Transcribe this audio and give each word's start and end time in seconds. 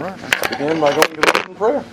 Begin 0.00 0.80
by 0.80 0.94
going 0.94 1.14
to 1.14 1.46
in 1.46 1.54
prayer. 1.56 1.84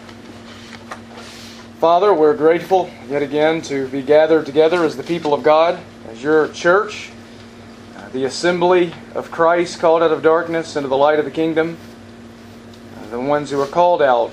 Father, 1.82 2.14
we're 2.14 2.38
grateful 2.38 2.90
yet 3.10 3.22
again 3.22 3.62
to 3.64 3.90
be 3.90 4.02
gathered 4.02 4.46
together 4.46 4.86
as 4.86 4.96
the 4.96 5.04
people 5.04 5.34
of 5.34 5.44
God, 5.44 5.78
as 6.08 6.24
your 6.24 6.48
church, 6.54 7.10
uh, 7.98 8.08
the 8.10 8.24
assembly 8.24 8.94
of 9.14 9.30
Christ 9.30 9.82
called 9.82 10.04
out 10.04 10.14
of 10.14 10.24
darkness 10.24 10.78
into 10.78 10.88
the 10.88 10.96
light 10.96 11.20
of 11.20 11.26
the 11.26 11.32
kingdom, 11.32 11.76
uh, 12.96 13.10
the 13.10 13.20
ones 13.20 13.52
who 13.52 13.60
are 13.60 13.68
called 13.68 14.02
out, 14.02 14.32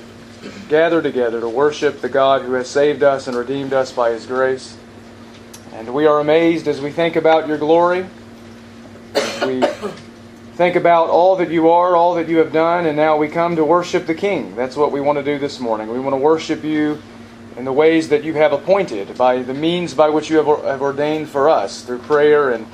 gather 0.69 1.03
together 1.03 1.41
to 1.41 1.49
worship 1.49 2.01
the 2.01 2.09
God 2.09 2.43
who 2.43 2.53
has 2.53 2.71
saved 2.71 3.03
us 3.03 3.27
and 3.27 3.37
redeemed 3.37 3.73
us 3.73 3.91
by 3.91 4.11
his 4.11 4.25
grace. 4.25 4.77
And 5.73 5.93
we 5.93 6.07
are 6.07 6.21
amazed 6.21 6.69
as 6.69 6.81
we 6.81 6.93
think 6.93 7.17
about 7.17 7.49
your 7.49 7.59
glory. 7.59 8.07
We 9.45 9.65
think 10.55 10.77
about 10.77 11.11
all 11.11 11.37
that 11.37 11.51
you 11.51 11.71
are, 11.71 11.97
all 11.97 12.15
that 12.15 12.29
you 12.29 12.39
have 12.39 12.53
done, 12.53 12.87
and 12.87 12.97
now 12.97 13.17
we 13.17 13.29
come 13.29 13.57
to 13.57 13.65
worship 13.65 14.07
the 14.07 14.15
King. 14.15 14.55
That's 14.55 14.77
what 14.77 14.93
we 14.93 15.01
want 15.01 15.19
to 15.19 15.25
do 15.25 15.39
this 15.39 15.59
morning. 15.59 15.89
We 15.89 15.99
want 15.99 16.13
to 16.13 16.19
worship 16.19 16.63
you 16.63 17.03
in 17.57 17.65
the 17.65 17.73
ways 17.73 18.09
that 18.11 18.23
you 18.23 18.35
have 18.35 18.53
appointed, 18.53 19.17
by 19.19 19.43
the 19.43 19.55
means 19.55 19.95
by 19.95 20.09
which 20.09 20.31
you 20.31 20.37
have, 20.37 20.47
ordained 20.81 21.29
for 21.29 21.49
us, 21.49 21.83
through 21.83 21.99
prayer 21.99 22.51
and 22.51 22.67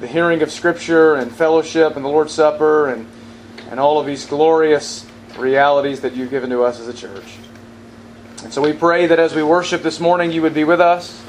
the 0.00 0.06
hearing 0.06 0.42
of 0.42 0.50
Scripture 0.50 1.14
and 1.14 1.30
fellowship 1.30 1.94
and 1.96 2.04
the 2.04 2.08
Lord's 2.08 2.32
Supper 2.32 2.88
and, 2.88 3.06
and 3.70 3.78
all 3.78 4.00
of 4.00 4.06
these 4.06 4.26
glorious 4.26 5.06
realities 5.36 6.00
that 6.00 6.14
you've 6.14 6.30
given 6.30 6.50
to 6.50 6.64
us 6.64 6.80
as 6.80 6.88
a 6.88 6.94
church. 6.94 7.38
And 8.42 8.52
so 8.52 8.62
we 8.62 8.72
pray 8.72 9.06
that 9.06 9.18
as 9.18 9.34
we 9.34 9.42
worship 9.42 9.82
this 9.82 9.98
morning, 10.00 10.32
you 10.32 10.42
would 10.42 10.54
be 10.54 10.64
with 10.64 10.80
us, 10.80 11.24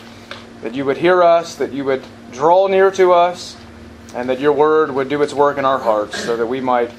that 0.62 0.73
you 0.73 0.85
would 0.85 0.98
hear 0.98 1.23
us, 1.23 1.55
that 1.55 1.71
you 1.71 1.84
would 1.85 2.04
draw 2.32 2.68
near 2.68 2.91
to 2.91 3.13
us, 3.13 3.57
and 4.16 4.30
that 4.30 4.40
your 4.40 4.54
word 4.54 4.91
would 4.91 5.09
do 5.09 5.22
its 5.22 5.34
work 5.34 5.58
in 5.58 5.66
our 5.66 5.80
hearts 5.80 6.23
so 6.23 6.36
that 6.38 6.45
we 6.45 6.62
might 6.62 6.91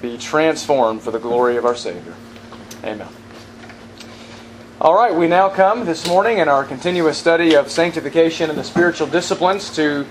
be 0.00 0.18
transformed 0.18 1.02
for 1.02 1.10
the 1.10 1.18
glory 1.18 1.56
of 1.56 1.64
our 1.64 1.76
Savior. 1.76 2.14
Amen. 2.84 3.08
All 4.80 4.94
right, 4.94 5.14
we 5.14 5.28
now 5.28 5.48
come 5.48 5.84
this 5.84 6.08
morning 6.08 6.38
in 6.38 6.48
our 6.48 6.64
continuous 6.64 7.16
study 7.16 7.54
of 7.54 7.70
sanctification 7.70 8.50
and 8.50 8.58
the 8.58 8.64
spiritual 8.64 9.06
disciplines 9.06 9.74
to 9.76 10.04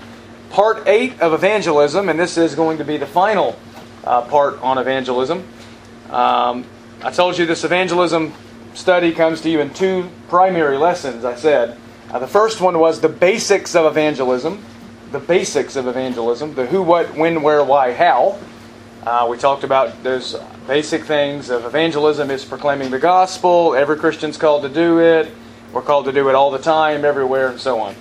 part 0.48 0.88
8 0.88 1.20
of 1.20 1.34
evangelism, 1.34 2.08
and 2.08 2.18
this 2.18 2.38
is 2.38 2.54
going 2.54 2.78
to 2.78 2.84
be 2.84 2.96
the 2.96 3.06
final 3.06 3.58
uh, 4.04 4.22
part 4.22 4.60
on 4.62 4.78
evangelism. 4.78 5.46
Um, 6.08 6.64
I 7.02 7.10
told 7.10 7.36
you 7.36 7.44
this 7.44 7.64
evangelism 7.64 8.32
study 8.74 9.12
comes 9.12 9.42
to 9.42 9.50
you 9.50 9.60
in 9.60 9.74
two 9.74 10.10
primary 10.28 10.78
lessons, 10.78 11.24
I 11.24 11.36
said. 11.36 11.78
Uh, 12.10 12.18
the 12.18 12.26
first 12.26 12.60
one 12.60 12.78
was 12.78 13.00
the 13.00 13.08
basics 13.08 13.74
of 13.74 13.84
evangelism, 13.86 14.64
the 15.12 15.20
basics 15.20 15.76
of 15.76 15.86
evangelism, 15.86 16.54
the 16.54 16.66
who, 16.66 16.82
what, 16.82 17.14
when, 17.14 17.42
where, 17.42 17.62
why, 17.62 17.92
how. 17.92 18.38
Uh, 19.04 19.26
we 19.28 19.36
talked 19.36 19.62
about 19.62 20.02
those 20.02 20.34
basic 20.66 21.04
things 21.04 21.50
of 21.50 21.66
evangelism 21.66 22.30
is 22.30 22.44
proclaiming 22.46 22.90
the 22.90 22.98
gospel. 22.98 23.74
Every 23.74 23.96
Christian's 23.96 24.38
called 24.38 24.62
to 24.62 24.70
do 24.70 25.00
it. 25.00 25.30
We're 25.72 25.82
called 25.82 26.06
to 26.06 26.12
do 26.12 26.30
it 26.30 26.34
all 26.34 26.50
the 26.50 26.58
time, 26.58 27.04
everywhere, 27.04 27.48
and 27.48 27.60
so 27.60 27.78
on. 27.80 27.94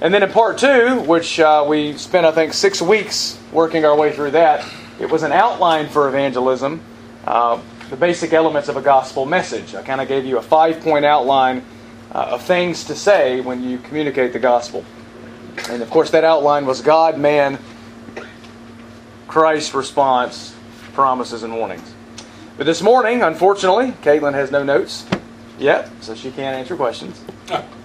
And 0.00 0.12
then 0.12 0.24
in 0.24 0.30
part 0.30 0.58
two, 0.58 1.00
which 1.00 1.38
uh, 1.38 1.64
we 1.68 1.92
spent, 1.96 2.26
I 2.26 2.32
think, 2.32 2.52
six 2.52 2.82
weeks 2.82 3.38
working 3.52 3.84
our 3.84 3.96
way 3.96 4.12
through 4.12 4.32
that, 4.32 4.66
it 4.98 5.08
was 5.08 5.22
an 5.22 5.32
outline 5.32 5.88
for 5.88 6.08
evangelism, 6.08 6.80
uh, 7.26 7.60
the 7.90 7.96
basic 7.96 8.32
elements 8.32 8.68
of 8.68 8.76
a 8.76 8.82
gospel 8.82 9.24
message. 9.24 9.74
I 9.76 9.82
kind 9.82 10.00
of 10.00 10.08
gave 10.08 10.24
you 10.24 10.38
a 10.38 10.42
five 10.42 10.80
point 10.80 11.04
outline 11.04 11.62
uh, 12.12 12.30
of 12.30 12.42
things 12.42 12.84
to 12.84 12.96
say 12.96 13.40
when 13.40 13.62
you 13.62 13.78
communicate 13.78 14.32
the 14.32 14.38
gospel. 14.40 14.84
And 15.68 15.82
of 15.82 15.90
course, 15.90 16.10
that 16.10 16.24
outline 16.24 16.66
was 16.66 16.80
God, 16.80 17.18
man, 17.18 17.58
Christ's 19.28 19.74
response, 19.74 20.54
promises, 20.92 21.42
and 21.42 21.54
warnings. 21.54 21.94
But 22.56 22.66
this 22.66 22.82
morning, 22.82 23.22
unfortunately, 23.22 23.92
Caitlin 24.02 24.34
has 24.34 24.50
no 24.50 24.62
notes 24.62 25.06
yet, 25.58 25.88
so 26.00 26.14
she 26.14 26.30
can't 26.30 26.56
answer 26.56 26.76
questions. 26.76 27.22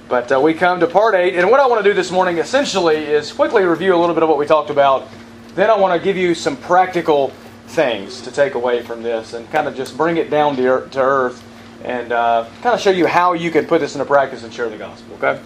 But 0.08 0.32
uh, 0.32 0.40
we 0.40 0.54
come 0.54 0.80
to 0.80 0.88
part 0.88 1.16
eight, 1.16 1.36
and 1.36 1.50
what 1.50 1.60
I 1.60 1.68
want 1.68 1.84
to 1.84 1.90
do 1.90 1.94
this 1.94 2.12
morning 2.12 2.38
essentially 2.38 2.98
is 2.98 3.32
quickly 3.32 3.64
review 3.64 3.96
a 3.96 3.98
little 3.98 4.14
bit 4.14 4.24
of 4.24 4.30
what 4.30 4.38
we 4.38 4.46
talked 4.46 4.70
about. 4.70 5.08
Then 5.56 5.70
I 5.70 5.78
want 5.78 6.00
to 6.00 6.04
give 6.04 6.18
you 6.18 6.36
some 6.36 6.58
practical 6.58 7.30
things 7.68 8.22
to 8.22 8.32
take 8.32 8.54
away 8.54 8.82
from 8.82 9.02
this 9.02 9.34
and 9.34 9.50
kind 9.52 9.68
of 9.68 9.76
just 9.76 9.98
bring 9.98 10.18
it 10.18 10.30
down 10.30 10.56
to, 10.58 10.68
earth 10.98 11.44
and 11.84 12.12
uh, 12.12 12.48
kind 12.62 12.74
of 12.74 12.82
show 12.82 12.92
you 12.92 13.08
how 13.08 13.34
you 13.34 13.52
can 13.52 13.66
put 13.66 13.80
this 13.82 13.96
into 13.96 14.06
practice 14.06 14.44
and 14.44 14.54
share 14.54 14.70
the 14.70 14.78
gospel, 14.78 15.16
okay? 15.16 15.42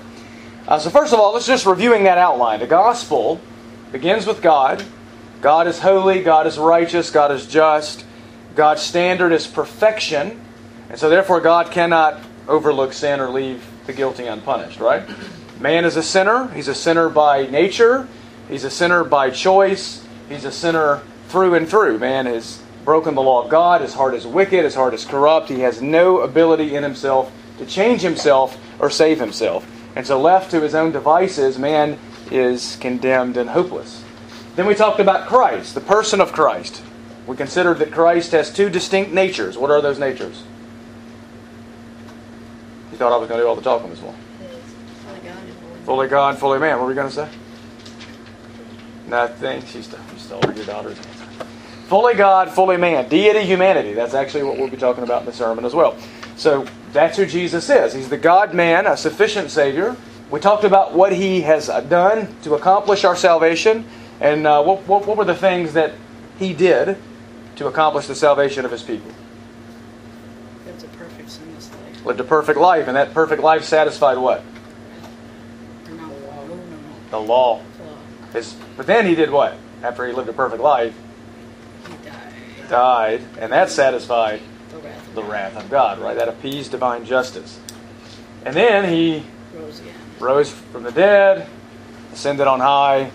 Uh, 0.69 0.77
so, 0.77 0.91
first 0.91 1.13
of 1.13 1.19
all, 1.19 1.33
let's 1.33 1.47
just 1.47 1.65
reviewing 1.65 2.03
that 2.03 2.19
outline. 2.19 2.59
The 2.59 2.67
gospel 2.67 3.41
begins 3.91 4.27
with 4.27 4.39
God. 4.39 4.85
God 5.41 5.65
is 5.65 5.79
holy, 5.79 6.21
God 6.21 6.45
is 6.45 6.59
righteous, 6.59 7.09
God 7.09 7.31
is 7.31 7.47
just. 7.47 8.05
God's 8.55 8.83
standard 8.83 9.31
is 9.31 9.47
perfection, 9.47 10.39
and 10.89 10.99
so 10.99 11.09
therefore 11.09 11.41
God 11.41 11.71
cannot 11.71 12.21
overlook 12.47 12.93
sin 12.93 13.19
or 13.19 13.29
leave 13.31 13.65
the 13.87 13.93
guilty 13.93 14.27
unpunished, 14.27 14.79
right? 14.79 15.09
Man 15.59 15.85
is 15.85 15.95
a 15.95 16.03
sinner. 16.03 16.49
He's 16.49 16.67
a 16.67 16.75
sinner 16.75 17.09
by 17.09 17.47
nature, 17.47 18.07
he's 18.47 18.63
a 18.63 18.69
sinner 18.69 19.03
by 19.03 19.31
choice, 19.31 20.05
he's 20.27 20.45
a 20.45 20.51
sinner 20.51 21.01
through 21.29 21.55
and 21.55 21.67
through. 21.67 21.97
Man 21.97 22.27
has 22.27 22.61
broken 22.85 23.15
the 23.15 23.23
law 23.23 23.43
of 23.43 23.49
God, 23.49 23.81
his 23.81 23.95
heart 23.95 24.13
is 24.13 24.27
wicked, 24.27 24.63
his 24.63 24.75
heart 24.75 24.93
is 24.93 25.03
corrupt, 25.03 25.49
he 25.49 25.61
has 25.61 25.81
no 25.81 26.19
ability 26.19 26.75
in 26.75 26.83
himself 26.83 27.31
to 27.57 27.65
change 27.65 28.01
himself 28.01 28.55
or 28.79 28.91
save 28.91 29.19
himself. 29.19 29.65
And 29.99 30.07
so, 30.07 30.17
left 30.17 30.51
to 30.51 30.61
his 30.61 30.75
own 30.75 30.93
devices, 30.93 31.59
man 31.59 31.99
is 32.31 32.77
condemned 32.77 33.35
and 33.35 33.49
hopeless. 33.49 34.01
Then 34.55 34.65
we 34.65 34.73
talked 34.73 35.01
about 35.01 35.27
Christ, 35.27 35.75
the 35.75 35.81
person 35.81 36.21
of 36.21 36.31
Christ. 36.31 36.81
We 37.27 37.35
considered 37.35 37.79
that 37.79 37.91
Christ 37.91 38.31
has 38.31 38.49
two 38.49 38.69
distinct 38.69 39.11
natures. 39.11 39.57
What 39.57 39.71
are 39.71 39.81
those 39.81 39.99
natures? 39.99 40.43
You 42.93 42.97
thought 42.97 43.11
I 43.11 43.17
was 43.17 43.27
going 43.27 43.39
to 43.39 43.43
do 43.43 43.49
all 43.49 43.57
the 43.57 43.61
talking 43.61 43.89
this 43.89 43.99
morning. 43.99 44.21
Fully 45.83 46.07
God, 46.07 46.37
fully 46.37 46.59
man. 46.59 46.77
What 46.77 46.85
were 46.85 46.91
you 46.91 46.95
going 46.95 47.09
to 47.09 47.13
say? 47.13 47.29
Nothing. 49.05 49.65
She 49.65 49.81
stole, 49.81 49.99
she 50.13 50.19
stole 50.19 50.39
your 50.55 50.63
daughter's 50.63 50.97
answer. 50.97 51.45
Fully 51.87 52.13
God, 52.13 52.49
fully 52.49 52.77
man. 52.77 53.09
Deity, 53.09 53.45
humanity. 53.45 53.91
That's 53.91 54.13
actually 54.13 54.43
what 54.43 54.57
we'll 54.57 54.69
be 54.69 54.77
talking 54.77 55.03
about 55.03 55.23
in 55.23 55.25
the 55.25 55.33
sermon 55.33 55.65
as 55.65 55.75
well. 55.75 55.97
So 56.39 56.65
that's 56.93 57.17
who 57.17 57.25
Jesus 57.25 57.69
is. 57.69 57.93
He's 57.93 58.07
the 58.07 58.17
God 58.17 58.53
man, 58.53 58.87
a 58.87 58.95
sufficient 58.95 59.51
Savior. 59.51 59.97
We 60.31 60.39
talked 60.39 60.63
about 60.63 60.93
what 60.93 61.11
He 61.11 61.41
has 61.41 61.67
done 61.67 62.33
to 62.43 62.55
accomplish 62.55 63.03
our 63.03 63.17
salvation, 63.17 63.85
and 64.21 64.47
uh, 64.47 64.63
what, 64.63 64.87
what, 64.87 65.05
what 65.05 65.17
were 65.17 65.25
the 65.25 65.35
things 65.35 65.73
that 65.73 65.95
He 66.37 66.53
did 66.53 66.97
to 67.57 67.67
accomplish 67.67 68.07
the 68.07 68.15
salvation 68.15 68.63
of 68.63 68.71
His 68.71 68.81
people. 68.81 69.11
Lived 70.65 70.81
a 70.81 70.87
perfect 70.87 71.29
sinless 71.29 71.71
life. 71.73 72.05
Lived 72.05 72.19
a 72.21 72.23
perfect 72.23 72.57
life, 72.57 72.87
and 72.87 72.95
that 72.95 73.13
perfect 73.13 73.41
life 73.41 73.65
satisfied 73.65 74.17
what? 74.17 74.41
The 77.11 77.19
law. 77.19 77.61
His, 78.31 78.55
but 78.77 78.87
then 78.87 79.05
He 79.05 79.13
did 79.13 79.29
what? 79.29 79.57
After 79.83 80.07
He 80.07 80.13
lived 80.13 80.29
a 80.29 80.33
perfect 80.33 80.61
life, 80.61 80.95
He 81.85 81.93
died. 82.07 82.69
died, 82.69 83.21
and 83.39 83.51
that 83.51 83.69
satisfied 83.69 84.39
The 85.15 85.23
wrath 85.23 85.55
of 85.57 85.69
God. 85.69 85.99
Right? 85.99 86.15
That 86.15 86.29
appeased 86.29 86.71
divine 86.71 87.05
justice. 87.05 87.59
And 88.45 88.55
then 88.55 88.91
he 88.91 89.23
rose 90.19 90.51
from 90.51 90.83
the 90.83 90.91
dead, 90.91 91.47
ascended 92.13 92.47
on 92.47 92.59
high, 92.59 93.11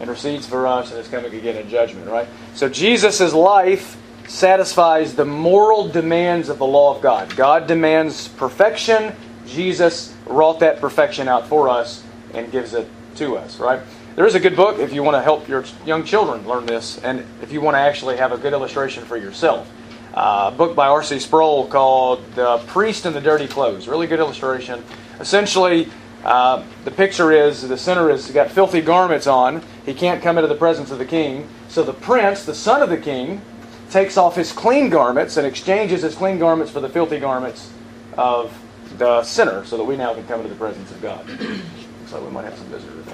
intercedes 0.00 0.46
for 0.46 0.66
us, 0.66 0.90
and 0.90 1.00
is 1.00 1.08
coming 1.08 1.34
again 1.34 1.56
in 1.56 1.68
judgment, 1.68 2.08
right? 2.08 2.28
So 2.54 2.68
Jesus' 2.68 3.32
life 3.32 3.96
satisfies 4.26 5.14
the 5.14 5.24
moral 5.24 5.88
demands 5.88 6.48
of 6.48 6.58
the 6.58 6.66
law 6.66 6.94
of 6.94 7.02
God. 7.02 7.34
God 7.36 7.66
demands 7.66 8.28
perfection. 8.28 9.14
Jesus 9.46 10.14
wrought 10.26 10.60
that 10.60 10.80
perfection 10.80 11.28
out 11.28 11.46
for 11.46 11.68
us 11.68 12.02
and 12.34 12.50
gives 12.50 12.74
it 12.74 12.88
to 13.16 13.36
us, 13.36 13.58
right? 13.58 13.80
There 14.16 14.26
is 14.26 14.34
a 14.34 14.40
good 14.40 14.56
book 14.56 14.78
if 14.78 14.92
you 14.92 15.02
want 15.02 15.16
to 15.16 15.22
help 15.22 15.48
your 15.48 15.64
young 15.84 16.04
children 16.04 16.46
learn 16.46 16.66
this, 16.66 16.98
and 16.98 17.24
if 17.42 17.52
you 17.52 17.60
want 17.60 17.76
to 17.76 17.78
actually 17.78 18.16
have 18.16 18.32
a 18.32 18.38
good 18.38 18.52
illustration 18.52 19.04
for 19.04 19.16
yourself. 19.16 19.70
Uh, 20.16 20.50
book 20.50 20.74
by 20.74 20.86
R.C. 20.86 21.18
Sproul 21.18 21.66
called 21.66 22.24
The 22.34 22.56
Priest 22.68 23.04
in 23.04 23.12
the 23.12 23.20
Dirty 23.20 23.46
Clothes. 23.46 23.86
Really 23.86 24.06
good 24.06 24.18
illustration. 24.18 24.82
Essentially, 25.20 25.90
uh, 26.24 26.64
the 26.84 26.90
picture 26.90 27.32
is 27.32 27.68
the 27.68 27.76
sinner 27.76 28.08
has 28.08 28.30
got 28.30 28.50
filthy 28.50 28.80
garments 28.80 29.26
on. 29.26 29.62
He 29.84 29.92
can't 29.92 30.22
come 30.22 30.38
into 30.38 30.48
the 30.48 30.54
presence 30.54 30.90
of 30.90 30.96
the 30.96 31.04
king. 31.04 31.46
So 31.68 31.82
the 31.82 31.92
prince, 31.92 32.46
the 32.46 32.54
son 32.54 32.80
of 32.80 32.88
the 32.88 32.96
king, 32.96 33.42
takes 33.90 34.16
off 34.16 34.34
his 34.36 34.52
clean 34.52 34.88
garments 34.88 35.36
and 35.36 35.46
exchanges 35.46 36.00
his 36.00 36.14
clean 36.14 36.38
garments 36.38 36.72
for 36.72 36.80
the 36.80 36.88
filthy 36.88 37.20
garments 37.20 37.70
of 38.16 38.58
the 38.96 39.22
sinner 39.22 39.66
so 39.66 39.76
that 39.76 39.84
we 39.84 39.98
now 39.98 40.14
can 40.14 40.26
come 40.26 40.40
into 40.40 40.48
the 40.48 40.58
presence 40.58 40.90
of 40.92 41.02
God. 41.02 41.28
so 42.06 42.24
we 42.24 42.30
might 42.30 42.44
have 42.44 42.56
some 42.56 42.68
visitors. 42.68 43.04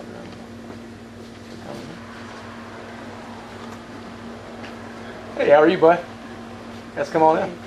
Hey, 5.37 5.49
how 5.49 5.57
are 5.57 5.69
you, 5.69 5.79
bud? 5.79 6.05
Let's 6.97 7.11
come 7.11 7.23
on 7.23 7.39
in. 7.39 7.59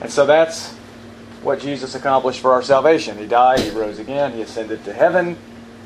And 0.00 0.10
so 0.10 0.26
that's 0.26 0.72
what 1.42 1.60
Jesus 1.60 1.94
accomplished 1.94 2.40
for 2.40 2.52
our 2.52 2.62
salvation. 2.62 3.18
He 3.18 3.26
died, 3.26 3.60
He 3.60 3.70
rose 3.70 3.98
again, 3.98 4.32
He 4.32 4.42
ascended 4.42 4.84
to 4.84 4.92
heaven. 4.92 5.36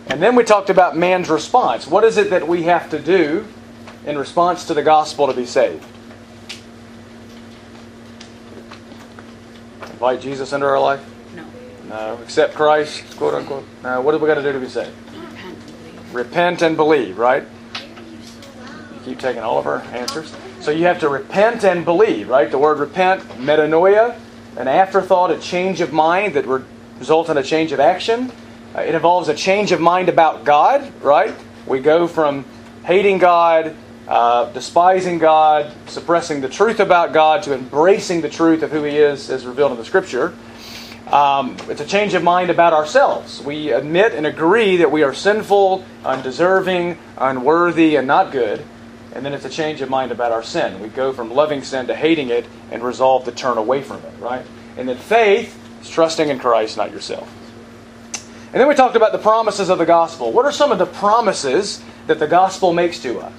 And 0.06 0.22
then 0.22 0.34
we 0.34 0.44
talked 0.44 0.70
about 0.70 0.96
man's 0.96 1.28
response. 1.28 1.86
What 1.86 2.04
is 2.04 2.16
it 2.16 2.30
that 2.30 2.48
we 2.48 2.64
have 2.64 2.90
to 2.90 2.98
do 2.98 3.46
in 4.06 4.18
response 4.18 4.64
to 4.66 4.74
the 4.74 4.82
gospel 4.82 5.26
to 5.26 5.34
be 5.34 5.46
saved? 5.46 5.84
Invite 9.82 10.20
Jesus 10.22 10.52
into 10.52 10.66
our 10.66 10.80
life? 10.80 11.04
No. 11.36 11.44
No. 11.88 12.22
Accept 12.22 12.54
Christ, 12.54 13.16
quote 13.16 13.34
unquote? 13.34 13.64
No. 13.82 14.00
What 14.00 14.12
do 14.12 14.18
we 14.18 14.26
got 14.26 14.36
to 14.36 14.42
do 14.42 14.52
to 14.52 14.58
be 14.58 14.68
saved? 14.68 14.96
Repent 15.12 15.52
and 15.52 15.66
believe. 15.66 16.14
Repent 16.14 16.62
and 16.62 16.76
believe, 16.76 17.18
right? 17.18 17.44
You 18.94 19.00
keep 19.04 19.18
taking 19.18 19.42
all 19.42 19.58
of 19.58 19.66
our 19.66 19.82
answers. 19.92 20.34
So 20.60 20.70
you 20.70 20.84
have 20.84 21.00
to 21.00 21.08
repent 21.08 21.64
and 21.64 21.86
believe, 21.86 22.28
right? 22.28 22.50
The 22.50 22.58
word 22.58 22.80
repent, 22.80 23.22
metanoia, 23.38 24.20
an 24.58 24.68
afterthought, 24.68 25.30
a 25.30 25.38
change 25.38 25.80
of 25.80 25.90
mind 25.90 26.34
that 26.34 26.46
would 26.46 26.66
result 26.98 27.30
in 27.30 27.38
a 27.38 27.42
change 27.42 27.72
of 27.72 27.80
action. 27.80 28.30
Uh, 28.76 28.82
it 28.82 28.94
involves 28.94 29.30
a 29.30 29.34
change 29.34 29.72
of 29.72 29.80
mind 29.80 30.10
about 30.10 30.44
God, 30.44 30.92
right? 31.02 31.34
We 31.66 31.80
go 31.80 32.06
from 32.06 32.44
hating 32.84 33.18
God, 33.18 33.74
uh, 34.06 34.52
despising 34.52 35.18
God, 35.18 35.72
suppressing 35.86 36.42
the 36.42 36.48
truth 36.50 36.78
about 36.78 37.14
God, 37.14 37.42
to 37.44 37.54
embracing 37.54 38.20
the 38.20 38.28
truth 38.28 38.62
of 38.62 38.70
who 38.70 38.82
He 38.82 38.98
is 38.98 39.30
as 39.30 39.46
revealed 39.46 39.72
in 39.72 39.78
the 39.78 39.84
Scripture. 39.86 40.34
Um, 41.06 41.56
it's 41.70 41.80
a 41.80 41.86
change 41.86 42.12
of 42.12 42.22
mind 42.22 42.50
about 42.50 42.74
ourselves. 42.74 43.40
We 43.42 43.72
admit 43.72 44.12
and 44.12 44.26
agree 44.26 44.76
that 44.76 44.92
we 44.92 45.04
are 45.04 45.14
sinful, 45.14 45.86
undeserving, 46.04 46.98
unworthy, 47.16 47.96
and 47.96 48.06
not 48.06 48.30
good. 48.30 48.62
And 49.14 49.24
then 49.24 49.34
it's 49.34 49.44
a 49.44 49.50
change 49.50 49.80
of 49.80 49.90
mind 49.90 50.12
about 50.12 50.30
our 50.32 50.42
sin. 50.42 50.80
We 50.80 50.88
go 50.88 51.12
from 51.12 51.32
loving 51.32 51.62
sin 51.62 51.88
to 51.88 51.96
hating 51.96 52.30
it 52.30 52.46
and 52.70 52.82
resolve 52.82 53.24
to 53.24 53.32
turn 53.32 53.58
away 53.58 53.82
from 53.82 53.98
it, 53.98 54.12
right? 54.20 54.46
And 54.76 54.88
then 54.88 54.96
faith 54.96 55.58
is 55.82 55.90
trusting 55.90 56.28
in 56.28 56.38
Christ, 56.38 56.76
not 56.76 56.92
yourself. 56.92 57.28
And 58.52 58.60
then 58.60 58.68
we 58.68 58.74
talked 58.74 58.96
about 58.96 59.12
the 59.12 59.18
promises 59.18 59.68
of 59.68 59.78
the 59.78 59.86
gospel. 59.86 60.32
What 60.32 60.44
are 60.44 60.52
some 60.52 60.72
of 60.72 60.78
the 60.78 60.86
promises 60.86 61.82
that 62.06 62.18
the 62.18 62.26
gospel 62.26 62.72
makes 62.72 63.00
to 63.00 63.20
us? 63.20 63.32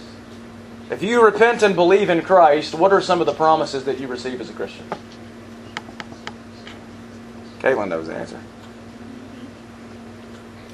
If 0.89 1.01
you 1.01 1.23
repent 1.23 1.63
and 1.63 1.73
believe 1.73 2.09
in 2.09 2.21
Christ, 2.21 2.73
what 2.75 2.91
are 2.91 3.01
some 3.01 3.21
of 3.21 3.25
the 3.25 3.33
promises 3.33 3.85
that 3.85 3.99
you 3.99 4.07
receive 4.07 4.41
as 4.41 4.49
a 4.49 4.53
Christian? 4.53 4.85
Caitlin 7.59 7.87
knows 7.87 8.07
the 8.07 8.15
answer. 8.15 8.39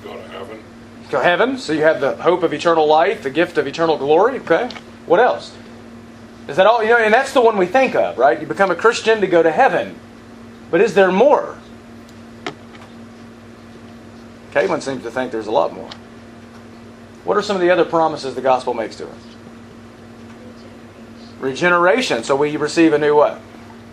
Go 0.03 0.15
to 0.15 0.27
heaven. 0.29 0.63
Go 1.09 1.17
to 1.19 1.23
heaven, 1.23 1.57
so 1.57 1.73
you 1.73 1.83
have 1.83 2.01
the 2.01 2.15
hope 2.15 2.41
of 2.41 2.53
eternal 2.53 2.87
life, 2.87 3.23
the 3.23 3.29
gift 3.29 3.57
of 3.59 3.67
eternal 3.67 3.97
glory. 3.97 4.39
Okay. 4.39 4.69
What 5.07 5.19
else? 5.19 5.55
Is 6.47 6.57
that 6.57 6.67
all? 6.67 6.83
You 6.83 6.89
know, 6.89 6.97
and 6.97 7.13
that's 7.13 7.33
the 7.33 7.41
one 7.41 7.57
we 7.57 7.65
think 7.65 7.95
of, 7.95 8.17
right? 8.17 8.39
You 8.39 8.45
become 8.45 8.69
a 8.69 8.75
Christian 8.75 9.21
to 9.21 9.27
go 9.27 9.41
to 9.41 9.51
heaven. 9.51 9.99
But 10.69 10.81
is 10.81 10.93
there 10.93 11.11
more? 11.11 11.57
Caitlin 14.51 14.81
seems 14.81 15.03
to 15.03 15.11
think 15.11 15.31
there's 15.31 15.47
a 15.47 15.51
lot 15.51 15.73
more. 15.73 15.89
What 17.23 17.37
are 17.37 17.41
some 17.41 17.55
of 17.55 17.61
the 17.61 17.69
other 17.69 17.85
promises 17.85 18.35
the 18.35 18.41
gospel 18.41 18.73
makes 18.73 18.95
to 18.97 19.07
us? 19.07 19.15
Regeneration. 21.39 22.23
So 22.23 22.35
we 22.35 22.55
receive 22.57 22.93
a 22.93 22.97
new 22.97 23.15
what? 23.15 23.39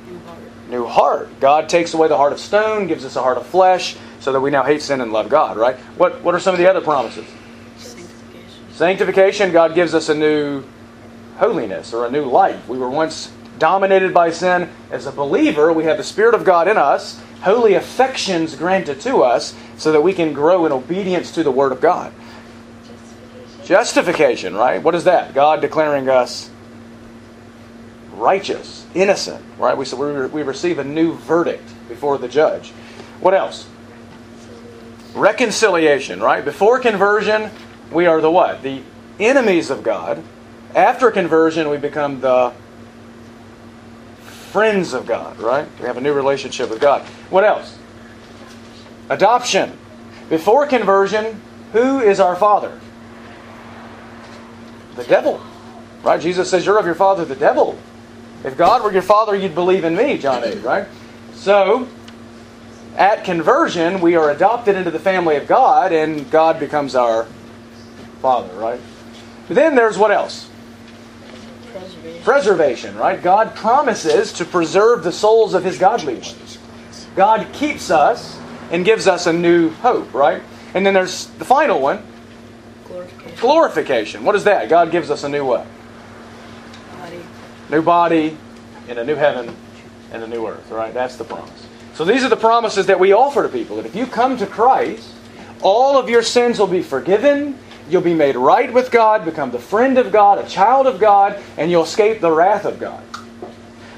New 0.07 0.19
heart. 0.21 0.39
New 0.71 0.87
heart. 0.87 1.41
God 1.41 1.69
takes 1.69 1.95
away 1.95 2.09
the 2.09 2.17
heart 2.17 2.33
of 2.33 2.39
stone, 2.39 2.87
gives 2.87 3.05
us 3.05 3.17
a 3.17 3.23
heart 3.23 3.37
of 3.37 3.47
flesh, 3.47 3.97
so 4.21 4.33
that 4.33 4.41
we 4.41 4.51
now 4.51 4.63
hate 4.63 4.81
sin 4.81 5.01
and 5.01 5.13
love 5.13 5.29
God, 5.29 5.57
right? 5.57 5.77
What, 5.99 6.23
what 6.23 6.35
are 6.35 6.41
some 6.41 6.55
of 6.55 6.59
the 6.59 6.71
other 6.71 6.81
promises? 6.81 7.27
Sanctification. 7.77 8.73
Sanctification, 8.73 9.53
God 9.53 9.75
gives 9.75 9.95
us 9.95 10.09
a 10.09 10.15
new 10.15 10.65
holiness 11.37 11.93
or 11.93 12.07
a 12.07 12.11
new 12.11 12.25
life. 12.25 12.69
We 12.69 12.79
were 12.79 12.91
once 12.91 13.33
dominated 13.59 14.13
by 14.13 14.31
sin. 14.31 14.69
As 14.91 15.07
a 15.07 15.13
believer, 15.13 15.73
we 15.73 15.85
have 15.85 15.97
the 15.97 16.05
Spirit 16.05 16.35
of 16.35 16.45
God 16.45 16.69
in 16.69 16.77
us, 16.77 17.21
holy 17.43 17.75
affections 17.75 18.55
granted 18.55 19.01
to 19.03 19.23
us, 19.23 19.55
so 19.77 19.93
that 19.93 20.03
we 20.03 20.13
can 20.13 20.33
grow 20.33 20.67
in 20.67 20.73
obedience 20.73 21.33
to 21.33 21.43
the 21.43 21.51
Word 21.51 21.73
of 21.73 21.81
God. 21.81 22.13
Justification, 23.65 24.55
right? 24.55 24.83
What 24.83 24.95
is 24.95 25.05
that? 25.05 25.35
God 25.35 25.61
declaring 25.61 26.09
us 26.09 26.51
righteous, 28.13 28.87
innocent, 28.95 29.45
right? 29.59 29.77
We, 29.77 29.85
so 29.85 29.97
we, 29.97 30.27
we 30.27 30.43
receive 30.43 30.79
a 30.79 30.85
new 30.85 31.15
verdict 31.15 31.69
before 31.89 32.19
the 32.19 32.29
judge. 32.29 32.71
What 33.21 33.35
else? 33.35 33.67
Reconciliation, 35.15 36.21
right? 36.21 36.45
Before 36.45 36.79
conversion, 36.79 37.51
we 37.91 38.07
are 38.07 38.21
the 38.21 38.31
what? 38.31 38.63
The 38.63 38.83
enemies 39.19 39.71
of 39.71 39.83
God. 39.83 40.23
After 40.75 41.11
conversion, 41.11 41.69
we 41.69 41.77
become 41.77 42.21
the 42.21 42.53
friends 44.51 44.93
of 44.93 45.07
God, 45.07 45.39
right? 45.39 45.69
We 45.81 45.87
have 45.87 45.97
a 45.97 46.01
new 46.01 46.13
relationship 46.13 46.71
with 46.71 46.81
God. 46.81 47.03
What 47.31 47.45
else? 47.45 47.79
Adoption. 49.09 49.79
Before 50.29 50.67
conversion, 50.67 51.41
who 51.73 52.01
is 52.01 52.21
our 52.21 52.35
father? 52.35 52.81
The 54.97 55.05
devil. 55.05 55.41
Right? 56.03 56.21
Jesus 56.21 56.51
says, 56.51 56.67
You're 56.67 56.79
of 56.79 56.87
your 56.87 56.95
father, 56.95 57.25
the 57.25 57.37
devil. 57.37 57.79
If 58.45 58.57
God 58.57 58.83
were 58.83 58.93
your 58.93 59.03
father, 59.03 59.35
you'd 59.35 59.55
believe 59.55 59.85
in 59.85 59.97
me, 59.97 60.19
John 60.19 60.45
8, 60.45 60.63
right? 60.63 60.87
So, 61.35 61.89
at 62.97 63.25
conversion, 63.25 64.01
we 64.01 64.15
are 64.17 64.31
adopted 64.31 64.77
into 64.77 64.91
the 64.91 64.99
family 64.99 65.37
of 65.37 65.47
God, 65.47 65.93
and 65.93 66.31
God 66.31 66.61
becomes 66.61 66.95
our 66.95 67.27
father, 68.21 68.53
right? 68.55 68.81
But 69.49 69.55
then 69.55 69.75
there's 69.75 69.99
what 69.99 70.11
else? 70.11 70.49
Preservation. 71.75 72.23
Preservation, 72.23 72.97
right? 72.97 73.21
God 73.23 73.55
promises 73.57 74.33
to 74.35 74.45
preserve 74.45 75.03
the 75.03 75.11
souls 75.11 75.55
of 75.55 75.65
his 75.65 75.77
godly 75.77 76.15
ones. 76.15 76.59
God 77.17 77.53
keeps 77.53 77.91
us 77.91 78.39
and 78.71 78.85
gives 78.85 79.09
us 79.09 79.27
a 79.27 79.33
new 79.33 79.71
hope, 79.71 80.15
right? 80.15 80.41
And 80.75 80.87
then 80.87 80.95
there's 80.95 81.27
the 81.27 81.45
final 81.45 81.81
one, 81.81 82.05
Glorification. 82.87 83.41
glorification. 83.41 84.25
What 84.25 84.37
is 84.37 84.45
that? 84.45 84.69
God 84.69 84.93
gives 84.93 85.11
us 85.11 85.25
a 85.25 85.29
new 85.29 85.45
what? 85.45 85.67
Body. 86.99 87.21
New 87.71 87.83
body 87.83 88.37
in 88.89 88.99
a 88.99 89.05
new 89.05 89.17
heaven 89.17 89.55
and 90.13 90.23
a 90.23 90.29
new 90.29 90.47
earth, 90.47 90.71
right? 90.71 90.95
That's 90.95 91.17
the 91.17 91.25
promise. 91.25 91.67
So 91.95 92.05
these 92.05 92.23
are 92.23 92.29
the 92.29 92.37
promises 92.37 92.87
that 92.87 93.01
we 93.01 93.13
offer 93.13 93.43
to 93.43 93.49
people. 93.49 93.77
That 93.77 93.87
if 93.87 93.97
you 93.97 94.07
come 94.07 94.37
to 94.39 94.47
Christ, 94.47 95.09
all 95.61 95.99
of 95.99 96.09
your 96.09 96.23
sins 96.23 96.59
will 96.59 96.67
be 96.69 96.83
forgiven, 96.83 97.59
you'll 97.89 98.03
be 98.03 98.15
made 98.15 98.37
right 98.37 98.73
with 98.73 98.91
God, 98.91 99.25
become 99.25 99.51
the 99.51 99.59
friend 99.59 99.99
of 99.99 100.13
God, 100.13 100.39
a 100.39 100.49
child 100.49 100.87
of 100.87 100.99
God, 100.99 101.41
and 101.57 101.71
you'll 101.71 101.85
escape 101.85 102.21
the 102.21 102.33
wrath 102.33 102.65
of 102.65 102.79
God. 102.79 103.03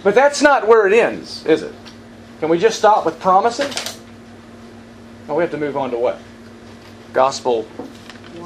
But 0.02 0.14
that's 0.14 0.42
not 0.42 0.66
where 0.66 0.86
it 0.86 0.92
ends, 0.92 1.44
is 1.46 1.62
it? 1.62 1.74
Can 2.40 2.48
we 2.48 2.58
just 2.58 2.78
stop 2.78 3.04
with 3.04 3.18
promises? 3.18 4.00
No, 5.28 5.34
we 5.34 5.42
have 5.42 5.50
to 5.50 5.56
move 5.56 5.76
on 5.76 5.90
to 5.90 5.98
what? 5.98 6.20
Gospel 7.12 7.66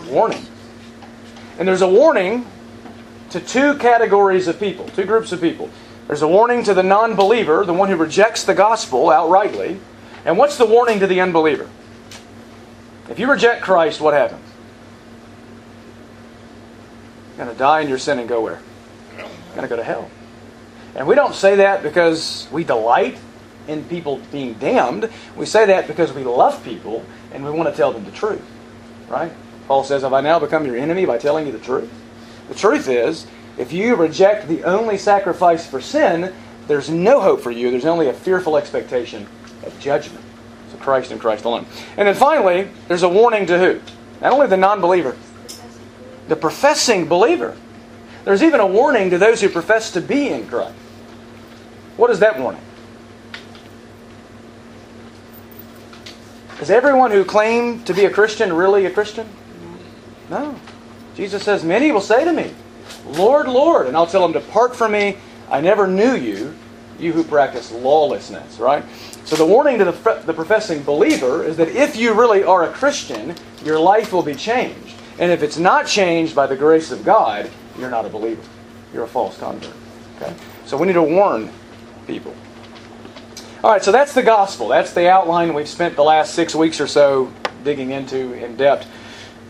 warning. 0.06 0.46
And 1.58 1.68
there's 1.68 1.82
a 1.82 1.88
warning 1.88 2.46
to 3.30 3.40
two 3.40 3.74
categories 3.74 4.48
of 4.48 4.58
people, 4.58 4.88
two 4.88 5.04
groups 5.04 5.32
of 5.32 5.40
people. 5.40 5.68
There's 6.06 6.22
a 6.22 6.28
warning 6.28 6.64
to 6.64 6.74
the 6.74 6.82
non 6.82 7.14
believer, 7.14 7.64
the 7.64 7.74
one 7.74 7.88
who 7.88 7.96
rejects 7.96 8.44
the 8.44 8.54
gospel 8.54 9.06
outrightly. 9.06 9.78
And 10.24 10.36
what's 10.36 10.56
the 10.56 10.66
warning 10.66 11.00
to 11.00 11.06
the 11.06 11.20
unbeliever? 11.20 11.68
If 13.08 13.18
you 13.18 13.30
reject 13.30 13.62
Christ, 13.62 14.00
what 14.00 14.14
happens? 14.14 14.49
Going 17.40 17.50
to 17.50 17.58
die 17.58 17.80
in 17.80 17.88
your 17.88 17.96
sin 17.96 18.18
and 18.18 18.28
go 18.28 18.42
where? 18.42 18.60
Going 19.16 19.62
to 19.62 19.66
go 19.66 19.76
to 19.76 19.82
hell. 19.82 20.10
And 20.94 21.06
we 21.06 21.14
don't 21.14 21.34
say 21.34 21.56
that 21.56 21.82
because 21.82 22.46
we 22.52 22.64
delight 22.64 23.16
in 23.66 23.82
people 23.84 24.20
being 24.30 24.52
damned. 24.54 25.08
We 25.36 25.46
say 25.46 25.64
that 25.64 25.86
because 25.86 26.12
we 26.12 26.22
love 26.22 26.62
people 26.62 27.02
and 27.32 27.42
we 27.42 27.50
want 27.50 27.70
to 27.70 27.74
tell 27.74 27.94
them 27.94 28.04
the 28.04 28.10
truth. 28.10 28.44
Right? 29.08 29.32
Paul 29.68 29.84
says, 29.84 30.02
Have 30.02 30.12
I 30.12 30.20
now 30.20 30.38
become 30.38 30.66
your 30.66 30.76
enemy 30.76 31.06
by 31.06 31.16
telling 31.16 31.46
you 31.46 31.52
the 31.52 31.58
truth? 31.58 31.90
The 32.50 32.54
truth 32.54 32.90
is, 32.90 33.26
if 33.56 33.72
you 33.72 33.96
reject 33.96 34.46
the 34.46 34.62
only 34.64 34.98
sacrifice 34.98 35.66
for 35.66 35.80
sin, 35.80 36.34
there's 36.66 36.90
no 36.90 37.22
hope 37.22 37.40
for 37.40 37.50
you. 37.50 37.70
There's 37.70 37.86
only 37.86 38.08
a 38.08 38.12
fearful 38.12 38.58
expectation 38.58 39.26
of 39.64 39.80
judgment. 39.80 40.22
So 40.70 40.76
Christ 40.76 41.10
and 41.10 41.18
Christ 41.18 41.46
alone. 41.46 41.64
And 41.96 42.06
then 42.06 42.16
finally, 42.16 42.68
there's 42.86 43.02
a 43.02 43.08
warning 43.08 43.46
to 43.46 43.58
who? 43.58 43.80
Not 44.20 44.34
only 44.34 44.46
the 44.46 44.58
non 44.58 44.82
believer, 44.82 45.16
the 46.30 46.36
professing 46.36 47.08
believer. 47.08 47.56
There's 48.24 48.44
even 48.44 48.60
a 48.60 48.66
warning 48.66 49.10
to 49.10 49.18
those 49.18 49.40
who 49.40 49.48
profess 49.48 49.90
to 49.90 50.00
be 50.00 50.28
in 50.28 50.46
Christ. 50.46 50.76
What 51.96 52.08
is 52.08 52.20
that 52.20 52.38
warning? 52.38 52.62
Is 56.60 56.70
everyone 56.70 57.10
who 57.10 57.24
claimed 57.24 57.84
to 57.88 57.94
be 57.94 58.04
a 58.04 58.10
Christian 58.10 58.52
really 58.52 58.86
a 58.86 58.92
Christian? 58.92 59.28
No. 60.30 60.54
Jesus 61.16 61.42
says, 61.42 61.64
Many 61.64 61.90
will 61.90 62.00
say 62.00 62.24
to 62.24 62.32
me, 62.32 62.54
Lord, 63.06 63.48
Lord. 63.48 63.88
And 63.88 63.96
I'll 63.96 64.06
tell 64.06 64.22
them, 64.22 64.30
Depart 64.30 64.76
from 64.76 64.92
me. 64.92 65.16
I 65.50 65.60
never 65.60 65.88
knew 65.88 66.14
you, 66.14 66.54
you 67.00 67.12
who 67.12 67.24
practice 67.24 67.72
lawlessness, 67.72 68.60
right? 68.60 68.84
So 69.24 69.34
the 69.34 69.46
warning 69.46 69.78
to 69.78 69.84
the, 69.86 70.22
the 70.26 70.34
professing 70.34 70.84
believer 70.84 71.42
is 71.42 71.56
that 71.56 71.68
if 71.68 71.96
you 71.96 72.14
really 72.14 72.44
are 72.44 72.70
a 72.70 72.72
Christian, 72.72 73.34
your 73.64 73.80
life 73.80 74.12
will 74.12 74.22
be 74.22 74.36
changed. 74.36 74.99
And 75.20 75.30
if 75.30 75.42
it's 75.42 75.58
not 75.58 75.86
changed 75.86 76.34
by 76.34 76.46
the 76.46 76.56
grace 76.56 76.90
of 76.90 77.04
God, 77.04 77.50
you're 77.78 77.90
not 77.90 78.06
a 78.06 78.08
believer. 78.08 78.42
You're 78.92 79.04
a 79.04 79.08
false 79.08 79.38
convert. 79.38 79.72
Okay? 80.16 80.34
So 80.64 80.76
we 80.76 80.86
need 80.86 80.94
to 80.94 81.02
warn 81.02 81.50
people. 82.06 82.34
All 83.62 83.70
right, 83.70 83.84
so 83.84 83.92
that's 83.92 84.14
the 84.14 84.22
gospel. 84.22 84.68
That's 84.68 84.94
the 84.94 85.10
outline 85.10 85.52
we've 85.52 85.68
spent 85.68 85.94
the 85.94 86.02
last 86.02 86.34
six 86.34 86.54
weeks 86.54 86.80
or 86.80 86.86
so 86.86 87.30
digging 87.62 87.90
into 87.90 88.32
in 88.32 88.56
depth. 88.56 88.86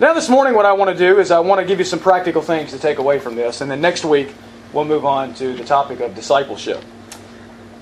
Now, 0.00 0.12
this 0.12 0.28
morning, 0.28 0.54
what 0.54 0.66
I 0.66 0.72
want 0.72 0.90
to 0.90 0.96
do 0.96 1.20
is 1.20 1.30
I 1.30 1.38
want 1.38 1.60
to 1.60 1.66
give 1.66 1.78
you 1.78 1.84
some 1.84 2.00
practical 2.00 2.42
things 2.42 2.72
to 2.72 2.78
take 2.78 2.98
away 2.98 3.20
from 3.20 3.36
this, 3.36 3.60
and 3.60 3.70
then 3.70 3.80
next 3.80 4.04
week 4.04 4.34
we'll 4.72 4.84
move 4.84 5.04
on 5.04 5.34
to 5.34 5.52
the 5.52 5.64
topic 5.64 6.00
of 6.00 6.16
discipleship. 6.16 6.82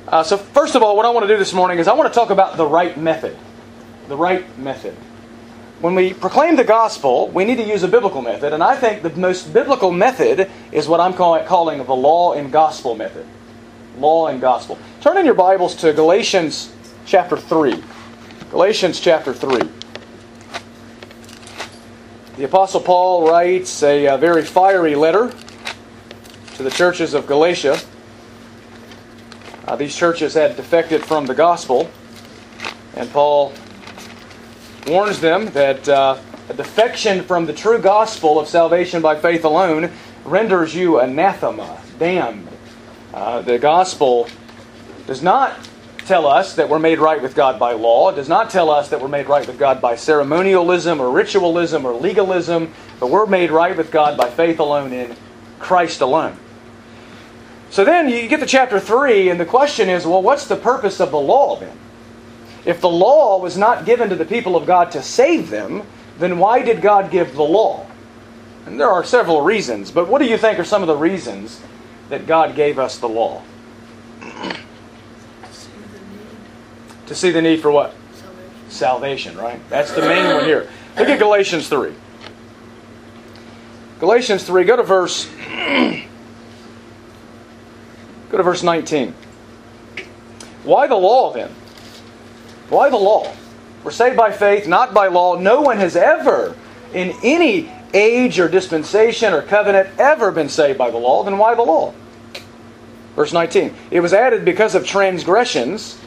Uh, 0.06 0.22
so, 0.22 0.36
first 0.36 0.74
of 0.74 0.82
all, 0.82 0.96
what 0.96 1.06
I 1.06 1.10
want 1.10 1.26
to 1.26 1.32
do 1.32 1.38
this 1.38 1.54
morning 1.54 1.78
is 1.78 1.88
I 1.88 1.94
want 1.94 2.12
to 2.12 2.14
talk 2.14 2.28
about 2.28 2.58
the 2.58 2.66
right 2.66 2.98
method. 2.98 3.36
The 4.08 4.16
right 4.16 4.58
method. 4.58 4.94
When 5.80 5.94
we 5.94 6.12
proclaim 6.12 6.56
the 6.56 6.64
gospel, 6.64 7.28
we 7.28 7.44
need 7.44 7.56
to 7.56 7.62
use 7.62 7.84
a 7.84 7.88
biblical 7.88 8.20
method, 8.20 8.52
and 8.52 8.64
I 8.64 8.74
think 8.74 9.02
the 9.02 9.10
most 9.10 9.52
biblical 9.52 9.92
method 9.92 10.50
is 10.72 10.88
what 10.88 10.98
I'm 10.98 11.14
call- 11.14 11.40
calling 11.44 11.84
the 11.84 11.94
law 11.94 12.32
and 12.32 12.50
gospel 12.50 12.96
method. 12.96 13.24
Law 13.96 14.26
and 14.26 14.40
gospel. 14.40 14.76
Turn 15.00 15.16
in 15.18 15.24
your 15.24 15.36
Bibles 15.36 15.76
to 15.76 15.92
Galatians 15.92 16.72
chapter 17.06 17.36
3. 17.36 17.80
Galatians 18.50 18.98
chapter 18.98 19.32
3. 19.32 19.68
The 22.38 22.44
Apostle 22.44 22.80
Paul 22.80 23.28
writes 23.28 23.80
a, 23.84 24.06
a 24.06 24.18
very 24.18 24.44
fiery 24.44 24.96
letter 24.96 25.32
to 26.56 26.62
the 26.64 26.70
churches 26.70 27.14
of 27.14 27.28
Galatia. 27.28 27.78
Uh, 29.64 29.76
these 29.76 29.94
churches 29.94 30.34
had 30.34 30.56
defected 30.56 31.04
from 31.04 31.26
the 31.26 31.34
gospel, 31.34 31.88
and 32.96 33.08
Paul 33.12 33.52
warns 34.88 35.20
them 35.20 35.46
that 35.46 35.88
uh, 35.88 36.18
a 36.48 36.54
defection 36.54 37.22
from 37.22 37.46
the 37.46 37.52
true 37.52 37.78
gospel 37.78 38.38
of 38.38 38.48
salvation 38.48 39.02
by 39.02 39.18
faith 39.18 39.44
alone 39.44 39.90
renders 40.24 40.74
you 40.74 40.98
anathema, 40.98 41.80
damned. 41.98 42.48
Uh, 43.12 43.42
the 43.42 43.58
gospel 43.58 44.28
does 45.06 45.22
not 45.22 45.56
tell 46.06 46.26
us 46.26 46.54
that 46.54 46.68
we're 46.68 46.78
made 46.78 46.98
right 46.98 47.20
with 47.20 47.34
God 47.34 47.58
by 47.58 47.72
law. 47.72 48.08
It 48.08 48.16
does 48.16 48.30
not 48.30 48.48
tell 48.48 48.70
us 48.70 48.88
that 48.88 49.00
we're 49.00 49.08
made 49.08 49.28
right 49.28 49.46
with 49.46 49.58
God 49.58 49.80
by 49.80 49.94
ceremonialism 49.94 51.00
or 51.00 51.10
ritualism 51.10 51.84
or 51.84 51.92
legalism, 51.92 52.72
but 52.98 53.10
we're 53.10 53.26
made 53.26 53.50
right 53.50 53.76
with 53.76 53.90
God 53.90 54.16
by 54.16 54.30
faith 54.30 54.58
alone 54.58 54.92
in 54.94 55.14
Christ 55.58 56.00
alone. 56.00 56.36
So 57.70 57.84
then 57.84 58.08
you 58.08 58.26
get 58.26 58.40
to 58.40 58.46
chapter 58.46 58.80
3, 58.80 59.28
and 59.28 59.38
the 59.38 59.44
question 59.44 59.90
is 59.90 60.06
well, 60.06 60.22
what's 60.22 60.46
the 60.46 60.56
purpose 60.56 60.98
of 60.98 61.10
the 61.10 61.20
law 61.20 61.60
then? 61.60 61.76
If 62.68 62.82
the 62.82 62.88
law 62.90 63.40
was 63.40 63.56
not 63.56 63.86
given 63.86 64.10
to 64.10 64.14
the 64.14 64.26
people 64.26 64.54
of 64.54 64.66
God 64.66 64.92
to 64.92 65.02
save 65.02 65.48
them, 65.48 65.84
then 66.18 66.38
why 66.38 66.60
did 66.60 66.82
God 66.82 67.10
give 67.10 67.34
the 67.34 67.42
law? 67.42 67.86
And 68.66 68.78
there 68.78 68.90
are 68.90 69.02
several 69.02 69.40
reasons, 69.40 69.90
but 69.90 70.06
what 70.06 70.18
do 70.18 70.26
you 70.26 70.36
think 70.36 70.58
are 70.58 70.64
some 70.64 70.82
of 70.82 70.86
the 70.86 70.94
reasons 70.94 71.62
that 72.10 72.26
God 72.26 72.54
gave 72.54 72.78
us 72.78 72.98
the 72.98 73.08
law? 73.08 73.42
To 77.06 77.14
see 77.14 77.30
the 77.30 77.40
need. 77.40 77.62
For 77.62 77.70
what? 77.70 77.94
Salvation. 78.12 78.68
Salvation, 78.68 79.38
right? 79.38 79.70
That's 79.70 79.92
the 79.92 80.02
main 80.02 80.34
one 80.34 80.44
here. 80.44 80.68
Look 80.98 81.08
at 81.08 81.18
Galatians 81.18 81.70
3. 81.70 81.94
Galatians 83.98 84.44
3, 84.44 84.64
go 84.64 84.76
to 84.76 84.82
verse 84.82 85.26
Go 88.30 88.36
to 88.36 88.42
verse 88.42 88.62
19. 88.62 89.14
Why 90.64 90.86
the 90.86 90.96
law 90.96 91.32
then? 91.32 91.50
Why 92.68 92.90
the 92.90 92.96
law? 92.96 93.32
We're 93.84 93.90
saved 93.90 94.16
by 94.16 94.32
faith, 94.32 94.66
not 94.66 94.92
by 94.92 95.08
law. 95.08 95.36
No 95.36 95.60
one 95.60 95.78
has 95.78 95.96
ever, 95.96 96.56
in 96.92 97.14
any 97.22 97.72
age 97.94 98.38
or 98.38 98.48
dispensation 98.48 99.32
or 99.32 99.42
covenant, 99.42 99.88
ever 99.98 100.30
been 100.30 100.48
saved 100.48 100.78
by 100.78 100.90
the 100.90 100.98
law. 100.98 101.22
Then 101.24 101.38
why 101.38 101.54
the 101.54 101.62
law? 101.62 101.94
Verse 103.16 103.32
19. 103.32 103.74
It 103.90 104.00
was 104.00 104.12
added 104.12 104.44
because 104.44 104.74
of 104.74 104.86
transgressions, 104.86 105.98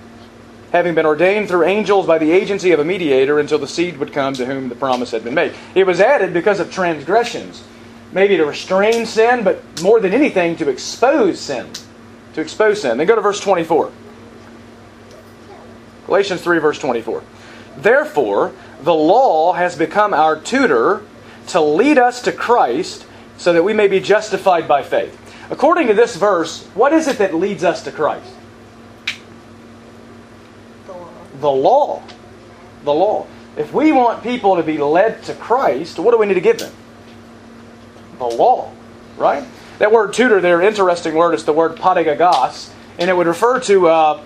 having 0.71 0.95
been 0.95 1.05
ordained 1.05 1.47
through 1.47 1.65
angels 1.65 2.05
by 2.05 2.17
the 2.17 2.31
agency 2.31 2.71
of 2.71 2.79
a 2.79 2.85
mediator 2.85 3.39
until 3.39 3.57
the 3.57 3.67
seed 3.67 3.97
would 3.97 4.13
come 4.13 4.33
to 4.35 4.45
whom 4.45 4.69
the 4.69 4.75
promise 4.75 5.11
had 5.11 5.23
been 5.23 5.33
made. 5.33 5.53
It 5.75 5.85
was 5.85 5.99
added 5.99 6.33
because 6.33 6.59
of 6.59 6.71
transgressions. 6.71 7.63
Maybe 8.11 8.37
to 8.37 8.45
restrain 8.45 9.05
sin, 9.05 9.43
but 9.43 9.63
more 9.81 9.99
than 9.99 10.13
anything, 10.13 10.57
to 10.57 10.69
expose 10.69 11.39
sin 11.39 11.67
to 12.33 12.41
expose 12.41 12.81
sin. 12.81 12.97
Then 12.97 13.07
go 13.07 13.15
to 13.15 13.21
verse 13.21 13.39
24. 13.39 13.91
Galatians 16.05 16.41
3, 16.41 16.59
verse 16.59 16.79
24. 16.79 17.23
Therefore, 17.77 18.53
the 18.81 18.93
law 18.93 19.53
has 19.53 19.77
become 19.77 20.13
our 20.13 20.39
tutor 20.39 21.03
to 21.47 21.61
lead 21.61 21.97
us 21.97 22.21
to 22.23 22.31
Christ 22.31 23.05
so 23.37 23.53
that 23.53 23.63
we 23.63 23.73
may 23.73 23.87
be 23.87 23.99
justified 23.99 24.67
by 24.67 24.83
faith. 24.83 25.17
According 25.49 25.87
to 25.87 25.93
this 25.93 26.15
verse, 26.15 26.65
what 26.73 26.93
is 26.93 27.07
it 27.07 27.17
that 27.17 27.33
leads 27.33 27.63
us 27.63 27.83
to 27.83 27.91
Christ? 27.91 28.33
The 30.85 30.93
law. 30.93 31.09
The 31.39 31.51
law. 31.51 32.03
The 32.83 32.93
law. 32.93 33.27
If 33.57 33.73
we 33.73 33.91
want 33.91 34.23
people 34.23 34.55
to 34.55 34.63
be 34.63 34.77
led 34.77 35.23
to 35.23 35.33
Christ, 35.33 35.99
what 35.99 36.11
do 36.11 36.17
we 36.17 36.25
need 36.25 36.35
to 36.35 36.41
give 36.41 36.59
them? 36.59 36.73
The 38.17 38.25
law, 38.25 38.71
right? 39.17 39.43
That 39.79 39.91
word 39.91 40.13
tutor 40.13 40.39
there, 40.39 40.61
interesting 40.61 41.15
word, 41.15 41.33
is 41.33 41.43
the 41.43 41.53
word 41.53 41.75
padagogos, 41.75 42.71
and 42.97 43.09
it 43.09 43.17
would 43.17 43.27
refer 43.27 43.59
to 43.61 43.87
uh, 43.89 44.25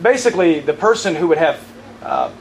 basically 0.00 0.60
the 0.60 0.74
person 0.74 1.14
who 1.14 1.28
would 1.28 1.38
have 1.38 1.60
uh, 2.02 2.32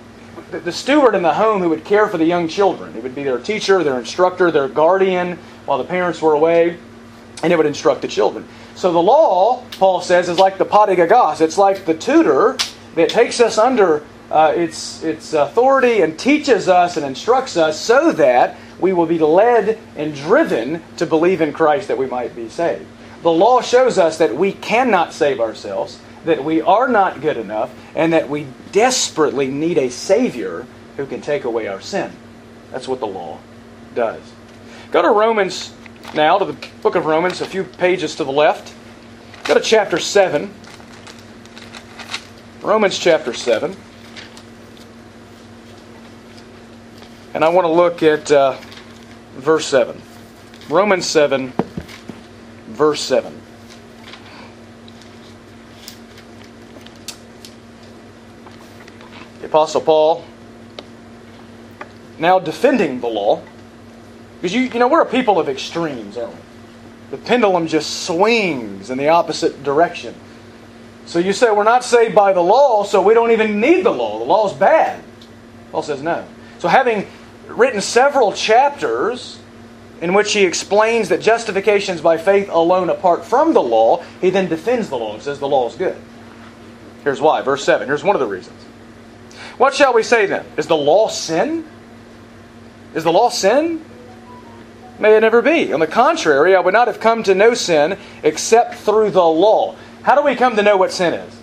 the, 0.51 0.71
steward 0.71 1.15
in 1.15 1.24
the 1.24 1.33
home 1.33 1.62
who 1.62 1.69
would 1.69 1.86
care 1.86 2.07
for 2.07 2.17
the 2.17 2.25
young 2.25 2.48
children. 2.48 2.95
It 2.95 3.03
would 3.03 3.15
be 3.15 3.24
their 3.24 3.39
teacher, 3.39 3.83
their 3.83 4.00
instructor, 4.00 4.51
their 4.51 4.67
guardian 4.67 5.38
while 5.65 5.77
the 5.77 5.83
parents 5.83 6.21
were 6.21 6.33
away, 6.33 6.77
and 7.43 7.53
it 7.53 7.55
would 7.55 7.65
instruct 7.65 8.01
the 8.01 8.07
children. 8.07 8.48
So 8.75 8.91
the 8.91 9.01
law, 9.01 9.63
Paul 9.77 10.01
says, 10.01 10.29
is 10.29 10.39
like 10.39 10.57
the 10.57 10.65
padagogos. 10.65 11.41
It's 11.41 11.57
like 11.57 11.86
the 11.86 11.93
tutor 11.93 12.57
that 12.95 13.10
takes 13.10 13.39
us 13.39 13.57
under 13.57 14.03
uh, 14.29 14.53
its, 14.55 15.03
its 15.03 15.33
authority 15.33 16.01
and 16.01 16.17
teaches 16.17 16.67
us 16.67 16.98
and 16.98 17.05
instructs 17.05 17.57
us 17.57 17.79
so 17.79 18.12
that 18.13 18.57
we 18.79 18.93
will 18.93 19.05
be 19.05 19.19
led 19.19 19.77
and 19.95 20.15
driven 20.15 20.81
to 20.98 21.05
believe 21.05 21.41
in 21.41 21.53
Christ 21.53 21.88
that 21.89 21.98
we 21.98 22.07
might 22.07 22.36
be 22.36 22.50
saved. 22.50 22.86
The 23.24 23.31
law 23.31 23.62
shows 23.62 23.98
us 23.98 24.17
that 24.17 24.36
we 24.36 24.53
cannot 24.53 25.13
save 25.13 25.39
ourselves, 25.39 26.00
that 26.25 26.44
we 26.44 26.62
are 26.62 26.88
not 26.88 27.22
good 27.22 27.38
enough, 27.38 27.74
and 27.96 28.13
that 28.13 28.30
we 28.30 28.48
desperately 28.72 29.48
need 29.48 29.78
a 29.78 29.90
Savior 29.90 30.66
who 30.98 31.06
can 31.06 31.22
take 31.22 31.44
away 31.44 31.68
our 31.68 31.82
sin. 31.82 32.12
That's 32.72 32.88
what 32.88 33.00
the 33.00 33.08
law 33.08 33.40
does. 33.96 34.22
Go 34.92 35.01
to 35.01 35.10
Romans 35.10 35.74
now, 36.13 36.38
to 36.38 36.46
the 36.46 36.68
book 36.82 36.96
of 36.96 37.06
Romans, 37.06 37.40
a 37.42 37.46
few 37.46 37.63
pages 37.63 38.16
to 38.16 38.24
the 38.24 38.32
left. 38.32 38.74
Go 39.46 39.54
to 39.54 39.62
chapter 39.62 39.98
7. 39.98 40.54
Romans 42.62 43.00
chapter 43.00 43.34
7. 43.34 43.75
And 47.34 47.46
I 47.46 47.50
want 47.50 47.66
to 47.66 47.72
look 47.72 48.04
at 48.04 48.30
uh, 48.30 48.58
verse 49.36 49.66
7. 49.68 50.01
Romans 50.70 51.06
7, 51.06 51.54
verse 52.68 53.01
7. 53.01 53.40
Apostle 59.51 59.81
Paul, 59.81 60.24
now 62.17 62.39
defending 62.39 63.01
the 63.01 63.08
law, 63.08 63.41
because 64.36 64.55
you, 64.55 64.62
you 64.62 64.79
know, 64.79 64.88
we're 64.88 65.01
a 65.01 65.05
people 65.05 65.41
of 65.41 65.50
extremes, 65.50 66.15
aren't 66.15 66.34
we? 66.34 66.39
The 67.10 67.17
pendulum 67.17 67.67
just 67.67 68.05
swings 68.05 68.89
in 68.89 68.98
the 68.98 69.10
opposite 69.10 69.62
direction. 69.62 70.15
So 71.05 71.20
you 71.20 71.34
say 71.34 71.51
we're 71.51 71.65
not 71.65 71.84
saved 71.84 72.15
by 72.15 72.31
the 72.31 72.39
law, 72.39 72.86
so 72.86 73.01
we 73.01 73.13
don't 73.13 73.31
even 73.31 73.60
need 73.60 73.84
the 73.84 73.91
law. 73.91 74.20
The 74.20 74.24
law's 74.24 74.53
bad. 74.53 75.03
Paul 75.74 75.84
says 75.84 76.01
no. 76.01 76.25
So 76.60 76.70
having 76.70 77.05
written 77.50 77.81
several 77.81 78.31
chapters 78.31 79.38
in 80.00 80.13
which 80.13 80.31
he 80.31 80.46
explains 80.46 81.10
that 81.10 81.20
justification 81.20 81.96
is 81.96 82.00
by 82.00 82.17
faith 82.17 82.48
alone 82.50 82.89
apart 82.89 83.25
from 83.25 83.51
the 83.51 83.62
law, 83.62 84.01
he 84.22 84.29
then 84.29 84.48
defends 84.48 84.88
the 84.88 84.98
law 84.98 85.13
and 85.13 85.22
says 85.22 85.39
the 85.39 85.50
law 85.50 85.67
is 85.67 85.75
good. 85.75 85.98
Here's 87.03 87.20
why. 87.20 87.41
Verse 87.41 87.65
7. 87.65 87.86
Here's 87.86 88.01
one 88.01 88.15
of 88.15 88.22
the 88.22 88.27
reasons. 88.27 88.55
What 89.58 89.74
shall 89.74 89.93
we 89.93 90.03
say 90.03 90.25
then? 90.25 90.46
Is 90.58 90.67
the 90.67 90.77
law 90.77 91.08
sin? 91.08 91.65
Is 92.93 93.03
the 93.03 93.12
law 93.12 93.29
sin? 93.29 93.84
May 95.00 95.15
it 95.15 95.22
never 95.22 95.41
be. 95.41 95.74
On 95.74 95.79
the 95.79 95.88
contrary, 95.88 96.55
I 96.55 96.60
would 96.60 96.74
not 96.74 96.88
have 96.88 97.00
come 97.00 97.24
to 97.24 97.34
know 97.34 97.53
sin 97.53 97.98
except 98.24 98.75
through 98.75 99.12
the 99.12 99.24
law. 99.24 99.75
How 100.03 100.15
do 100.15 100.24
we 100.24 100.36
come 100.36 100.55
to 100.55 100.63
know 100.63 100.77
what 100.77 100.91
sin 100.91 101.13
is? 101.13 101.41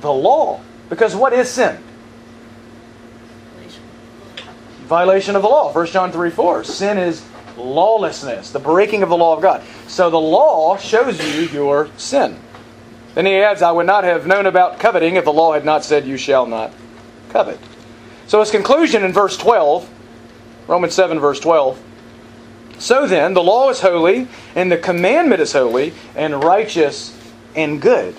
The 0.00 0.12
law. 0.12 0.60
Because 0.88 1.14
what 1.14 1.32
is 1.32 1.48
sin? 1.48 1.78
Violation 4.86 5.36
of 5.36 5.42
the 5.42 5.48
law. 5.48 5.72
1 5.72 5.86
John 5.88 6.10
3 6.10 6.30
4. 6.30 6.64
Sin 6.64 6.98
is 6.98 7.22
lawlessness, 7.58 8.50
the 8.50 8.58
breaking 8.58 9.02
of 9.02 9.08
the 9.08 9.16
law 9.16 9.36
of 9.36 9.42
God. 9.42 9.62
So 9.86 10.10
the 10.10 10.20
law 10.20 10.76
shows 10.76 11.20
you 11.34 11.42
your 11.48 11.90
sin. 11.96 12.38
Then 13.14 13.26
he 13.26 13.36
adds, 13.36 13.62
I 13.62 13.72
would 13.72 13.86
not 13.86 14.04
have 14.04 14.26
known 14.26 14.46
about 14.46 14.78
coveting 14.78 15.16
if 15.16 15.24
the 15.24 15.32
law 15.32 15.54
had 15.54 15.64
not 15.64 15.84
said, 15.84 16.06
You 16.06 16.16
shall 16.16 16.46
not 16.46 16.72
covet. 17.30 17.58
So 18.26 18.40
his 18.40 18.50
conclusion 18.50 19.04
in 19.04 19.12
verse 19.12 19.36
12, 19.36 19.88
Romans 20.66 20.94
7, 20.94 21.18
verse 21.18 21.40
12. 21.40 21.82
So 22.78 23.06
then, 23.06 23.34
the 23.34 23.42
law 23.42 23.70
is 23.70 23.80
holy, 23.80 24.28
and 24.54 24.70
the 24.70 24.78
commandment 24.78 25.40
is 25.40 25.52
holy, 25.52 25.94
and 26.14 26.44
righteous, 26.44 27.16
and 27.56 27.82
good. 27.82 28.14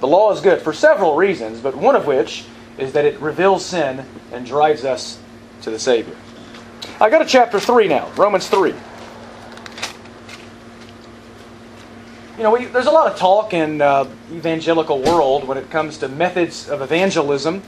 The 0.00 0.06
law 0.06 0.32
is 0.32 0.40
good 0.40 0.60
for 0.60 0.72
several 0.72 1.16
reasons, 1.16 1.60
but 1.60 1.74
one 1.74 1.96
of 1.96 2.06
which 2.06 2.44
is 2.78 2.92
that 2.92 3.04
it 3.04 3.18
reveals 3.20 3.64
sin 3.64 4.04
and 4.32 4.46
drives 4.46 4.84
us 4.84 5.18
to 5.62 5.70
the 5.70 5.78
Savior. 5.78 6.14
I 7.00 7.10
go 7.10 7.18
to 7.18 7.24
chapter 7.24 7.58
3 7.58 7.88
now, 7.88 8.10
Romans 8.16 8.48
3. 8.48 8.74
You 12.36 12.42
know, 12.42 12.50
we, 12.50 12.64
there's 12.64 12.86
a 12.86 12.90
lot 12.90 13.12
of 13.12 13.16
talk 13.16 13.54
in 13.54 13.80
uh, 13.80 14.10
evangelical 14.32 15.00
world 15.00 15.46
when 15.46 15.56
it 15.56 15.70
comes 15.70 15.98
to 15.98 16.08
methods 16.08 16.68
of 16.68 16.82
evangelism. 16.82 17.62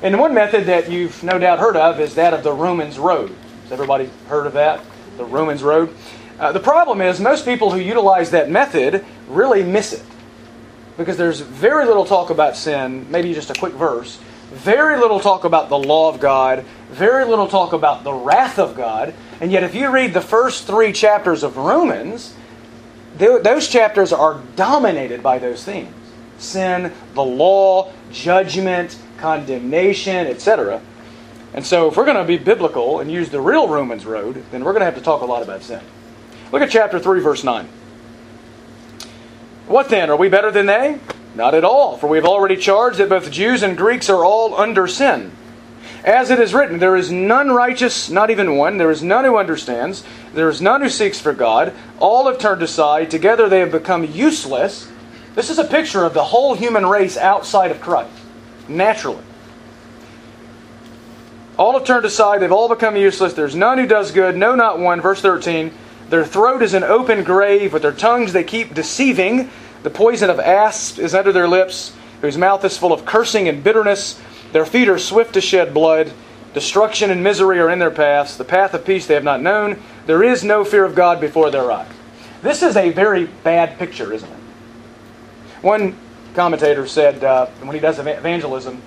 And 0.00 0.16
one 0.20 0.32
method 0.32 0.66
that 0.66 0.88
you've 0.88 1.24
no 1.24 1.40
doubt 1.40 1.58
heard 1.58 1.76
of 1.76 1.98
is 1.98 2.14
that 2.14 2.32
of 2.32 2.44
the 2.44 2.52
Romans 2.52 3.00
Road. 3.00 3.34
Has 3.64 3.72
everybody 3.72 4.08
heard 4.28 4.46
of 4.46 4.52
that? 4.52 4.84
The 5.16 5.24
Romans 5.24 5.64
Road? 5.64 5.92
Uh, 6.38 6.52
the 6.52 6.60
problem 6.60 7.00
is, 7.00 7.18
most 7.18 7.44
people 7.44 7.72
who 7.72 7.80
utilize 7.80 8.30
that 8.30 8.48
method 8.48 9.04
really 9.26 9.64
miss 9.64 9.92
it. 9.92 10.04
Because 10.96 11.16
there's 11.16 11.40
very 11.40 11.84
little 11.84 12.04
talk 12.04 12.30
about 12.30 12.56
sin, 12.56 13.10
maybe 13.10 13.34
just 13.34 13.50
a 13.50 13.54
quick 13.54 13.72
verse, 13.72 14.20
very 14.52 15.00
little 15.00 15.18
talk 15.18 15.42
about 15.42 15.68
the 15.68 15.78
law 15.78 16.08
of 16.08 16.20
God, 16.20 16.64
very 16.90 17.24
little 17.24 17.48
talk 17.48 17.72
about 17.72 18.04
the 18.04 18.12
wrath 18.12 18.60
of 18.60 18.76
God. 18.76 19.14
And 19.40 19.50
yet, 19.50 19.64
if 19.64 19.74
you 19.74 19.90
read 19.90 20.14
the 20.14 20.20
first 20.20 20.64
three 20.64 20.92
chapters 20.92 21.42
of 21.42 21.56
Romans, 21.56 22.34
those 23.18 23.68
chapters 23.68 24.12
are 24.12 24.40
dominated 24.56 25.22
by 25.22 25.38
those 25.38 25.64
themes 25.64 25.94
sin, 26.38 26.92
the 27.14 27.22
law, 27.22 27.92
judgment, 28.10 28.98
condemnation, 29.18 30.26
etc. 30.26 30.80
And 31.54 31.64
so, 31.64 31.88
if 31.88 31.96
we're 31.96 32.04
going 32.04 32.16
to 32.16 32.24
be 32.24 32.38
biblical 32.38 33.00
and 33.00 33.10
use 33.10 33.28
the 33.28 33.40
real 33.40 33.68
Romans 33.68 34.04
road, 34.04 34.42
then 34.50 34.64
we're 34.64 34.72
going 34.72 34.80
to 34.80 34.86
have 34.86 34.96
to 34.96 35.02
talk 35.02 35.22
a 35.22 35.26
lot 35.26 35.42
about 35.42 35.62
sin. 35.62 35.82
Look 36.50 36.62
at 36.62 36.70
chapter 36.70 36.98
3, 36.98 37.20
verse 37.20 37.44
9. 37.44 37.68
What 39.66 39.88
then? 39.88 40.10
Are 40.10 40.16
we 40.16 40.28
better 40.28 40.50
than 40.50 40.66
they? 40.66 40.98
Not 41.34 41.54
at 41.54 41.64
all, 41.64 41.96
for 41.96 42.08
we 42.08 42.18
have 42.18 42.26
already 42.26 42.56
charged 42.56 42.98
that 42.98 43.08
both 43.08 43.30
Jews 43.30 43.62
and 43.62 43.76
Greeks 43.76 44.10
are 44.10 44.24
all 44.24 44.54
under 44.54 44.86
sin. 44.86 45.32
As 46.04 46.30
it 46.30 46.40
is 46.40 46.52
written, 46.52 46.78
there 46.78 46.96
is 46.96 47.12
none 47.12 47.52
righteous, 47.52 48.10
not 48.10 48.30
even 48.30 48.56
one. 48.56 48.76
There 48.76 48.90
is 48.90 49.02
none 49.02 49.24
who 49.24 49.36
understands. 49.36 50.02
There 50.34 50.48
is 50.48 50.60
none 50.60 50.80
who 50.80 50.88
seeks 50.88 51.20
for 51.20 51.32
God. 51.32 51.72
All 52.00 52.26
have 52.26 52.38
turned 52.38 52.62
aside. 52.62 53.10
Together 53.10 53.48
they 53.48 53.60
have 53.60 53.70
become 53.70 54.04
useless. 54.04 54.90
This 55.36 55.48
is 55.48 55.58
a 55.58 55.64
picture 55.64 56.04
of 56.04 56.12
the 56.12 56.24
whole 56.24 56.54
human 56.54 56.86
race 56.86 57.16
outside 57.16 57.70
of 57.70 57.80
Christ, 57.80 58.10
naturally. 58.68 59.22
All 61.56 61.74
have 61.74 61.84
turned 61.84 62.04
aside. 62.04 62.40
They've 62.40 62.50
all 62.50 62.68
become 62.68 62.96
useless. 62.96 63.34
There's 63.34 63.54
none 63.54 63.78
who 63.78 63.86
does 63.86 64.10
good. 64.10 64.36
No, 64.36 64.56
not 64.56 64.80
one. 64.80 65.00
Verse 65.00 65.20
13. 65.20 65.72
Their 66.10 66.24
throat 66.24 66.62
is 66.62 66.74
an 66.74 66.82
open 66.82 67.22
grave. 67.22 67.72
With 67.72 67.82
their 67.82 67.92
tongues 67.92 68.32
they 68.32 68.42
keep 68.42 68.74
deceiving. 68.74 69.50
The 69.84 69.90
poison 69.90 70.30
of 70.30 70.40
asps 70.40 70.98
is 70.98 71.14
under 71.14 71.32
their 71.32 71.48
lips, 71.48 71.94
whose 72.20 72.38
mouth 72.38 72.64
is 72.64 72.76
full 72.76 72.92
of 72.92 73.04
cursing 73.04 73.48
and 73.48 73.62
bitterness. 73.62 74.20
Their 74.52 74.66
feet 74.66 74.88
are 74.88 74.98
swift 74.98 75.34
to 75.34 75.40
shed 75.40 75.74
blood. 75.74 76.12
Destruction 76.54 77.10
and 77.10 77.22
misery 77.22 77.58
are 77.58 77.70
in 77.70 77.78
their 77.78 77.90
paths. 77.90 78.36
The 78.36 78.44
path 78.44 78.74
of 78.74 78.84
peace 78.84 79.06
they 79.06 79.14
have 79.14 79.24
not 79.24 79.40
known. 79.40 79.82
There 80.06 80.22
is 80.22 80.44
no 80.44 80.64
fear 80.64 80.84
of 80.84 80.94
God 80.94 81.20
before 81.20 81.50
their 81.50 81.70
eyes. 81.72 81.90
This 82.42 82.62
is 82.62 82.76
a 82.76 82.90
very 82.90 83.26
bad 83.26 83.78
picture, 83.78 84.12
isn't 84.12 84.28
it? 84.28 84.38
One 85.62 85.96
commentator 86.34 86.86
said 86.86 87.22
uh, 87.22 87.46
when 87.60 87.74
he 87.74 87.80
does 87.80 87.98
evangelism, 87.98 88.82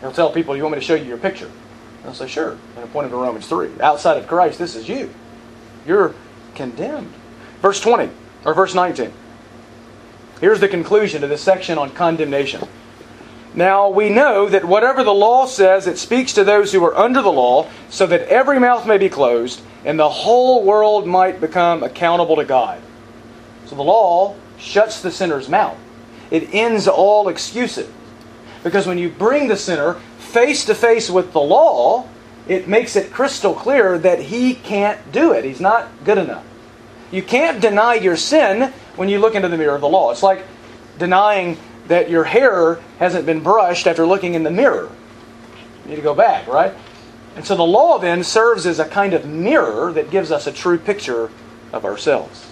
he'll 0.00 0.12
tell 0.12 0.30
people, 0.30 0.56
You 0.56 0.62
want 0.62 0.74
me 0.74 0.80
to 0.80 0.84
show 0.84 0.94
you 0.94 1.04
your 1.04 1.18
picture? 1.18 1.46
And 1.46 2.04
they'll 2.04 2.14
say, 2.14 2.28
Sure. 2.28 2.52
And 2.76 2.84
I 2.84 2.86
point 2.86 3.10
to 3.10 3.16
Romans 3.16 3.48
3. 3.48 3.80
Outside 3.80 4.18
of 4.18 4.26
Christ, 4.28 4.58
this 4.58 4.76
is 4.76 4.88
you. 4.88 5.12
You're 5.86 6.14
condemned. 6.54 7.12
Verse 7.60 7.80
20, 7.80 8.10
or 8.44 8.54
verse 8.54 8.74
19. 8.74 9.12
Here's 10.40 10.60
the 10.60 10.68
conclusion 10.68 11.22
to 11.22 11.26
this 11.26 11.40
section 11.40 11.78
on 11.78 11.90
condemnation. 11.90 12.68
Now 13.54 13.88
we 13.88 14.08
know 14.08 14.48
that 14.48 14.64
whatever 14.64 15.04
the 15.04 15.12
law 15.12 15.46
says, 15.46 15.86
it 15.86 15.98
speaks 15.98 16.32
to 16.34 16.44
those 16.44 16.72
who 16.72 16.84
are 16.84 16.96
under 16.96 17.20
the 17.20 17.32
law, 17.32 17.68
so 17.90 18.06
that 18.06 18.28
every 18.28 18.58
mouth 18.58 18.86
may 18.86 18.98
be 18.98 19.08
closed, 19.08 19.60
and 19.84 19.98
the 19.98 20.08
whole 20.08 20.64
world 20.64 21.06
might 21.06 21.40
become 21.40 21.82
accountable 21.82 22.36
to 22.36 22.44
God. 22.44 22.80
So 23.66 23.76
the 23.76 23.82
law 23.82 24.34
shuts 24.58 25.02
the 25.02 25.10
sinner's 25.10 25.48
mouth. 25.48 25.76
It 26.30 26.54
ends 26.54 26.88
all 26.88 27.28
excuses. 27.28 27.90
Because 28.62 28.86
when 28.86 28.96
you 28.96 29.10
bring 29.10 29.48
the 29.48 29.56
sinner 29.56 29.94
face 30.18 30.64
to 30.66 30.74
face 30.74 31.10
with 31.10 31.32
the 31.32 31.40
law, 31.40 32.08
it 32.48 32.68
makes 32.68 32.96
it 32.96 33.12
crystal 33.12 33.54
clear 33.54 33.98
that 33.98 34.20
he 34.20 34.54
can't 34.54 35.12
do 35.12 35.32
it. 35.32 35.44
He's 35.44 35.60
not 35.60 35.88
good 36.04 36.18
enough. 36.18 36.44
You 37.10 37.22
can't 37.22 37.60
deny 37.60 37.94
your 37.94 38.16
sin 38.16 38.72
when 38.96 39.08
you 39.08 39.18
look 39.18 39.34
into 39.34 39.48
the 39.48 39.58
mirror 39.58 39.74
of 39.74 39.80
the 39.80 39.88
law. 39.88 40.10
It's 40.10 40.22
like 40.22 40.44
denying 40.98 41.58
that 41.92 42.08
your 42.08 42.24
hair 42.24 42.80
hasn't 42.98 43.26
been 43.26 43.40
brushed 43.40 43.86
after 43.86 44.06
looking 44.06 44.32
in 44.32 44.44
the 44.44 44.50
mirror. 44.50 44.90
You 45.84 45.90
need 45.90 45.96
to 45.96 46.02
go 46.02 46.14
back, 46.14 46.46
right? 46.46 46.72
And 47.36 47.44
so 47.44 47.54
the 47.54 47.64
law 47.64 47.98
then 47.98 48.24
serves 48.24 48.64
as 48.64 48.78
a 48.78 48.88
kind 48.88 49.12
of 49.12 49.26
mirror 49.26 49.92
that 49.92 50.10
gives 50.10 50.32
us 50.32 50.46
a 50.46 50.52
true 50.52 50.78
picture 50.78 51.30
of 51.70 51.84
ourselves. 51.84 52.50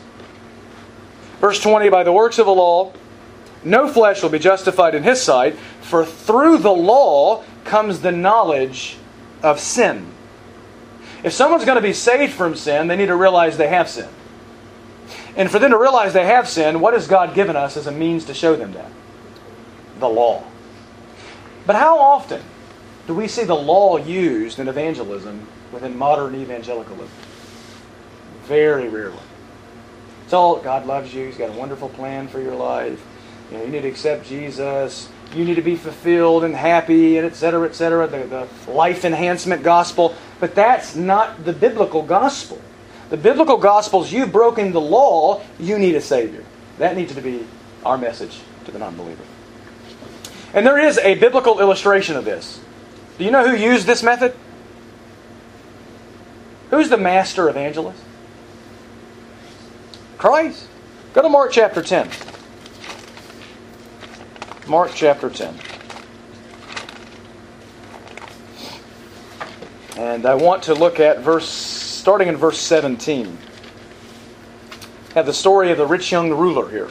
Verse 1.40 1.58
20 1.58 1.88
By 1.88 2.02
the 2.02 2.12
works 2.12 2.38
of 2.38 2.44
the 2.44 2.52
law, 2.52 2.92
no 3.64 3.90
flesh 3.90 4.22
will 4.22 4.28
be 4.28 4.38
justified 4.38 4.94
in 4.94 5.04
his 5.04 5.22
sight, 5.22 5.56
for 5.80 6.04
through 6.04 6.58
the 6.58 6.70
law 6.70 7.42
comes 7.64 8.00
the 8.00 8.12
knowledge 8.12 8.98
of 9.42 9.58
sin. 9.58 10.06
If 11.24 11.32
someone's 11.32 11.64
going 11.64 11.76
to 11.76 11.82
be 11.82 11.94
saved 11.94 12.34
from 12.34 12.56
sin, 12.56 12.88
they 12.88 12.96
need 12.96 13.06
to 13.06 13.16
realize 13.16 13.56
they 13.56 13.68
have 13.68 13.88
sinned. 13.88 14.12
And 15.34 15.50
for 15.50 15.58
them 15.58 15.70
to 15.70 15.78
realize 15.78 16.12
they 16.12 16.26
have 16.26 16.46
sinned, 16.46 16.82
what 16.82 16.92
has 16.92 17.08
God 17.08 17.34
given 17.34 17.56
us 17.56 17.78
as 17.78 17.86
a 17.86 17.92
means 17.92 18.26
to 18.26 18.34
show 18.34 18.54
them 18.54 18.72
that? 18.74 18.90
The 20.00 20.08
law. 20.08 20.42
But 21.66 21.76
how 21.76 21.98
often 21.98 22.42
do 23.06 23.14
we 23.14 23.28
see 23.28 23.44
the 23.44 23.54
law 23.54 23.98
used 23.98 24.58
in 24.58 24.66
evangelism 24.66 25.46
within 25.72 25.96
modern 25.96 26.34
evangelicalism? 26.34 27.08
Very 28.44 28.88
rarely. 28.88 29.18
It's 30.24 30.32
all 30.32 30.56
God 30.56 30.86
loves 30.86 31.12
you, 31.12 31.26
He's 31.26 31.36
got 31.36 31.50
a 31.50 31.58
wonderful 31.58 31.90
plan 31.90 32.28
for 32.28 32.40
your 32.40 32.54
life. 32.54 33.04
You 33.50 33.58
know, 33.58 33.64
you 33.64 33.70
need 33.70 33.82
to 33.82 33.88
accept 33.88 34.26
Jesus. 34.26 35.08
You 35.34 35.44
need 35.44 35.56
to 35.56 35.62
be 35.62 35.76
fulfilled 35.76 36.44
and 36.44 36.54
happy, 36.54 37.18
and 37.18 37.26
et 37.26 37.36
cetera, 37.36 37.68
et 37.68 37.74
cetera. 37.74 38.06
The, 38.06 38.46
the 38.64 38.72
life 38.72 39.04
enhancement 39.04 39.62
gospel. 39.62 40.14
But 40.40 40.54
that's 40.54 40.96
not 40.96 41.44
the 41.44 41.52
biblical 41.52 42.02
gospel. 42.02 42.60
The 43.10 43.16
biblical 43.16 43.56
gospel 43.56 44.02
is 44.02 44.12
you've 44.12 44.32
broken 44.32 44.72
the 44.72 44.80
law, 44.80 45.42
you 45.58 45.78
need 45.78 45.94
a 45.96 46.00
Savior. 46.00 46.44
That 46.78 46.96
needs 46.96 47.14
to 47.14 47.20
be 47.20 47.44
our 47.84 47.98
message 47.98 48.40
to 48.64 48.70
the 48.70 48.78
non 48.78 48.96
believer. 48.96 49.22
And 50.52 50.66
there 50.66 50.78
is 50.78 50.98
a 50.98 51.14
biblical 51.14 51.60
illustration 51.60 52.16
of 52.16 52.24
this. 52.24 52.60
Do 53.18 53.24
you 53.24 53.30
know 53.30 53.48
who 53.48 53.56
used 53.56 53.86
this 53.86 54.02
method? 54.02 54.34
Who's 56.70 56.88
the 56.88 56.96
master 56.96 57.48
evangelist? 57.48 58.02
Christ. 60.18 60.66
Go 61.12 61.22
to 61.22 61.28
Mark 61.28 61.52
chapter 61.52 61.82
10. 61.82 62.08
Mark 64.66 64.92
chapter 64.94 65.30
10. 65.30 65.54
And 69.96 70.26
I 70.26 70.34
want 70.34 70.62
to 70.64 70.74
look 70.74 71.00
at 71.00 71.20
verse 71.20 71.48
starting 71.48 72.28
in 72.28 72.36
verse 72.36 72.58
17. 72.58 73.36
Have 75.14 75.26
the 75.26 75.34
story 75.34 75.70
of 75.72 75.78
the 75.78 75.86
rich 75.86 76.10
young 76.12 76.30
ruler 76.30 76.70
here. 76.70 76.88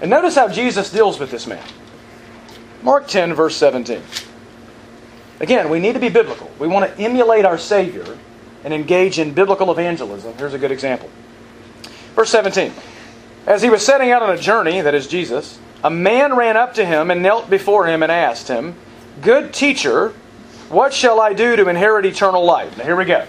And 0.00 0.10
notice 0.10 0.34
how 0.34 0.48
Jesus 0.48 0.90
deals 0.90 1.18
with 1.18 1.30
this 1.30 1.46
man. 1.46 1.64
Mark 2.82 3.06
10, 3.08 3.34
verse 3.34 3.56
17. 3.56 4.02
Again, 5.40 5.70
we 5.70 5.78
need 5.78 5.94
to 5.94 6.00
be 6.00 6.08
biblical. 6.08 6.50
We 6.58 6.68
want 6.68 6.90
to 6.90 7.00
emulate 7.00 7.44
our 7.44 7.58
Savior 7.58 8.18
and 8.64 8.74
engage 8.74 9.18
in 9.18 9.32
biblical 9.32 9.70
evangelism. 9.70 10.34
Here's 10.36 10.54
a 10.54 10.58
good 10.58 10.72
example. 10.72 11.10
Verse 12.14 12.30
17. 12.30 12.72
As 13.46 13.62
he 13.62 13.70
was 13.70 13.84
setting 13.84 14.10
out 14.10 14.22
on 14.22 14.30
a 14.30 14.38
journey, 14.38 14.80
that 14.80 14.94
is 14.94 15.06
Jesus, 15.06 15.58
a 15.82 15.90
man 15.90 16.36
ran 16.36 16.56
up 16.56 16.74
to 16.74 16.84
him 16.84 17.10
and 17.10 17.22
knelt 17.22 17.48
before 17.48 17.86
him 17.86 18.02
and 18.02 18.10
asked 18.10 18.48
him, 18.48 18.74
Good 19.22 19.52
teacher, 19.54 20.10
what 20.68 20.92
shall 20.92 21.20
I 21.20 21.32
do 21.32 21.56
to 21.56 21.68
inherit 21.68 22.04
eternal 22.04 22.44
life? 22.44 22.76
Now 22.76 22.84
here 22.84 22.96
we 22.96 23.04
go. 23.04 23.26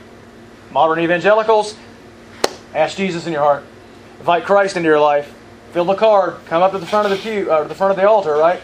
Modern 0.71 0.99
evangelicals, 0.99 1.75
ask 2.73 2.97
Jesus 2.97 3.25
in 3.25 3.33
your 3.33 3.41
heart. 3.41 3.63
Invite 4.19 4.45
Christ 4.45 4.77
into 4.77 4.89
your 4.89 4.99
life. 4.99 5.33
Fill 5.71 5.85
the 5.85 5.95
card. 5.95 6.35
Come 6.47 6.61
up 6.61 6.71
to 6.71 6.79
the 6.79 6.85
front 6.85 7.11
of 7.11 7.11
the 7.11 7.17
pew, 7.17 7.51
uh, 7.51 7.59
or 7.59 7.65
the 7.65 7.75
front 7.75 7.91
of 7.91 7.97
the 7.97 8.07
altar, 8.07 8.35
right? 8.35 8.61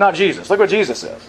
Not 0.00 0.14
Jesus. 0.14 0.48
Look 0.48 0.58
what 0.58 0.70
Jesus 0.70 0.98
says. 0.98 1.28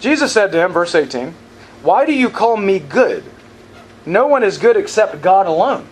Jesus 0.00 0.32
said 0.32 0.50
to 0.52 0.58
him, 0.58 0.72
verse 0.72 0.94
18, 0.94 1.34
Why 1.82 2.06
do 2.06 2.14
you 2.14 2.30
call 2.30 2.56
me 2.56 2.78
good? 2.78 3.22
No 4.06 4.26
one 4.26 4.42
is 4.42 4.56
good 4.56 4.78
except 4.78 5.20
God 5.20 5.46
alone. 5.46 5.86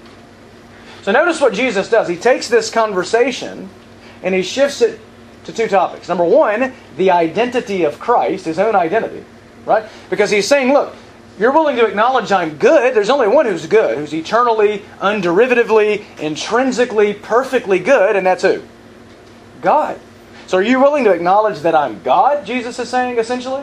So 1.02 1.12
notice 1.12 1.42
what 1.42 1.52
Jesus 1.52 1.90
does. 1.90 2.08
He 2.08 2.16
takes 2.16 2.48
this 2.48 2.70
conversation 2.70 3.68
and 4.22 4.34
he 4.34 4.42
shifts 4.42 4.80
it 4.80 4.98
to 5.44 5.52
two 5.52 5.68
topics. 5.68 6.08
Number 6.08 6.24
one, 6.24 6.72
the 6.96 7.10
identity 7.10 7.84
of 7.84 8.00
Christ, 8.00 8.46
his 8.46 8.58
own 8.58 8.74
identity, 8.74 9.26
right? 9.66 9.84
Because 10.08 10.30
he's 10.30 10.48
saying, 10.48 10.72
look, 10.72 10.96
you're 11.38 11.52
willing 11.52 11.76
to 11.76 11.84
acknowledge 11.84 12.32
I'm 12.32 12.56
good. 12.56 12.94
There's 12.94 13.10
only 13.10 13.28
one 13.28 13.44
who's 13.44 13.66
good, 13.66 13.98
who's 13.98 14.14
eternally, 14.14 14.84
underivatively, 15.00 16.02
intrinsically, 16.18 17.12
perfectly 17.12 17.78
good, 17.78 18.16
and 18.16 18.26
that's 18.26 18.42
who? 18.42 18.62
God. 19.60 20.00
So 20.52 20.58
are 20.58 20.62
you 20.62 20.80
willing 20.80 21.04
to 21.04 21.12
acknowledge 21.12 21.60
that 21.60 21.74
I'm 21.74 22.02
God, 22.02 22.44
Jesus 22.44 22.78
is 22.78 22.90
saying, 22.90 23.16
essentially? 23.16 23.62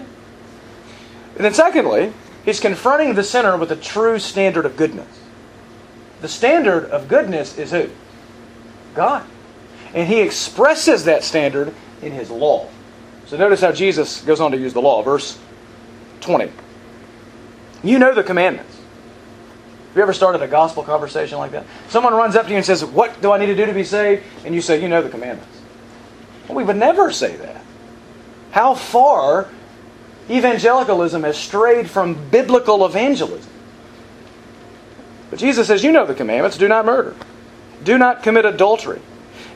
And 1.35 1.45
then 1.45 1.53
secondly, 1.53 2.11
he's 2.45 2.59
confronting 2.59 3.13
the 3.13 3.23
sinner 3.23 3.55
with 3.57 3.71
a 3.71 3.75
true 3.75 4.17
standard 4.17 4.65
of 4.65 4.75
goodness. 4.75 5.07
The 6.21 6.27
standard 6.27 6.85
of 6.85 7.07
goodness 7.07 7.59
is 7.59 7.69
who? 7.69 7.91
God. 8.95 9.23
And 9.93 10.07
he 10.07 10.21
expresses 10.21 11.05
that 11.05 11.23
standard 11.23 11.75
in 12.01 12.11
his 12.11 12.31
law. 12.31 12.67
So 13.27 13.37
notice 13.37 13.61
how 13.61 13.71
Jesus 13.71 14.21
goes 14.21 14.41
on 14.41 14.49
to 14.49 14.57
use 14.57 14.73
the 14.73 14.81
law. 14.81 15.03
Verse 15.03 15.37
20. 16.21 16.51
You 17.83 17.99
know 17.99 18.15
the 18.15 18.23
commandments. 18.23 18.75
Have 19.89 19.95
you 19.95 20.01
ever 20.01 20.13
started 20.13 20.41
a 20.41 20.47
gospel 20.47 20.81
conversation 20.81 21.37
like 21.37 21.51
that? 21.51 21.67
Someone 21.87 22.15
runs 22.15 22.35
up 22.35 22.45
to 22.45 22.49
you 22.49 22.57
and 22.57 22.65
says, 22.65 22.83
What 22.83 23.21
do 23.21 23.31
I 23.31 23.37
need 23.37 23.45
to 23.45 23.55
do 23.55 23.67
to 23.67 23.73
be 23.73 23.83
saved? 23.83 24.23
And 24.43 24.55
you 24.55 24.61
say, 24.61 24.81
You 24.81 24.87
know 24.87 25.03
the 25.03 25.09
commandments. 25.11 25.58
Well, 26.49 26.57
we 26.57 26.63
would 26.65 26.75
never 26.75 27.11
say 27.11 27.35
that. 27.37 27.61
How 28.51 28.73
far 28.73 29.47
evangelicalism 30.29 31.23
has 31.23 31.37
strayed 31.37 31.89
from 31.89 32.29
biblical 32.29 32.85
evangelism. 32.85 33.51
But 35.29 35.39
Jesus 35.39 35.67
says, 35.67 35.83
You 35.83 35.91
know 35.91 36.05
the 36.05 36.15
commandments 36.15 36.57
do 36.57 36.67
not 36.67 36.85
murder, 36.85 37.15
do 37.83 37.97
not 37.97 38.23
commit 38.23 38.45
adultery, 38.45 39.01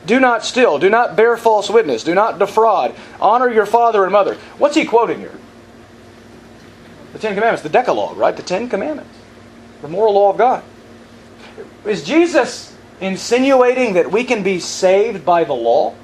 do 0.06 0.20
not 0.20 0.44
steal, 0.44 0.78
do 0.78 0.88
not 0.88 1.16
bear 1.16 1.36
false 1.36 1.68
witness, 1.68 2.04
do 2.04 2.14
not 2.14 2.38
defraud, 2.38 2.94
honor 3.20 3.50
your 3.50 3.66
father 3.66 4.04
and 4.04 4.12
mother. 4.12 4.36
What's 4.58 4.76
he 4.76 4.84
quoting 4.84 5.18
here? 5.18 5.34
The 7.12 7.18
Ten 7.18 7.34
Commandments, 7.34 7.62
the 7.62 7.68
Decalogue, 7.68 8.16
right? 8.16 8.36
The 8.36 8.42
Ten 8.42 8.68
Commandments, 8.68 9.16
the 9.82 9.88
moral 9.88 10.14
law 10.14 10.30
of 10.30 10.38
God. 10.38 10.62
Is 11.84 12.04
Jesus 12.04 12.76
insinuating 13.00 13.94
that 13.94 14.10
we 14.10 14.24
can 14.24 14.42
be 14.42 14.58
saved 14.58 15.24
by 15.24 15.44
the 15.44 15.52
law? 15.52 15.94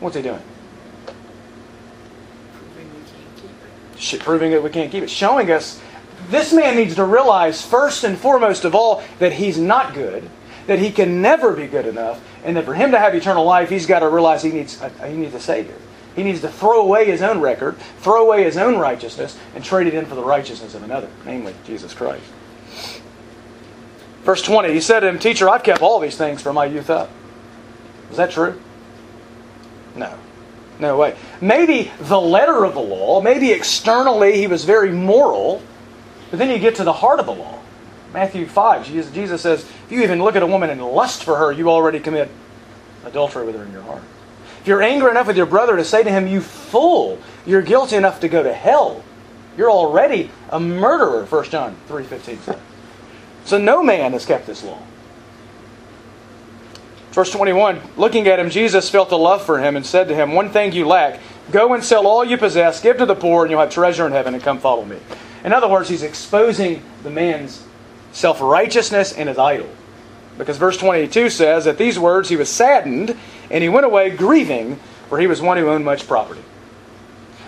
What's 0.00 0.16
he 0.16 0.22
doing? 0.22 0.42
Proving 2.66 2.90
we 2.92 3.00
can't 3.00 3.36
keep 3.36 4.14
it. 4.14 4.20
Proving 4.20 4.50
that 4.50 4.62
we 4.62 4.70
can't 4.70 4.90
keep 4.92 5.02
it. 5.02 5.10
Showing 5.10 5.50
us 5.50 5.80
this 6.28 6.52
man 6.52 6.76
needs 6.76 6.96
to 6.96 7.04
realize, 7.04 7.64
first 7.64 8.04
and 8.04 8.18
foremost 8.18 8.64
of 8.64 8.74
all, 8.74 9.02
that 9.18 9.32
he's 9.32 9.58
not 9.58 9.94
good, 9.94 10.28
that 10.66 10.78
he 10.78 10.90
can 10.90 11.22
never 11.22 11.52
be 11.52 11.66
good 11.66 11.86
enough, 11.86 12.22
and 12.44 12.56
that 12.56 12.64
for 12.64 12.74
him 12.74 12.90
to 12.90 12.98
have 12.98 13.14
eternal 13.14 13.44
life, 13.44 13.68
he's 13.68 13.86
got 13.86 14.00
to 14.00 14.08
realize 14.08 14.42
he 14.42 14.50
needs 14.50 14.80
a, 14.80 15.08
he 15.08 15.16
needs 15.16 15.34
a 15.34 15.40
Savior. 15.40 15.76
He 16.14 16.22
needs 16.22 16.40
to 16.40 16.48
throw 16.48 16.80
away 16.80 17.04
his 17.04 17.22
own 17.22 17.40
record, 17.40 17.76
throw 17.98 18.24
away 18.24 18.44
his 18.44 18.56
own 18.56 18.78
righteousness, 18.78 19.38
and 19.54 19.62
trade 19.62 19.86
it 19.86 19.94
in 19.94 20.06
for 20.06 20.14
the 20.14 20.24
righteousness 20.24 20.74
of 20.74 20.82
another, 20.82 21.10
namely 21.24 21.54
Jesus 21.64 21.92
Christ. 21.92 22.24
Verse 24.22 24.42
20, 24.42 24.72
he 24.72 24.80
said 24.80 25.00
to 25.00 25.08
him, 25.08 25.18
Teacher, 25.18 25.48
I've 25.48 25.62
kept 25.62 25.82
all 25.82 26.00
these 26.00 26.16
things 26.16 26.42
from 26.42 26.54
my 26.54 26.64
youth 26.64 26.90
up. 26.90 27.10
Is 28.10 28.16
that 28.16 28.30
true? 28.30 28.60
No. 29.96 30.16
No 30.78 30.96
way. 30.96 31.16
Maybe 31.40 31.90
the 32.00 32.20
letter 32.20 32.64
of 32.64 32.74
the 32.74 32.80
law, 32.80 33.20
maybe 33.20 33.50
externally 33.52 34.36
he 34.36 34.46
was 34.46 34.64
very 34.64 34.92
moral, 34.92 35.62
but 36.30 36.38
then 36.38 36.50
you 36.50 36.58
get 36.58 36.76
to 36.76 36.84
the 36.84 36.92
heart 36.92 37.18
of 37.18 37.26
the 37.26 37.34
law. 37.34 37.58
Matthew 38.12 38.46
5, 38.46 38.86
Jesus 38.86 39.42
says, 39.42 39.62
if 39.62 39.86
you 39.90 40.02
even 40.02 40.22
look 40.22 40.36
at 40.36 40.42
a 40.42 40.46
woman 40.46 40.70
and 40.70 40.82
lust 40.82 41.24
for 41.24 41.36
her, 41.36 41.52
you 41.52 41.70
already 41.70 42.00
commit 42.00 42.30
adultery 43.04 43.46
with 43.46 43.56
her 43.56 43.62
in 43.62 43.72
your 43.72 43.82
heart. 43.82 44.02
If 44.60 44.66
you're 44.66 44.82
angry 44.82 45.10
enough 45.10 45.26
with 45.26 45.36
your 45.36 45.46
brother 45.46 45.76
to 45.76 45.84
say 45.84 46.02
to 46.02 46.10
him, 46.10 46.26
you 46.26 46.40
fool, 46.40 47.18
you're 47.46 47.62
guilty 47.62 47.96
enough 47.96 48.20
to 48.20 48.28
go 48.28 48.42
to 48.42 48.52
hell. 48.52 49.02
You're 49.56 49.70
already 49.70 50.30
a 50.50 50.60
murderer, 50.60 51.24
1 51.24 51.44
John 51.44 51.76
3.15 51.88 52.38
says. 52.40 52.58
So 53.44 53.58
no 53.58 53.82
man 53.82 54.12
has 54.12 54.26
kept 54.26 54.46
this 54.46 54.64
law. 54.64 54.78
Verse 57.16 57.30
21 57.30 57.80
Looking 57.96 58.28
at 58.28 58.38
him, 58.38 58.50
Jesus 58.50 58.90
felt 58.90 59.10
a 59.10 59.16
love 59.16 59.42
for 59.42 59.58
him 59.58 59.74
and 59.74 59.86
said 59.86 60.08
to 60.08 60.14
him, 60.14 60.32
One 60.32 60.50
thing 60.50 60.72
you 60.72 60.86
lack. 60.86 61.18
Go 61.50 61.72
and 61.72 61.82
sell 61.82 62.06
all 62.06 62.22
you 62.22 62.36
possess, 62.36 62.82
give 62.82 62.98
to 62.98 63.06
the 63.06 63.14
poor, 63.14 63.44
and 63.44 63.50
you'll 63.50 63.60
have 63.60 63.70
treasure 63.70 64.06
in 64.06 64.12
heaven, 64.12 64.34
and 64.34 64.42
come 64.42 64.58
follow 64.58 64.84
me. 64.84 64.98
In 65.42 65.54
other 65.54 65.66
words, 65.66 65.88
he's 65.88 66.02
exposing 66.02 66.82
the 67.04 67.10
man's 67.10 67.64
self 68.12 68.42
righteousness 68.42 69.14
and 69.14 69.30
his 69.30 69.38
idol. 69.38 69.70
Because 70.36 70.58
verse 70.58 70.76
22 70.76 71.30
says, 71.30 71.66
At 71.66 71.78
these 71.78 71.98
words 71.98 72.28
he 72.28 72.36
was 72.36 72.50
saddened, 72.50 73.16
and 73.50 73.62
he 73.62 73.70
went 73.70 73.86
away 73.86 74.10
grieving, 74.10 74.78
for 75.08 75.18
he 75.18 75.26
was 75.26 75.40
one 75.40 75.56
who 75.56 75.70
owned 75.70 75.86
much 75.86 76.06
property. 76.06 76.42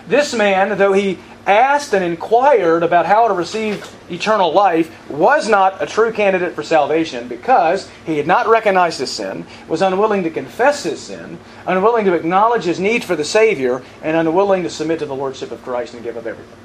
This 0.09 0.33
man, 0.33 0.79
though 0.79 0.95
he 0.95 1.19
asked 1.47 1.93
and 1.93 2.03
inquired 2.03 2.83
about 2.83 3.05
how 3.05 3.29
to 3.29 3.35
receive 3.35 3.95
eternal 4.11 4.53
life, 4.53 5.11
was 5.11 5.49
not 5.49 5.83
a 5.83 5.87
true 5.87 6.13
candidate 6.13 6.55
for 6.55 6.63
salvation 6.63 7.29
because 7.29 7.91
he 8.07 8.17
had 8.17 8.27
not 8.27 8.49
recognized 8.49 9.01
his 9.01 9.11
sin, 9.11 9.47
was 9.69 9.83
unwilling 9.83 10.23
to 10.23 10.31
confess 10.31 10.83
his 10.83 10.99
sin, 10.99 11.39
unwilling 11.67 12.07
to 12.07 12.15
acknowledge 12.15 12.65
his 12.65 12.81
need 12.81 13.05
for 13.05 13.17
the 13.17 13.25
Savior, 13.25 13.83
and 14.03 14.17
unwilling 14.17 14.63
to 14.63 14.71
submit 14.71 14.99
to 15.01 15.07
the 15.07 15.15
Lordship 15.15 15.51
of 15.51 15.63
Christ 15.63 15.93
and 15.93 16.03
give 16.03 16.17
up 16.17 16.25
everything. 16.25 16.57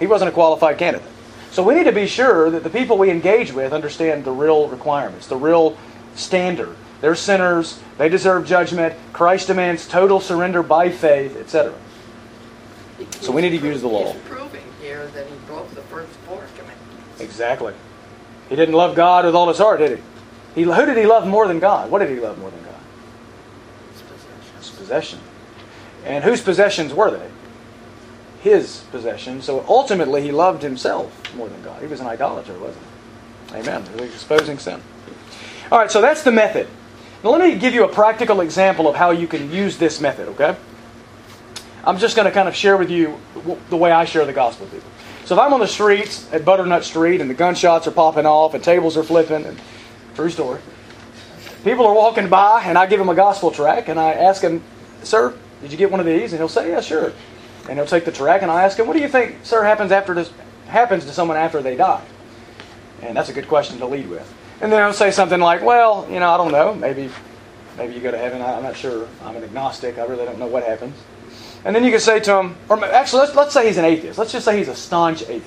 He 0.00 0.08
wasn't 0.08 0.30
a 0.30 0.34
qualified 0.34 0.78
candidate. 0.78 1.08
So 1.52 1.62
we 1.62 1.74
need 1.74 1.84
to 1.84 1.92
be 1.92 2.08
sure 2.08 2.50
that 2.50 2.64
the 2.64 2.70
people 2.70 2.98
we 2.98 3.10
engage 3.10 3.52
with 3.52 3.72
understand 3.72 4.24
the 4.24 4.32
real 4.32 4.68
requirements, 4.68 5.28
the 5.28 5.36
real 5.36 5.78
standard. 6.16 6.76
They're 7.00 7.14
sinners, 7.14 7.80
they 7.98 8.08
deserve 8.08 8.46
judgment, 8.46 8.96
Christ 9.12 9.46
demands 9.46 9.86
total 9.86 10.18
surrender 10.18 10.64
by 10.64 10.90
faith, 10.90 11.36
etc. 11.36 11.72
So 13.20 13.32
we 13.32 13.42
need 13.42 13.58
to 13.58 13.66
use 13.66 13.80
the 13.80 13.88
law. 13.88 14.12
He's 14.12 14.22
proving 14.22 14.64
here 14.80 15.06
that 15.08 15.26
he 15.26 15.34
broke 15.46 15.70
the 15.74 15.82
first 15.82 16.12
four 16.26 16.46
commandments. 16.56 17.20
Exactly. 17.20 17.74
He 18.48 18.56
didn't 18.56 18.74
love 18.74 18.94
God 18.94 19.24
with 19.24 19.34
all 19.34 19.48
his 19.48 19.58
heart, 19.58 19.80
did 19.80 19.98
he? 19.98 20.04
he 20.54 20.62
who 20.62 20.86
did 20.86 20.96
he 20.96 21.06
love 21.06 21.26
more 21.26 21.46
than 21.46 21.58
God? 21.58 21.90
What 21.90 21.98
did 21.98 22.10
he 22.10 22.20
love 22.20 22.38
more 22.38 22.50
than 22.50 22.62
God? 22.62 22.74
His 23.92 24.02
possessions. 24.02 24.58
His 24.58 24.70
possession. 24.70 25.18
And 26.04 26.24
whose 26.24 26.40
possessions 26.40 26.94
were 26.94 27.10
they? 27.10 27.28
His 28.40 28.84
possessions. 28.90 29.44
So 29.44 29.64
ultimately, 29.68 30.22
he 30.22 30.32
loved 30.32 30.62
himself 30.62 31.34
more 31.34 31.48
than 31.48 31.62
God. 31.62 31.82
He 31.82 31.88
was 31.88 32.00
an 32.00 32.06
idolater, 32.06 32.56
wasn't 32.58 32.84
he? 33.50 33.56
Amen. 33.56 33.84
He 33.94 34.00
was 34.00 34.14
exposing 34.14 34.58
sin. 34.58 34.80
All 35.70 35.78
right, 35.78 35.90
so 35.90 36.00
that's 36.00 36.22
the 36.22 36.32
method. 36.32 36.66
Now, 37.22 37.30
let 37.30 37.40
me 37.40 37.58
give 37.58 37.74
you 37.74 37.84
a 37.84 37.88
practical 37.88 38.40
example 38.40 38.88
of 38.88 38.94
how 38.94 39.10
you 39.10 39.26
can 39.26 39.50
use 39.50 39.76
this 39.76 40.00
method, 40.00 40.28
okay? 40.28 40.56
I'm 41.88 41.96
just 41.96 42.16
going 42.16 42.26
to 42.26 42.32
kind 42.32 42.48
of 42.48 42.54
share 42.54 42.76
with 42.76 42.90
you 42.90 43.18
the 43.70 43.76
way 43.76 43.90
I 43.90 44.04
share 44.04 44.26
the 44.26 44.32
gospel 44.34 44.66
with 44.66 44.74
people. 44.74 44.90
So 45.24 45.34
if 45.34 45.40
I'm 45.40 45.54
on 45.54 45.60
the 45.60 45.66
streets 45.66 46.30
at 46.34 46.44
Butternut 46.44 46.84
Street 46.84 47.22
and 47.22 47.30
the 47.30 47.34
gunshots 47.34 47.86
are 47.86 47.90
popping 47.90 48.26
off 48.26 48.52
and 48.52 48.62
tables 48.62 48.98
are 48.98 49.02
flipping, 49.02 49.46
and 49.46 49.58
true 50.14 50.28
story, 50.28 50.60
people 51.64 51.86
are 51.86 51.94
walking 51.94 52.28
by 52.28 52.62
and 52.64 52.76
I 52.76 52.84
give 52.84 52.98
them 52.98 53.08
a 53.08 53.14
gospel 53.14 53.50
track 53.50 53.88
and 53.88 53.98
I 53.98 54.12
ask 54.12 54.42
him, 54.42 54.62
"Sir, 55.02 55.32
did 55.62 55.72
you 55.72 55.78
get 55.78 55.90
one 55.90 55.98
of 55.98 56.04
these?" 56.04 56.34
And 56.34 56.40
he'll 56.40 56.50
say, 56.50 56.68
"Yeah, 56.68 56.82
sure." 56.82 57.14
And 57.70 57.78
he'll 57.78 57.86
take 57.86 58.04
the 58.04 58.12
track 58.12 58.42
and 58.42 58.50
I 58.50 58.64
ask 58.64 58.78
him, 58.78 58.86
"What 58.86 58.92
do 58.92 59.00
you 59.00 59.08
think, 59.08 59.36
sir, 59.42 59.64
happens 59.64 59.90
after 59.90 60.12
this 60.12 60.30
happens 60.66 61.06
to 61.06 61.12
someone 61.14 61.38
after 61.38 61.62
they 61.62 61.74
die?" 61.74 62.02
And 63.00 63.16
that's 63.16 63.30
a 63.30 63.32
good 63.32 63.48
question 63.48 63.78
to 63.78 63.86
lead 63.86 64.10
with. 64.10 64.30
And 64.60 64.70
then 64.70 64.82
I'll 64.82 64.92
say 64.92 65.10
something 65.10 65.40
like, 65.40 65.62
"Well, 65.62 66.06
you 66.10 66.20
know, 66.20 66.28
I 66.28 66.36
don't 66.36 66.52
know. 66.52 66.74
Maybe, 66.74 67.08
maybe 67.78 67.94
you 67.94 68.00
go 68.00 68.10
to 68.10 68.18
heaven. 68.18 68.42
I'm 68.42 68.62
not 68.62 68.76
sure. 68.76 69.08
I'm 69.24 69.36
an 69.36 69.44
agnostic. 69.44 69.98
I 69.98 70.04
really 70.04 70.26
don't 70.26 70.38
know 70.38 70.48
what 70.48 70.64
happens." 70.64 70.94
And 71.68 71.76
then 71.76 71.84
you 71.84 71.90
can 71.90 72.00
say 72.00 72.18
to 72.20 72.38
him, 72.38 72.56
or 72.70 72.82
actually, 72.82 73.20
let's, 73.20 73.34
let's 73.34 73.52
say 73.52 73.66
he's 73.66 73.76
an 73.76 73.84
atheist. 73.84 74.18
Let's 74.18 74.32
just 74.32 74.46
say 74.46 74.56
he's 74.56 74.68
a 74.68 74.74
staunch 74.74 75.20
atheist. 75.20 75.44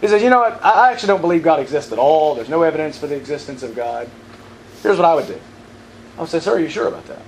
He 0.00 0.08
says, 0.08 0.22
You 0.22 0.30
know 0.30 0.40
what? 0.40 0.64
I 0.64 0.90
actually 0.90 1.08
don't 1.08 1.20
believe 1.20 1.42
God 1.42 1.60
exists 1.60 1.92
at 1.92 1.98
all. 1.98 2.34
There's 2.34 2.48
no 2.48 2.62
evidence 2.62 2.96
for 2.96 3.06
the 3.06 3.14
existence 3.14 3.62
of 3.62 3.76
God. 3.76 4.08
Here's 4.82 4.96
what 4.96 5.04
I 5.04 5.14
would 5.14 5.26
do 5.26 5.38
I 6.16 6.20
would 6.22 6.30
say, 6.30 6.40
Sir, 6.40 6.56
are 6.56 6.58
you 6.58 6.70
sure 6.70 6.88
about 6.88 7.04
that? 7.08 7.20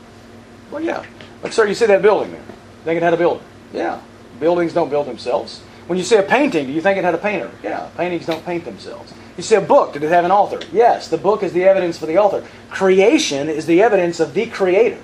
Well, 0.71 0.81
yeah. 0.81 1.05
Like, 1.43 1.53
sir, 1.53 1.67
you 1.67 1.75
see 1.75 1.85
that 1.85 2.01
building 2.01 2.33
there? 2.33 2.43
Think 2.85 2.97
it 2.97 3.03
had 3.03 3.13
a 3.13 3.19
builder? 3.19 3.45
Yeah. 3.75 4.01
Buildings 4.41 4.73
don't 4.73 4.89
build 4.89 5.07
themselves. 5.07 5.61
When 5.87 5.99
you 5.99 6.05
see 6.07 6.17
a 6.17 6.23
painting, 6.23 6.69
do 6.69 6.73
you 6.73 6.81
think 6.81 6.97
it 6.97 7.05
had 7.05 7.15
a 7.15 7.19
painter? 7.19 7.51
Yeah. 7.63 7.91
Paintings 7.99 8.25
don't 8.25 8.47
paint 8.47 8.65
themselves. 8.65 9.13
You 9.37 9.43
see 9.43 9.57
a 9.57 9.61
book, 9.61 9.93
did 9.93 10.03
it 10.03 10.09
have 10.09 10.25
an 10.25 10.31
author? 10.31 10.59
Yes. 10.73 11.09
The 11.09 11.19
book 11.19 11.43
is 11.43 11.53
the 11.53 11.65
evidence 11.65 11.99
for 11.99 12.07
the 12.07 12.17
author. 12.17 12.49
Creation 12.71 13.51
is 13.51 13.67
the 13.67 13.83
evidence 13.83 14.21
of 14.21 14.33
the 14.33 14.47
creator. 14.47 15.03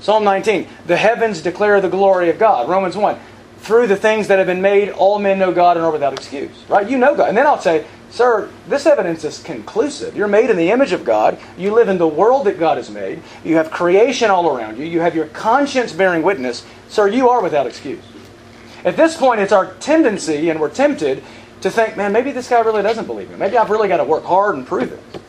Psalm 0.00 0.24
19, 0.24 0.68
the 0.86 0.96
heavens 0.96 1.40
declare 1.40 1.80
the 1.80 1.88
glory 1.88 2.30
of 2.30 2.38
God. 2.38 2.68
Romans 2.68 2.96
1, 2.96 3.18
through 3.58 3.86
the 3.86 3.96
things 3.96 4.28
that 4.28 4.38
have 4.38 4.46
been 4.46 4.62
made, 4.62 4.90
all 4.90 5.18
men 5.18 5.38
know 5.38 5.52
God 5.52 5.76
and 5.76 5.84
are 5.84 5.90
without 5.90 6.12
excuse. 6.12 6.64
Right? 6.68 6.88
You 6.88 6.98
know 6.98 7.16
God. 7.16 7.28
And 7.28 7.36
then 7.36 7.46
I'll 7.46 7.60
say, 7.60 7.86
sir, 8.10 8.48
this 8.68 8.86
evidence 8.86 9.24
is 9.24 9.42
conclusive. 9.42 10.16
You're 10.16 10.28
made 10.28 10.50
in 10.50 10.56
the 10.56 10.70
image 10.70 10.92
of 10.92 11.04
God. 11.04 11.38
You 11.58 11.74
live 11.74 11.88
in 11.88 11.98
the 11.98 12.06
world 12.06 12.46
that 12.46 12.58
God 12.58 12.76
has 12.76 12.90
made. 12.90 13.22
You 13.44 13.56
have 13.56 13.70
creation 13.70 14.30
all 14.30 14.56
around 14.56 14.78
you. 14.78 14.84
You 14.84 15.00
have 15.00 15.16
your 15.16 15.26
conscience 15.26 15.92
bearing 15.92 16.22
witness. 16.22 16.64
Sir, 16.88 17.08
you 17.08 17.28
are 17.28 17.42
without 17.42 17.66
excuse. 17.66 18.04
At 18.84 18.96
this 18.96 19.16
point, 19.16 19.40
it's 19.40 19.52
our 19.52 19.74
tendency, 19.74 20.48
and 20.50 20.60
we're 20.60 20.70
tempted 20.70 21.24
to 21.62 21.70
think, 21.70 21.96
man, 21.96 22.12
maybe 22.12 22.30
this 22.30 22.48
guy 22.48 22.60
really 22.60 22.82
doesn't 22.82 23.06
believe 23.06 23.30
me. 23.30 23.36
Maybe 23.36 23.58
I've 23.58 23.70
really 23.70 23.88
got 23.88 23.96
to 23.96 24.04
work 24.04 24.24
hard 24.24 24.54
and 24.54 24.64
prove 24.64 24.92
it. 24.92 25.20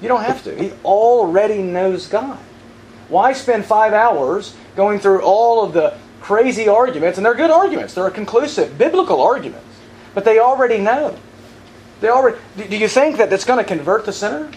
You 0.00 0.08
don't 0.08 0.22
have 0.22 0.42
to. 0.44 0.56
He 0.56 0.72
already 0.84 1.62
knows 1.62 2.06
God. 2.06 2.38
Why 3.08 3.32
spend 3.32 3.64
five 3.64 3.92
hours 3.92 4.54
going 4.74 4.98
through 4.98 5.22
all 5.22 5.64
of 5.64 5.72
the 5.72 5.96
crazy 6.20 6.68
arguments? 6.68 7.18
And 7.18 7.24
they're 7.24 7.34
good 7.34 7.50
arguments. 7.50 7.94
They're 7.94 8.10
conclusive, 8.10 8.76
biblical 8.76 9.20
arguments. 9.20 9.66
But 10.14 10.24
they 10.24 10.38
already 10.38 10.78
know. 10.78 11.16
They 12.00 12.08
already. 12.08 12.38
Do 12.56 12.76
you 12.76 12.88
think 12.88 13.16
that 13.18 13.30
that's 13.30 13.44
going 13.44 13.58
to 13.58 13.64
convert 13.64 14.04
the 14.04 14.12
sinner? 14.12 14.50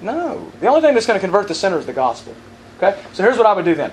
No. 0.00 0.52
The 0.60 0.66
only 0.66 0.82
thing 0.82 0.94
that's 0.94 1.06
going 1.06 1.18
to 1.18 1.24
convert 1.24 1.48
the 1.48 1.54
sinner 1.54 1.78
is 1.78 1.86
the 1.86 1.92
gospel. 1.92 2.34
Okay. 2.78 3.00
So 3.12 3.22
here's 3.22 3.38
what 3.38 3.46
I 3.46 3.52
would 3.52 3.64
do 3.64 3.74
then. 3.74 3.92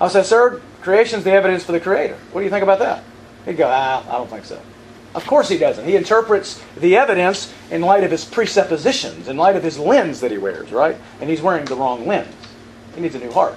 I 0.00 0.04
would 0.04 0.12
say, 0.12 0.22
sir, 0.22 0.60
creation's 0.80 1.24
the 1.24 1.32
evidence 1.32 1.64
for 1.64 1.72
the 1.72 1.80
Creator. 1.80 2.18
What 2.32 2.40
do 2.40 2.44
you 2.44 2.50
think 2.50 2.62
about 2.62 2.80
that? 2.80 3.04
He'd 3.44 3.56
go, 3.56 3.68
ah, 3.68 4.04
I 4.08 4.18
don't 4.18 4.28
think 4.28 4.44
so. 4.44 4.60
Of 5.14 5.26
course 5.26 5.48
he 5.48 5.58
doesn't. 5.58 5.84
He 5.84 5.96
interprets 5.96 6.62
the 6.76 6.96
evidence 6.96 7.52
in 7.70 7.82
light 7.82 8.02
of 8.02 8.10
his 8.10 8.24
presuppositions, 8.24 9.28
in 9.28 9.36
light 9.36 9.56
of 9.56 9.62
his 9.62 9.78
lens 9.78 10.20
that 10.20 10.30
he 10.30 10.38
wears, 10.38 10.72
right? 10.72 10.96
And 11.20 11.28
he's 11.28 11.42
wearing 11.42 11.66
the 11.66 11.76
wrong 11.76 12.06
lens. 12.06 12.34
He 12.94 13.00
needs 13.00 13.14
a 13.14 13.18
new 13.18 13.30
heart. 13.32 13.56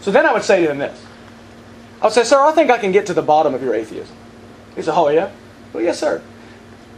So 0.00 0.10
then 0.10 0.26
I 0.26 0.32
would 0.32 0.42
say 0.42 0.64
to 0.64 0.70
him 0.70 0.78
this. 0.78 1.04
I 2.00 2.06
would 2.06 2.14
say, 2.14 2.24
Sir, 2.24 2.40
I 2.40 2.52
think 2.52 2.70
I 2.70 2.78
can 2.78 2.92
get 2.92 3.06
to 3.06 3.14
the 3.14 3.22
bottom 3.22 3.54
of 3.54 3.62
your 3.62 3.74
atheism. 3.74 4.16
He 4.74 4.82
said, 4.82 4.94
Oh, 4.94 5.08
yeah? 5.08 5.30
Well, 5.72 5.82
yes, 5.82 5.98
sir. 5.98 6.22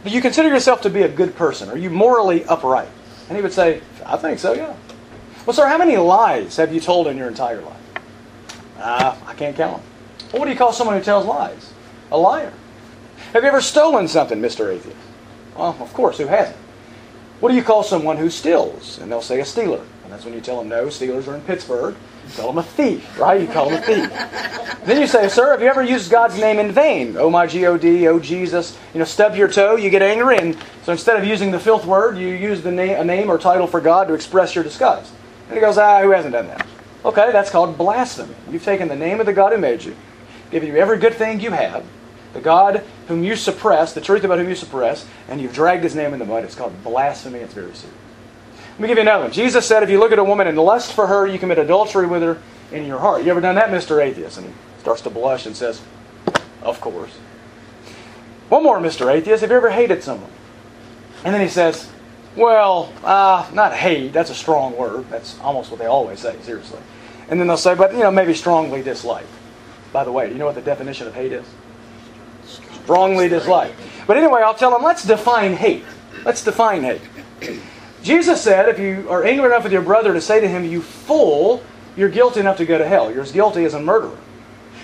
Do 0.03 0.09
you 0.09 0.21
consider 0.21 0.49
yourself 0.49 0.81
to 0.81 0.89
be 0.89 1.03
a 1.03 1.09
good 1.09 1.35
person? 1.35 1.69
Are 1.69 1.77
you 1.77 1.89
morally 1.89 2.43
upright? 2.45 2.89
And 3.27 3.37
he 3.37 3.41
would 3.41 3.53
say, 3.53 3.81
I 4.05 4.17
think 4.17 4.39
so, 4.39 4.53
yeah. 4.53 4.75
Well, 5.45 5.53
sir, 5.53 5.67
how 5.67 5.77
many 5.77 5.97
lies 5.97 6.57
have 6.57 6.73
you 6.73 6.79
told 6.79 7.07
in 7.07 7.17
your 7.17 7.27
entire 7.27 7.61
life? 7.61 7.79
Uh, 8.77 9.15
I 9.25 9.33
can't 9.33 9.55
count 9.55 9.77
them. 9.77 9.85
Well, 10.31 10.39
what 10.39 10.45
do 10.45 10.51
you 10.51 10.57
call 10.57 10.73
someone 10.73 10.97
who 10.97 11.03
tells 11.03 11.25
lies? 11.25 11.73
A 12.11 12.17
liar. 12.17 12.51
Have 13.33 13.43
you 13.43 13.49
ever 13.49 13.61
stolen 13.61 14.07
something, 14.07 14.39
Mr. 14.39 14.73
Atheist? 14.73 14.97
Well, 15.55 15.77
of 15.79 15.93
course, 15.93 16.17
who 16.17 16.27
hasn't? 16.27 16.57
What 17.39 17.49
do 17.49 17.55
you 17.55 17.63
call 17.63 17.83
someone 17.83 18.17
who 18.17 18.29
steals? 18.29 18.99
And 18.99 19.11
they'll 19.11 19.21
say 19.21 19.39
a 19.39 19.45
stealer. 19.45 19.85
That's 20.13 20.25
when 20.25 20.35
you 20.35 20.41
tell 20.41 20.59
them, 20.59 20.69
no, 20.69 20.85
Steelers 20.85 21.27
are 21.27 21.33
in 21.33 21.41
Pittsburgh. 21.41 21.95
You 22.27 22.35
call 22.35 22.47
them 22.49 22.59
a 22.59 22.63
thief, 22.63 23.19
right? 23.19 23.41
You 23.41 23.47
call 23.47 23.71
them 23.71 23.81
a 23.81 23.83
thief. 23.83 24.85
then 24.85 25.01
you 25.01 25.07
say, 25.07 25.27
sir, 25.27 25.49
have 25.49 25.59
you 25.59 25.67
ever 25.67 25.81
used 25.81 26.11
God's 26.11 26.37
name 26.37 26.59
in 26.59 26.71
vain? 26.71 27.17
Oh 27.17 27.31
my 27.31 27.47
G-O-D, 27.47 28.07
oh 28.07 28.19
Jesus. 28.19 28.77
You 28.93 28.99
know, 28.99 29.05
stub 29.05 29.35
your 29.35 29.47
toe, 29.47 29.75
you 29.75 29.89
get 29.89 30.03
angry. 30.03 30.37
And 30.37 30.55
so 30.83 30.91
instead 30.91 31.17
of 31.17 31.25
using 31.25 31.49
the 31.49 31.59
filth 31.59 31.87
word, 31.87 32.19
you 32.19 32.27
use 32.27 32.61
the 32.61 32.71
name, 32.71 32.95
a 32.99 33.03
name 33.03 33.27
or 33.27 33.39
title 33.39 33.65
for 33.65 33.81
God 33.81 34.07
to 34.07 34.13
express 34.13 34.53
your 34.53 34.63
disgust. 34.63 35.11
And 35.47 35.55
he 35.55 35.61
goes, 35.61 35.79
ah, 35.79 36.03
who 36.03 36.11
hasn't 36.11 36.33
done 36.33 36.45
that? 36.45 36.67
Okay, 37.03 37.31
that's 37.31 37.49
called 37.49 37.75
blasphemy. 37.75 38.35
You've 38.51 38.63
taken 38.63 38.89
the 38.89 38.95
name 38.95 39.19
of 39.19 39.25
the 39.25 39.33
God 39.33 39.51
who 39.51 39.57
made 39.57 39.83
you, 39.83 39.95
given 40.51 40.69
you 40.69 40.75
every 40.75 40.99
good 40.99 41.15
thing 41.15 41.39
you 41.39 41.49
have, 41.49 41.83
the 42.33 42.39
God 42.39 42.83
whom 43.07 43.23
you 43.23 43.35
suppress, 43.35 43.93
the 43.93 44.01
truth 44.01 44.23
about 44.23 44.37
whom 44.37 44.47
you 44.47 44.55
suppress, 44.55 45.07
and 45.27 45.41
you've 45.41 45.55
dragged 45.55 45.83
his 45.83 45.95
name 45.95 46.13
in 46.13 46.19
the 46.19 46.25
mud. 46.25 46.43
It's 46.43 46.53
called 46.53 46.83
blasphemy. 46.83 47.39
It's 47.39 47.55
very 47.55 47.73
serious. 47.73 47.97
Let 48.73 48.79
me 48.79 48.87
give 48.87 48.97
you 48.97 49.03
another 49.03 49.25
one. 49.25 49.31
Jesus 49.31 49.67
said 49.67 49.83
if 49.83 49.89
you 49.91 49.99
look 49.99 50.11
at 50.11 50.19
a 50.19 50.23
woman 50.23 50.47
and 50.47 50.57
lust 50.57 50.93
for 50.93 51.05
her, 51.05 51.27
you 51.27 51.37
commit 51.37 51.59
adultery 51.59 52.07
with 52.07 52.23
her 52.23 52.41
in 52.71 52.85
your 52.87 52.97
heart. 52.97 53.23
You 53.23 53.29
ever 53.29 53.41
done 53.41 53.55
that, 53.55 53.69
Mr. 53.69 54.03
Atheist? 54.03 54.39
And 54.39 54.47
he 54.47 54.53
starts 54.79 55.01
to 55.01 55.11
blush 55.11 55.45
and 55.45 55.55
says, 55.55 55.81
Of 56.63 56.81
course. 56.81 57.11
One 58.49 58.63
more, 58.63 58.79
Mr. 58.79 59.13
Atheist. 59.13 59.41
Have 59.41 59.51
you 59.51 59.57
ever 59.57 59.69
hated 59.69 60.03
someone? 60.03 60.31
And 61.23 61.35
then 61.35 61.41
he 61.41 61.49
says, 61.49 61.87
Well, 62.35 62.91
uh, 63.03 63.47
not 63.53 63.73
hate. 63.73 64.11
That's 64.11 64.31
a 64.31 64.35
strong 64.35 64.75
word. 64.75 65.07
That's 65.11 65.39
almost 65.41 65.69
what 65.69 65.79
they 65.79 65.85
always 65.85 66.19
say, 66.19 66.35
seriously. 66.41 66.79
And 67.29 67.39
then 67.39 67.45
they'll 67.45 67.57
say, 67.57 67.75
But, 67.75 67.93
you 67.93 67.99
know, 67.99 68.11
maybe 68.11 68.33
strongly 68.33 68.81
dislike. 68.81 69.27
By 69.91 70.03
the 70.03 70.11
way, 70.11 70.25
do 70.25 70.33
you 70.33 70.39
know 70.39 70.47
what 70.47 70.55
the 70.55 70.61
definition 70.61 71.05
of 71.05 71.13
hate 71.13 71.31
is? 71.31 71.45
Strongly 72.83 73.29
dislike. 73.29 73.73
But 74.07 74.17
anyway, 74.17 74.41
I'll 74.41 74.55
tell 74.55 74.71
them, 74.71 74.81
let's 74.81 75.03
define 75.03 75.55
hate. 75.55 75.85
Let's 76.25 76.43
define 76.43 76.81
hate. 76.81 77.01
Jesus 78.03 78.41
said, 78.41 78.67
if 78.67 78.79
you 78.79 79.09
are 79.09 79.23
angry 79.23 79.45
enough 79.45 79.63
with 79.63 79.71
your 79.71 79.81
brother 79.81 80.13
to 80.13 80.21
say 80.21 80.41
to 80.41 80.47
him, 80.47 80.65
You 80.65 80.81
fool, 80.81 81.63
you're 81.95 82.09
guilty 82.09 82.41
enough 82.41 82.57
to 82.57 82.65
go 82.65 82.77
to 82.77 82.87
hell. 82.87 83.11
You're 83.11 83.23
as 83.23 83.31
guilty 83.31 83.63
as 83.63 83.73
a 83.73 83.79
murderer. 83.79 84.17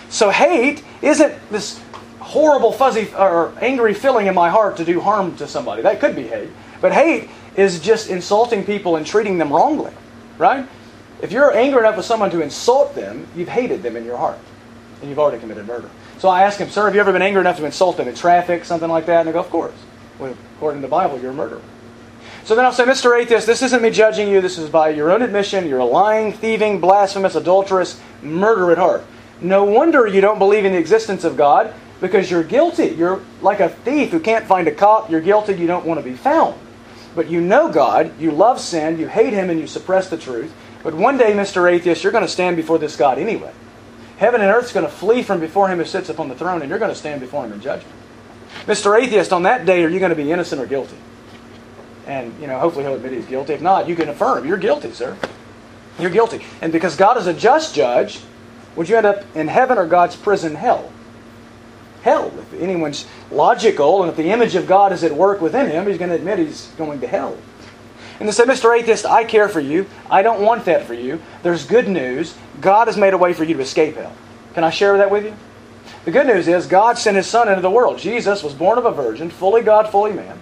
So 0.09 0.29
hate 0.29 0.83
isn't 1.01 1.35
this 1.51 1.81
horrible, 2.19 2.71
fuzzy, 2.71 3.13
or 3.13 3.53
angry 3.61 3.93
feeling 3.93 4.27
in 4.27 4.35
my 4.35 4.49
heart 4.49 4.77
to 4.77 4.85
do 4.85 5.01
harm 5.01 5.35
to 5.37 5.47
somebody. 5.47 5.81
That 5.81 5.99
could 5.99 6.15
be 6.15 6.27
hate. 6.27 6.49
But 6.79 6.93
hate 6.93 7.29
is 7.55 7.79
just 7.79 8.09
insulting 8.09 8.63
people 8.63 8.95
and 8.95 9.05
treating 9.05 9.37
them 9.37 9.51
wrongly, 9.51 9.91
right? 10.37 10.67
If 11.21 11.31
you're 11.33 11.53
angry 11.53 11.79
enough 11.79 11.97
with 11.97 12.05
someone 12.05 12.31
to 12.31 12.41
insult 12.41 12.95
them, 12.95 13.27
you've 13.35 13.49
hated 13.49 13.83
them 13.83 13.97
in 13.97 14.05
your 14.05 14.17
heart. 14.17 14.39
And 15.01 15.09
you've 15.09 15.19
already 15.19 15.39
committed 15.39 15.67
murder. 15.67 15.89
So 16.19 16.29
I 16.29 16.43
ask 16.43 16.59
him, 16.59 16.69
Sir, 16.69 16.85
have 16.85 16.95
you 16.95 17.01
ever 17.01 17.11
been 17.11 17.21
angry 17.21 17.41
enough 17.41 17.57
to 17.57 17.65
insult 17.65 17.97
them 17.97 18.07
in 18.07 18.15
traffic, 18.15 18.63
something 18.65 18.89
like 18.89 19.05
that? 19.07 19.19
And 19.19 19.27
they 19.27 19.33
go, 19.33 19.39
Of 19.39 19.49
course. 19.49 19.75
Well, 20.19 20.35
according 20.57 20.81
to 20.81 20.87
the 20.87 20.91
Bible, 20.91 21.19
you're 21.19 21.31
a 21.31 21.33
murderer. 21.33 21.61
So 22.49 22.55
then 22.55 22.65
I'll 22.65 22.73
say, 22.73 22.85
Mr. 22.85 23.15
Atheist, 23.15 23.45
this 23.45 23.61
isn't 23.61 23.79
me 23.79 23.91
judging 23.91 24.27
you. 24.27 24.41
This 24.41 24.57
is 24.57 24.71
by 24.71 24.89
your 24.89 25.11
own 25.11 25.21
admission. 25.21 25.67
You're 25.67 25.77
a 25.77 25.85
lying, 25.85 26.33
thieving, 26.33 26.81
blasphemous, 26.81 27.35
adulterous, 27.35 28.01
murderer 28.23 28.71
at 28.71 28.79
heart. 28.79 29.05
No 29.39 29.65
wonder 29.65 30.07
you 30.07 30.19
don't 30.19 30.39
believe 30.39 30.65
in 30.65 30.71
the 30.71 30.79
existence 30.79 31.23
of 31.23 31.37
God 31.37 31.71
because 32.01 32.31
you're 32.31 32.43
guilty. 32.43 32.87
You're 32.87 33.21
like 33.43 33.59
a 33.59 33.69
thief 33.69 34.09
who 34.09 34.19
can't 34.19 34.47
find 34.47 34.67
a 34.67 34.71
cop. 34.71 35.11
You're 35.11 35.21
guilty. 35.21 35.53
You 35.57 35.67
don't 35.67 35.85
want 35.85 35.99
to 35.99 36.03
be 36.03 36.15
found. 36.15 36.59
But 37.13 37.29
you 37.29 37.39
know 37.39 37.71
God. 37.71 38.19
You 38.19 38.31
love 38.31 38.59
sin. 38.59 38.97
You 38.97 39.07
hate 39.07 39.33
Him 39.33 39.51
and 39.51 39.59
you 39.59 39.67
suppress 39.67 40.09
the 40.09 40.17
truth. 40.17 40.51
But 40.81 40.95
one 40.95 41.19
day, 41.19 41.33
Mr. 41.33 41.71
Atheist, 41.71 42.03
you're 42.03 42.11
going 42.11 42.25
to 42.25 42.27
stand 42.27 42.55
before 42.55 42.79
this 42.79 42.95
God 42.95 43.19
anyway. 43.19 43.53
Heaven 44.17 44.41
and 44.41 44.49
earth's 44.49 44.73
going 44.73 44.87
to 44.87 44.91
flee 44.91 45.21
from 45.21 45.39
before 45.39 45.67
Him 45.67 45.77
who 45.77 45.85
sits 45.85 46.09
upon 46.09 46.29
the 46.29 46.35
throne, 46.35 46.61
and 46.61 46.69
you're 46.71 46.79
going 46.79 46.91
to 46.91 46.97
stand 46.97 47.21
before 47.21 47.45
Him 47.45 47.53
in 47.53 47.61
judgment. 47.61 47.95
Mr. 48.65 48.99
Atheist, 48.99 49.31
on 49.33 49.43
that 49.43 49.67
day, 49.67 49.83
are 49.83 49.89
you 49.89 49.99
going 49.99 50.09
to 50.09 50.15
be 50.15 50.31
innocent 50.31 50.59
or 50.59 50.65
guilty? 50.65 50.97
And, 52.09 52.33
you 52.41 52.47
know, 52.47 52.57
hopefully 52.57 52.85
he'll 52.85 52.95
admit 52.95 53.13
he's 53.13 53.27
guilty. 53.27 53.53
If 53.53 53.61
not, 53.61 53.87
you 53.87 53.95
can 53.95 54.09
affirm, 54.09 54.47
you're 54.47 54.57
guilty, 54.57 54.91
sir. 54.91 55.15
You're 55.99 56.09
guilty. 56.09 56.43
And 56.59 56.73
because 56.73 56.95
God 56.95 57.17
is 57.17 57.27
a 57.27 57.33
just 57.35 57.75
judge, 57.75 58.19
would 58.75 58.89
you 58.89 58.97
end 58.97 59.05
up 59.05 59.23
in 59.35 59.47
heaven 59.47 59.77
or 59.77 59.85
God's 59.85 60.15
prison, 60.15 60.55
hell? 60.55 60.91
Hell. 62.01 62.33
If 62.39 62.59
anyone's 62.59 63.05
logical 63.29 64.01
and 64.01 64.09
if 64.09 64.17
the 64.17 64.31
image 64.31 64.55
of 64.55 64.65
God 64.65 64.91
is 64.91 65.03
at 65.03 65.13
work 65.13 65.39
within 65.39 65.69
him, 65.69 65.85
he's 65.85 65.99
going 65.99 66.09
to 66.09 66.15
admit 66.15 66.39
he's 66.39 66.65
going 66.79 66.99
to 67.01 67.07
hell. 67.07 67.37
And 68.19 68.27
they 68.27 68.33
say, 68.33 68.45
Mr. 68.45 68.75
Atheist, 68.75 69.05
I 69.05 69.23
care 69.23 69.47
for 69.47 69.59
you. 69.59 69.85
I 70.09 70.23
don't 70.23 70.41
want 70.41 70.65
that 70.65 70.85
for 70.85 70.95
you. 70.95 71.21
There's 71.43 71.63
good 71.63 71.87
news. 71.87 72.35
God 72.59 72.87
has 72.87 72.97
made 72.97 73.13
a 73.13 73.19
way 73.19 73.33
for 73.33 73.43
you 73.43 73.53
to 73.53 73.61
escape 73.61 73.97
hell. 73.97 74.15
Can 74.55 74.63
I 74.63 74.71
share 74.71 74.97
that 74.97 75.11
with 75.11 75.25
you? 75.25 75.35
The 76.05 76.11
good 76.11 76.25
news 76.25 76.47
is 76.47 76.65
God 76.65 76.97
sent 76.97 77.17
his 77.17 77.27
son 77.27 77.49
into 77.49 77.61
the 77.61 77.69
world. 77.69 77.99
Jesus 77.99 78.41
was 78.41 78.55
born 78.55 78.79
of 78.79 78.85
a 78.85 78.91
virgin, 78.91 79.29
fully 79.29 79.61
God, 79.61 79.91
fully 79.91 80.11
man 80.11 80.39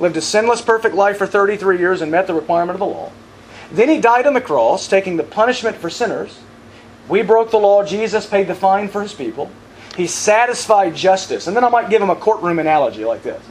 lived 0.00 0.16
a 0.16 0.20
sinless, 0.20 0.62
perfect 0.62 0.94
life 0.94 1.18
for 1.18 1.26
33 1.26 1.78
years 1.78 2.02
and 2.02 2.10
met 2.10 2.26
the 2.26 2.34
requirement 2.34 2.74
of 2.74 2.80
the 2.80 2.86
law. 2.86 3.10
Then 3.72 3.88
he 3.88 4.00
died 4.00 4.26
on 4.26 4.34
the 4.34 4.40
cross, 4.40 4.88
taking 4.88 5.16
the 5.16 5.22
punishment 5.22 5.76
for 5.76 5.90
sinners. 5.90 6.38
We 7.08 7.22
broke 7.22 7.50
the 7.50 7.58
law. 7.58 7.84
Jesus 7.84 8.26
paid 8.26 8.46
the 8.46 8.54
fine 8.54 8.88
for 8.88 9.02
his 9.02 9.14
people. 9.14 9.50
He 9.96 10.06
satisfied 10.06 10.94
justice. 10.94 11.46
And 11.46 11.56
then 11.56 11.64
I 11.64 11.68
might 11.68 11.90
give 11.90 12.02
him 12.02 12.10
a 12.10 12.16
courtroom 12.16 12.58
analogy 12.58 13.04
like 13.04 13.22
this. 13.22 13.42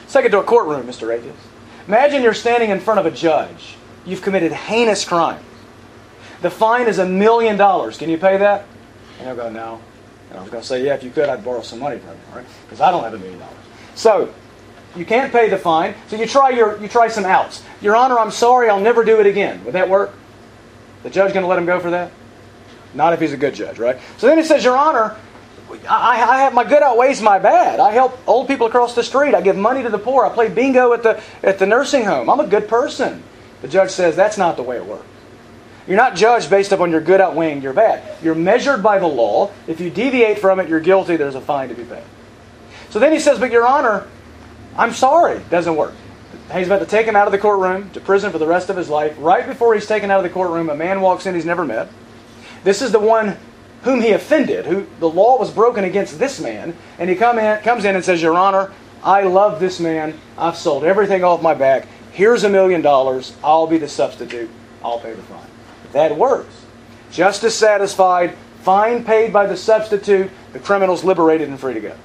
Let's 0.00 0.12
take 0.12 0.24
it 0.24 0.30
to 0.30 0.40
a 0.40 0.44
courtroom, 0.44 0.86
Mr. 0.86 1.14
Atheist. 1.14 1.38
Imagine 1.86 2.22
you're 2.22 2.34
standing 2.34 2.70
in 2.70 2.80
front 2.80 3.00
of 3.00 3.06
a 3.06 3.10
judge. 3.10 3.76
You've 4.04 4.22
committed 4.22 4.52
heinous 4.52 5.04
crime. 5.04 5.42
The 6.42 6.50
fine 6.50 6.88
is 6.88 6.98
a 6.98 7.06
million 7.06 7.56
dollars. 7.56 7.98
Can 7.98 8.10
you 8.10 8.18
pay 8.18 8.38
that? 8.38 8.64
And 9.18 9.28
he'll 9.28 9.36
go, 9.36 9.50
no. 9.50 9.80
And 10.30 10.38
I 10.38 10.42
was 10.42 10.50
going 10.50 10.62
to 10.62 10.66
say, 10.66 10.84
yeah, 10.84 10.94
if 10.94 11.02
you 11.02 11.10
could, 11.10 11.28
I'd 11.28 11.44
borrow 11.44 11.62
some 11.62 11.78
money 11.78 11.98
from 11.98 12.10
you, 12.10 12.36
right? 12.36 12.46
Because 12.64 12.80
I 12.80 12.90
don't 12.90 13.04
have 13.04 13.14
a 13.14 13.18
million 13.18 13.38
dollars. 13.38 13.56
So 13.94 14.32
you 14.96 15.04
can't 15.04 15.32
pay 15.32 15.48
the 15.48 15.58
fine, 15.58 15.94
so 16.08 16.16
you 16.16 16.26
try 16.26 16.50
your 16.50 16.80
you 16.80 16.88
try 16.88 17.08
some 17.08 17.24
outs. 17.24 17.62
Your 17.80 17.96
Honor, 17.96 18.18
I'm 18.18 18.30
sorry, 18.30 18.68
I'll 18.68 18.80
never 18.80 19.04
do 19.04 19.20
it 19.20 19.26
again. 19.26 19.64
Would 19.64 19.74
that 19.74 19.88
work? 19.88 20.12
The 21.02 21.10
judge 21.10 21.32
going 21.32 21.44
to 21.44 21.48
let 21.48 21.58
him 21.58 21.66
go 21.66 21.80
for 21.80 21.90
that? 21.90 22.12
Not 22.92 23.12
if 23.12 23.20
he's 23.20 23.32
a 23.32 23.36
good 23.36 23.54
judge, 23.54 23.78
right? 23.78 23.98
So 24.18 24.26
then 24.26 24.36
he 24.36 24.44
says, 24.44 24.64
Your 24.64 24.76
Honor, 24.76 25.16
I, 25.88 26.20
I, 26.20 26.40
have 26.42 26.54
my 26.54 26.64
good 26.64 26.82
outweighs 26.82 27.22
my 27.22 27.38
bad. 27.38 27.78
I 27.78 27.92
help 27.92 28.18
old 28.26 28.48
people 28.48 28.66
across 28.66 28.94
the 28.94 29.04
street. 29.04 29.34
I 29.34 29.40
give 29.40 29.56
money 29.56 29.82
to 29.82 29.88
the 29.88 29.98
poor. 29.98 30.26
I 30.26 30.34
play 30.34 30.48
bingo 30.48 30.92
at 30.92 31.02
the 31.02 31.22
at 31.42 31.58
the 31.58 31.66
nursing 31.66 32.04
home. 32.04 32.28
I'm 32.28 32.40
a 32.40 32.46
good 32.46 32.68
person. 32.68 33.22
The 33.62 33.68
judge 33.68 33.90
says 33.90 34.16
that's 34.16 34.38
not 34.38 34.56
the 34.56 34.62
way 34.62 34.76
it 34.76 34.84
works. 34.84 35.06
You're 35.86 35.96
not 35.96 36.14
judged 36.14 36.50
based 36.50 36.72
upon 36.72 36.90
your 36.90 37.00
good 37.00 37.20
outweighing 37.20 37.62
your 37.62 37.72
bad. 37.72 38.22
You're 38.22 38.34
measured 38.34 38.82
by 38.82 38.98
the 38.98 39.06
law. 39.06 39.50
If 39.66 39.80
you 39.80 39.90
deviate 39.90 40.38
from 40.38 40.60
it, 40.60 40.68
you're 40.68 40.80
guilty. 40.80 41.16
There's 41.16 41.34
a 41.34 41.40
fine 41.40 41.68
to 41.68 41.74
be 41.74 41.84
paid. 41.84 42.04
So 42.90 42.98
then 42.98 43.12
he 43.12 43.18
says, 43.18 43.38
But 43.38 43.50
Your 43.50 43.66
Honor, 43.66 44.06
I'm 44.76 44.92
sorry. 44.92 45.40
Doesn't 45.50 45.76
work. 45.76 45.94
He's 46.52 46.66
about 46.66 46.80
to 46.80 46.86
take 46.86 47.06
him 47.06 47.16
out 47.16 47.26
of 47.26 47.32
the 47.32 47.38
courtroom 47.38 47.90
to 47.90 48.00
prison 48.00 48.32
for 48.32 48.38
the 48.38 48.46
rest 48.46 48.70
of 48.70 48.76
his 48.76 48.88
life. 48.88 49.14
Right 49.18 49.46
before 49.46 49.74
he's 49.74 49.86
taken 49.86 50.10
out 50.10 50.18
of 50.18 50.24
the 50.24 50.30
courtroom, 50.30 50.68
a 50.68 50.74
man 50.74 51.00
walks 51.00 51.26
in 51.26 51.34
he's 51.34 51.44
never 51.44 51.64
met. 51.64 51.88
This 52.64 52.82
is 52.82 52.92
the 52.92 52.98
one 52.98 53.36
whom 53.82 54.00
he 54.00 54.10
offended, 54.12 54.66
who 54.66 54.86
the 54.98 55.08
law 55.08 55.38
was 55.38 55.50
broken 55.50 55.84
against 55.84 56.18
this 56.18 56.40
man, 56.40 56.76
and 56.98 57.08
he 57.08 57.16
come 57.16 57.38
in, 57.38 57.60
comes 57.62 57.84
in 57.84 57.94
and 57.94 58.04
says, 58.04 58.20
Your 58.20 58.34
Honor, 58.34 58.72
I 59.02 59.22
love 59.22 59.60
this 59.60 59.80
man. 59.80 60.18
I've 60.36 60.56
sold 60.56 60.84
everything 60.84 61.24
off 61.24 61.40
my 61.40 61.54
back. 61.54 61.86
Here's 62.12 62.44
a 62.44 62.48
million 62.48 62.82
dollars. 62.82 63.34
I'll 63.42 63.66
be 63.66 63.78
the 63.78 63.88
substitute. 63.88 64.50
I'll 64.84 64.98
pay 64.98 65.14
the 65.14 65.22
fine. 65.22 65.46
That 65.92 66.16
works. 66.16 66.54
Justice 67.10 67.56
satisfied, 67.56 68.34
fine 68.60 69.04
paid 69.04 69.32
by 69.32 69.46
the 69.46 69.56
substitute, 69.56 70.30
the 70.52 70.58
criminal's 70.58 71.04
liberated 71.04 71.48
and 71.48 71.58
free 71.58 71.74
to 71.74 71.80
go. 71.80 71.96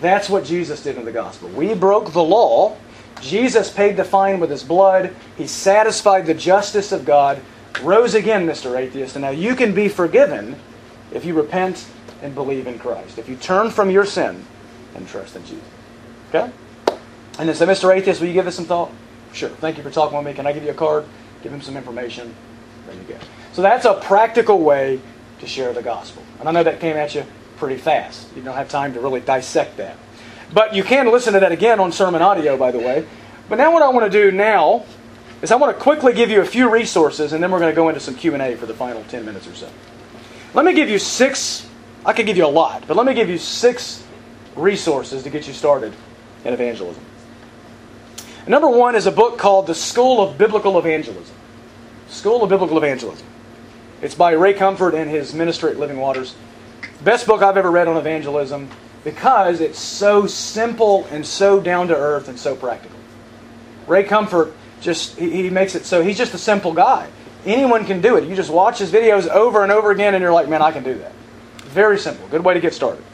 That's 0.00 0.28
what 0.28 0.44
Jesus 0.44 0.82
did 0.82 0.96
in 0.96 1.04
the 1.04 1.12
gospel. 1.12 1.48
We 1.48 1.74
broke 1.74 2.12
the 2.12 2.22
law. 2.22 2.76
Jesus 3.20 3.70
paid 3.70 3.96
the 3.96 4.04
fine 4.04 4.38
with 4.38 4.50
his 4.50 4.62
blood. 4.62 5.14
He 5.36 5.46
satisfied 5.46 6.26
the 6.26 6.34
justice 6.34 6.92
of 6.92 7.04
God, 7.04 7.40
rose 7.82 8.14
again, 8.14 8.46
Mr. 8.46 8.78
Atheist, 8.78 9.16
and 9.16 9.22
now 9.22 9.30
you 9.30 9.56
can 9.56 9.74
be 9.74 9.88
forgiven 9.88 10.56
if 11.12 11.24
you 11.24 11.34
repent 11.34 11.86
and 12.22 12.34
believe 12.34 12.66
in 12.66 12.78
Christ. 12.78 13.18
If 13.18 13.28
you 13.28 13.36
turn 13.36 13.70
from 13.70 13.90
your 13.90 14.04
sin 14.04 14.44
and 14.94 15.08
trust 15.08 15.34
in 15.34 15.44
Jesus. 15.44 15.64
Okay? 16.28 16.50
And 17.38 17.48
then 17.48 17.54
say, 17.54 17.66
Mr. 17.66 17.94
Atheist, 17.94 18.20
will 18.20 18.28
you 18.28 18.34
give 18.34 18.44
this 18.44 18.56
some 18.56 18.64
thought? 18.64 18.90
Sure. 19.32 19.48
Thank 19.48 19.76
you 19.76 19.82
for 19.82 19.90
talking 19.90 20.16
with 20.16 20.26
me. 20.26 20.34
Can 20.34 20.46
I 20.46 20.52
give 20.52 20.64
you 20.64 20.70
a 20.70 20.74
card? 20.74 21.04
Give 21.42 21.52
him 21.52 21.60
some 21.60 21.76
information. 21.76 22.34
There 22.86 22.96
you 22.96 23.02
go. 23.02 23.18
So 23.52 23.62
that's 23.62 23.84
a 23.84 23.94
practical 23.94 24.60
way 24.60 25.00
to 25.40 25.46
share 25.46 25.72
the 25.72 25.82
gospel. 25.82 26.22
And 26.40 26.48
I 26.48 26.52
know 26.52 26.62
that 26.62 26.80
came 26.80 26.96
at 26.96 27.14
you 27.14 27.24
pretty 27.58 27.76
fast. 27.76 28.28
You 28.36 28.42
don't 28.42 28.54
have 28.54 28.68
time 28.68 28.94
to 28.94 29.00
really 29.00 29.20
dissect 29.20 29.76
that. 29.76 29.96
But 30.52 30.74
you 30.74 30.82
can 30.82 31.10
listen 31.10 31.34
to 31.34 31.40
that 31.40 31.52
again 31.52 31.80
on 31.80 31.90
SermonAudio, 31.90 32.58
by 32.58 32.70
the 32.70 32.78
way. 32.78 33.06
But 33.48 33.56
now 33.56 33.72
what 33.72 33.82
I 33.82 33.88
want 33.88 34.10
to 34.10 34.30
do 34.30 34.34
now 34.34 34.84
is 35.42 35.50
I 35.50 35.56
want 35.56 35.76
to 35.76 35.82
quickly 35.82 36.12
give 36.12 36.30
you 36.30 36.40
a 36.40 36.44
few 36.44 36.70
resources, 36.70 37.32
and 37.32 37.42
then 37.42 37.50
we're 37.50 37.60
going 37.60 37.72
to 37.72 37.76
go 37.76 37.88
into 37.88 38.00
some 38.00 38.14
Q&A 38.14 38.56
for 38.56 38.66
the 38.66 38.74
final 38.74 39.04
10 39.04 39.24
minutes 39.24 39.46
or 39.46 39.54
so. 39.54 39.70
Let 40.54 40.64
me 40.64 40.72
give 40.72 40.88
you 40.88 40.98
six, 40.98 41.68
I 42.04 42.12
could 42.12 42.26
give 42.26 42.36
you 42.36 42.46
a 42.46 42.48
lot, 42.48 42.84
but 42.86 42.96
let 42.96 43.06
me 43.06 43.14
give 43.14 43.28
you 43.28 43.38
six 43.38 44.04
resources 44.56 45.22
to 45.22 45.30
get 45.30 45.46
you 45.46 45.52
started 45.52 45.92
in 46.44 46.52
evangelism. 46.52 47.04
Number 48.46 48.68
one 48.68 48.94
is 48.94 49.06
a 49.06 49.12
book 49.12 49.38
called 49.38 49.66
The 49.66 49.74
School 49.74 50.22
of 50.22 50.38
Biblical 50.38 50.78
Evangelism. 50.78 51.34
School 52.08 52.42
of 52.42 52.48
Biblical 52.48 52.78
Evangelism. 52.78 53.26
It's 54.00 54.14
by 54.14 54.32
Ray 54.32 54.54
Comfort 54.54 54.94
and 54.94 55.10
his 55.10 55.34
ministry 55.34 55.72
at 55.72 55.78
Living 55.78 55.98
Waters. 55.98 56.34
Best 57.02 57.26
book 57.26 57.42
I've 57.42 57.56
ever 57.56 57.70
read 57.70 57.86
on 57.86 57.96
evangelism 57.96 58.68
because 59.04 59.60
it's 59.60 59.78
so 59.78 60.26
simple 60.26 61.06
and 61.10 61.24
so 61.24 61.60
down 61.60 61.88
to 61.88 61.96
earth 61.96 62.28
and 62.28 62.38
so 62.38 62.56
practical. 62.56 62.98
Ray 63.86 64.04
Comfort 64.04 64.52
just 64.80 65.18
he, 65.18 65.48
makes 65.50 65.74
it 65.74 65.84
so 65.84 66.02
he's 66.02 66.18
just 66.18 66.34
a 66.34 66.38
simple 66.38 66.72
guy. 66.72 67.08
Anyone 67.46 67.84
can 67.84 68.00
do 68.00 68.16
it. 68.16 68.28
You 68.28 68.34
just 68.34 68.50
watch 68.50 68.78
his 68.78 68.90
videos 68.90 69.28
over 69.28 69.62
and 69.62 69.70
over 69.70 69.92
again 69.92 70.14
and 70.14 70.22
you're 70.22 70.32
like, 70.32 70.48
man, 70.48 70.60
I 70.60 70.72
can 70.72 70.82
do 70.82 70.98
that. 70.98 71.12
Very 71.66 71.98
simple. 71.98 72.26
Good 72.28 72.44
way 72.44 72.54
to 72.54 72.60
get 72.60 72.74
started. 72.74 73.04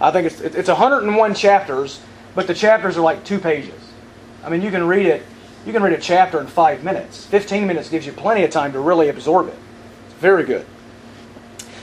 I 0.00 0.10
think 0.10 0.26
it's 0.26 0.40
it's 0.40 0.68
101 0.68 1.34
chapters, 1.34 2.00
but 2.34 2.48
the 2.48 2.54
chapters 2.54 2.96
are 2.96 3.02
like 3.02 3.24
two 3.24 3.38
pages. 3.38 3.80
I 4.42 4.50
mean, 4.50 4.62
you 4.62 4.70
can 4.70 4.86
read 4.86 5.06
it. 5.06 5.22
You 5.64 5.72
can 5.72 5.82
read 5.82 5.92
a 5.92 6.00
chapter 6.00 6.40
in 6.40 6.46
five 6.48 6.84
minutes. 6.84 7.24
15 7.26 7.66
minutes 7.66 7.88
gives 7.88 8.06
you 8.06 8.12
plenty 8.12 8.44
of 8.44 8.50
time 8.50 8.72
to 8.72 8.80
really 8.80 9.08
absorb 9.08 9.48
it. 9.48 9.58
It's 10.06 10.14
very 10.14 10.44
good. 10.44 10.66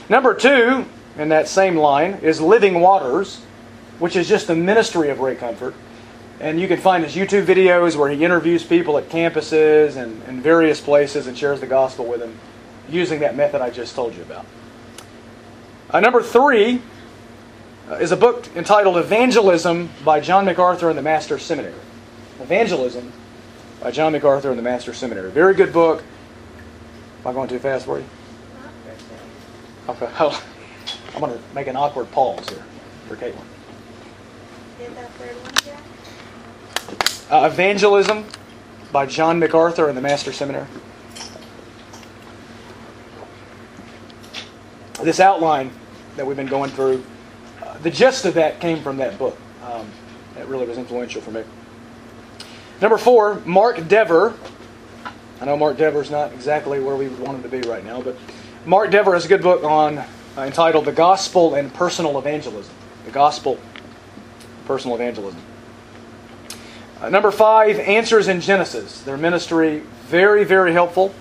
Number 0.08 0.34
two, 0.34 0.86
in 1.16 1.28
that 1.28 1.48
same 1.48 1.76
line, 1.76 2.14
is 2.22 2.40
Living 2.40 2.80
Waters, 2.80 3.40
which 3.98 4.16
is 4.16 4.28
just 4.28 4.46
the 4.46 4.56
ministry 4.56 5.10
of 5.10 5.20
Ray 5.20 5.36
Comfort. 5.36 5.74
And 6.40 6.60
you 6.60 6.66
can 6.66 6.80
find 6.80 7.04
his 7.04 7.14
YouTube 7.14 7.46
videos 7.46 7.96
where 7.96 8.10
he 8.10 8.24
interviews 8.24 8.64
people 8.64 8.98
at 8.98 9.08
campuses 9.08 9.96
and, 9.96 10.20
and 10.24 10.42
various 10.42 10.80
places 10.80 11.26
and 11.26 11.38
shares 11.38 11.60
the 11.60 11.66
gospel 11.66 12.04
with 12.04 12.20
them 12.20 12.38
using 12.88 13.20
that 13.20 13.36
method 13.36 13.60
I 13.60 13.70
just 13.70 13.94
told 13.94 14.14
you 14.14 14.22
about. 14.22 14.44
Uh, 15.90 16.00
number 16.00 16.22
three 16.22 16.82
uh, 17.88 17.94
is 17.94 18.10
a 18.10 18.16
book 18.16 18.48
entitled 18.56 18.96
Evangelism 18.96 19.90
by 20.04 20.20
John 20.20 20.44
MacArthur 20.44 20.88
and 20.88 20.98
the 20.98 21.02
Master's 21.02 21.42
Seminary. 21.42 21.74
Evangelism 22.40 23.12
by 23.80 23.90
John 23.90 24.12
MacArthur 24.12 24.50
and 24.50 24.58
the 24.58 24.62
Master's 24.62 24.96
Seminary. 24.96 25.30
Very 25.30 25.54
good 25.54 25.72
book. 25.72 26.02
Am 27.20 27.28
I 27.28 27.32
going 27.32 27.48
too 27.48 27.58
fast 27.58 27.86
for 27.86 27.98
you? 27.98 28.04
Okay. 29.88 30.36
I'm 31.14 31.20
going 31.20 31.32
to 31.32 31.40
make 31.54 31.68
an 31.68 31.76
awkward 31.76 32.10
pause 32.10 32.48
here 32.48 32.64
for 33.06 33.16
Caitlin. 33.16 33.34
that 34.78 35.10
third 35.12 35.36
one? 37.30 37.42
Uh, 37.42 37.46
Evangelism 37.46 38.26
by 38.90 39.06
John 39.06 39.38
MacArthur 39.38 39.88
and 39.88 39.96
the 39.96 40.02
Master's 40.02 40.36
Seminary. 40.36 40.66
This 45.02 45.20
outline 45.20 45.70
that 46.16 46.26
we've 46.26 46.36
been 46.36 46.46
going 46.46 46.70
through, 46.70 47.04
uh, 47.62 47.78
the 47.78 47.90
gist 47.90 48.24
of 48.24 48.34
that 48.34 48.60
came 48.60 48.82
from 48.82 48.96
that 48.96 49.18
book. 49.18 49.38
Um, 49.64 49.88
that 50.34 50.48
really 50.48 50.66
was 50.66 50.78
influential 50.78 51.20
for 51.20 51.30
me. 51.30 51.44
Number 52.80 52.98
four, 52.98 53.40
Mark 53.44 53.86
Dever. 53.86 54.34
I 55.40 55.44
know 55.44 55.56
Mark 55.56 55.76
Dever 55.76 56.02
is 56.02 56.10
not 56.10 56.32
exactly 56.32 56.80
where 56.80 56.96
we 56.96 57.08
would 57.08 57.20
want 57.20 57.36
him 57.36 57.42
to 57.42 57.48
be 57.48 57.68
right 57.68 57.84
now, 57.84 58.00
but 58.00 58.16
Mark 58.66 58.90
Dever 58.90 59.14
has 59.14 59.24
a 59.24 59.28
good 59.28 59.42
book 59.42 59.62
on 59.62 60.04
entitled 60.36 60.84
"The 60.84 60.92
Gospel 60.92 61.54
and 61.54 61.72
Personal 61.72 62.18
Evangelism." 62.18 62.74
The 63.04 63.10
Gospel, 63.10 63.58
Personal 64.66 64.96
Evangelism. 64.96 65.40
Uh, 67.00 67.10
number 67.10 67.30
five, 67.30 67.78
Answers 67.78 68.28
in 68.28 68.40
Genesis. 68.40 69.02
Their 69.02 69.16
ministry, 69.16 69.82
very, 70.06 70.44
very 70.44 70.72
helpful. 70.72 71.14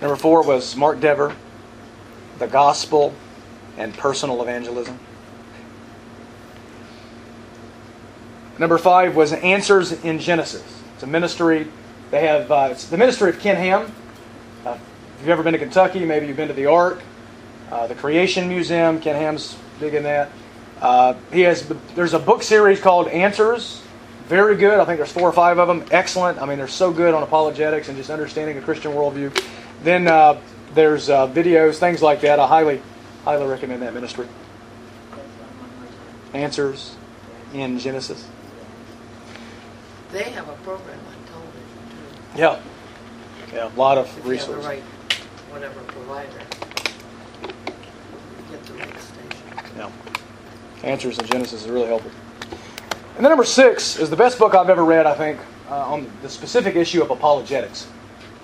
Number 0.00 0.16
four 0.16 0.42
was 0.42 0.76
Mark 0.76 1.00
Dever, 1.00 1.34
The 2.38 2.46
Gospel 2.46 3.14
and 3.76 3.92
Personal 3.94 4.40
Evangelism. 4.42 4.98
Number 8.58 8.78
five 8.78 9.16
was 9.16 9.32
Answers 9.32 9.90
in 10.04 10.20
Genesis. 10.20 10.62
It's 10.94 11.02
a 11.02 11.06
ministry. 11.08 11.66
They 12.10 12.26
have 12.26 12.50
uh, 12.52 12.68
it's 12.70 12.86
the 12.86 12.98
ministry 12.98 13.30
of 13.30 13.40
Ken 13.40 13.56
Ham. 13.56 13.92
Uh, 14.64 14.78
if 15.16 15.20
you've 15.20 15.30
ever 15.30 15.42
been 15.42 15.54
to 15.54 15.58
Kentucky, 15.58 16.04
maybe 16.04 16.26
you've 16.26 16.36
been 16.36 16.48
to 16.48 16.54
the 16.54 16.66
Ark, 16.66 17.02
uh, 17.70 17.86
the 17.86 17.94
Creation 17.94 18.48
Museum. 18.48 19.00
Ken 19.00 19.16
Ham's 19.16 19.56
big 19.80 19.94
in 19.94 20.02
that. 20.04 20.30
Uh, 20.80 21.14
he 21.32 21.40
has. 21.42 21.66
There's 21.94 22.14
a 22.14 22.18
book 22.18 22.42
series 22.42 22.80
called 22.80 23.08
Answers. 23.08 23.82
Very 24.26 24.56
good. 24.56 24.80
I 24.80 24.84
think 24.84 24.98
there's 24.98 25.12
four 25.12 25.28
or 25.28 25.32
five 25.32 25.58
of 25.58 25.68
them. 25.68 25.84
Excellent. 25.90 26.40
I 26.40 26.46
mean, 26.46 26.56
they're 26.58 26.66
so 26.68 26.92
good 26.92 27.14
on 27.14 27.22
apologetics 27.22 27.88
and 27.88 27.96
just 27.96 28.10
understanding 28.10 28.56
a 28.56 28.62
Christian 28.62 28.92
worldview. 28.92 29.38
Then 29.82 30.08
uh, 30.08 30.40
there's 30.74 31.10
uh, 31.10 31.26
videos, 31.28 31.76
things 31.76 32.00
like 32.00 32.22
that. 32.22 32.38
I 32.40 32.46
highly, 32.46 32.80
highly 33.24 33.46
recommend 33.46 33.82
that 33.82 33.92
ministry. 33.92 34.26
Answers 36.32 36.96
in 37.52 37.78
Genesis. 37.78 38.26
They 40.10 40.24
have 40.30 40.48
a 40.48 40.54
program 40.64 40.98
on 40.98 41.14
television 41.32 41.78
too. 41.90 42.40
Yeah. 42.40 42.60
Yeah, 43.52 43.68
a 43.72 43.76
lot 43.76 43.98
of 43.98 44.06
If 44.06 44.10
you 44.10 44.16
have 44.16 44.24
the 44.24 44.30
resources. 44.30 44.64
right, 44.66 44.82
whatever 45.50 45.80
provider. 45.80 46.38
Get 48.50 48.64
the 48.64 48.72
right 48.74 48.94
Yeah. 49.76 49.90
Answers 50.82 51.18
in 51.18 51.26
Genesis 51.26 51.64
is 51.64 51.70
really 51.70 51.86
helpful. 51.86 52.10
And 53.16 53.24
then 53.24 53.30
number 53.30 53.44
six 53.44 53.98
is 53.98 54.10
the 54.10 54.16
best 54.16 54.38
book 54.38 54.54
I've 54.54 54.70
ever 54.70 54.84
read, 54.84 55.06
I 55.06 55.14
think, 55.14 55.38
uh, 55.70 55.92
on 55.92 56.10
the 56.22 56.28
specific 56.28 56.76
issue 56.76 57.02
of 57.02 57.10
apologetics. 57.10 57.86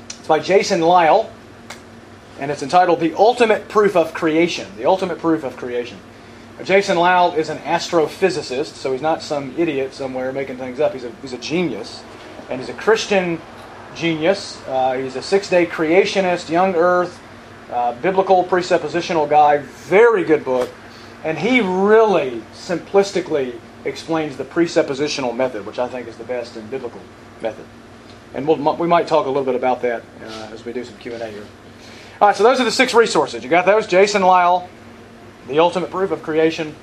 It's 0.08 0.28
by 0.28 0.38
Jason 0.38 0.80
Lisle, 0.80 1.30
and 2.38 2.50
it's 2.50 2.62
entitled 2.62 3.00
The 3.00 3.14
Ultimate 3.14 3.68
Proof 3.68 3.96
of 3.96 4.14
Creation. 4.14 4.68
The 4.76 4.86
Ultimate 4.86 5.18
Proof 5.18 5.44
of 5.44 5.56
Creation. 5.56 5.98
Now, 6.56 6.64
Jason 6.64 6.96
Lisle 6.98 7.34
is 7.34 7.48
an 7.48 7.58
astrophysicist, 7.58 8.74
so 8.74 8.92
he's 8.92 9.02
not 9.02 9.22
some 9.22 9.54
idiot 9.58 9.92
somewhere 9.92 10.32
making 10.32 10.58
things 10.58 10.78
up. 10.78 10.92
He's 10.92 11.04
a, 11.04 11.12
he's 11.20 11.32
a 11.32 11.38
genius, 11.38 12.02
and 12.48 12.60
he's 12.60 12.70
a 12.70 12.74
Christian 12.74 13.40
genius. 13.94 14.60
Uh, 14.68 14.94
he's 14.94 15.16
a 15.16 15.22
six 15.22 15.50
day 15.50 15.66
creationist, 15.66 16.48
young 16.48 16.74
earth, 16.74 17.20
uh, 17.72 17.92
biblical 18.00 18.44
presuppositional 18.44 19.28
guy. 19.28 19.58
Very 19.58 20.24
good 20.24 20.44
book. 20.44 20.70
And 21.24 21.38
he 21.38 21.60
really 21.60 22.42
simplistically 22.52 23.58
explains 23.84 24.36
the 24.36 24.44
presuppositional 24.44 25.34
method, 25.36 25.66
which 25.66 25.78
I 25.78 25.88
think 25.88 26.08
is 26.08 26.16
the 26.16 26.24
best 26.24 26.56
and 26.56 26.70
biblical 26.70 27.00
method. 27.42 27.64
And 28.34 28.46
we'll, 28.46 28.76
we 28.76 28.86
might 28.86 29.06
talk 29.06 29.26
a 29.26 29.28
little 29.28 29.44
bit 29.44 29.54
about 29.54 29.82
that 29.82 30.02
uh, 30.22 30.48
as 30.52 30.64
we 30.64 30.72
do 30.72 30.84
some 30.84 30.96
Q&A 30.98 31.18
here. 31.30 31.46
All 32.20 32.28
right, 32.28 32.36
so 32.36 32.42
those 32.42 32.60
are 32.60 32.64
the 32.64 32.70
six 32.70 32.94
resources. 32.94 33.42
You 33.42 33.50
got 33.50 33.66
those? 33.66 33.86
Jason 33.86 34.22
Lisle, 34.22 34.68
The 35.48 35.58
Ultimate 35.58 35.90
Proof 35.90 36.10
of 36.10 36.22
Creation. 36.22 36.74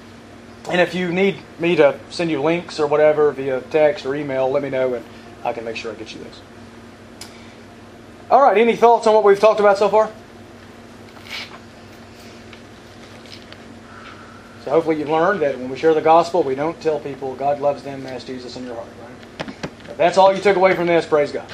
And 0.70 0.82
if 0.82 0.94
you 0.94 1.14
need 1.14 1.38
me 1.60 1.76
to 1.78 1.98
send 2.10 2.30
you 2.30 2.42
links 2.42 2.80
or 2.80 2.88
whatever 2.88 3.32
via 3.32 3.62
text 3.62 4.06
or 4.06 4.16
email, 4.16 4.50
let 4.50 4.62
me 4.62 4.70
know 4.70 4.96
and 4.96 5.06
I 5.44 5.54
can 5.54 5.64
make 5.64 5.78
sure 5.78 5.92
I 5.92 5.96
get 5.96 6.14
you 6.14 6.24
those. 6.24 6.42
All 8.30 8.42
right, 8.42 8.58
any 8.58 8.76
thoughts 8.76 9.08
on 9.08 9.14
what 9.14 9.24
we've 9.24 9.40
talked 9.40 9.62
about 9.62 9.78
so 9.78 9.88
far? 9.88 10.12
So 14.68 14.72
hopefully 14.72 15.00
you've 15.00 15.08
learned 15.08 15.40
that 15.44 15.58
when 15.58 15.70
we 15.70 15.78
share 15.78 15.94
the 15.94 16.02
gospel, 16.02 16.44
we 16.44 16.54
don't 16.54 16.78
tell 16.82 17.00
people 17.00 17.34
God 17.36 17.62
loves 17.62 17.84
them, 17.84 18.06
ask 18.06 18.28
Jesus 18.28 18.58
in 18.58 18.66
your 18.66 18.76
heart, 18.76 18.90
right? 19.02 19.56
If 19.90 19.96
that's 19.96 20.18
all 20.18 20.36
you 20.36 20.42
took 20.42 20.58
away 20.58 20.76
from 20.76 20.88
this, 20.88 21.06
praise 21.06 21.32
God. 21.32 21.50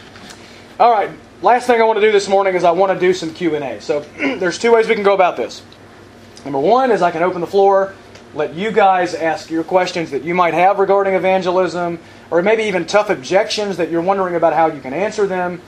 All 0.79 0.91
right, 0.91 1.11
last 1.43 1.67
thing 1.67 1.79
I 1.79 1.83
want 1.83 1.97
to 1.97 2.01
do 2.01 2.11
this 2.11 2.27
morning 2.27 2.55
is 2.55 2.63
I 2.63 2.71
want 2.71 2.91
to 2.91 2.99
do 2.99 3.13
some 3.13 3.31
Q&A. 3.31 3.79
So 3.81 3.99
there's 4.17 4.57
two 4.57 4.73
ways 4.73 4.87
we 4.87 4.95
can 4.95 5.03
go 5.03 5.13
about 5.13 5.37
this. 5.37 5.61
Number 6.43 6.57
one 6.57 6.89
is 6.89 7.03
I 7.03 7.11
can 7.11 7.21
open 7.21 7.39
the 7.39 7.45
floor, 7.45 7.93
let 8.33 8.55
you 8.55 8.71
guys 8.71 9.13
ask 9.13 9.51
your 9.51 9.63
questions 9.63 10.09
that 10.09 10.23
you 10.23 10.33
might 10.33 10.55
have 10.55 10.79
regarding 10.79 11.13
evangelism, 11.13 11.99
or 12.31 12.41
maybe 12.41 12.63
even 12.63 12.83
tough 12.83 13.11
objections 13.11 13.77
that 13.77 13.91
you're 13.91 14.01
wondering 14.01 14.33
about 14.33 14.53
how 14.53 14.65
you 14.65 14.81
can 14.81 14.91
answer 14.91 15.27
them. 15.27 15.61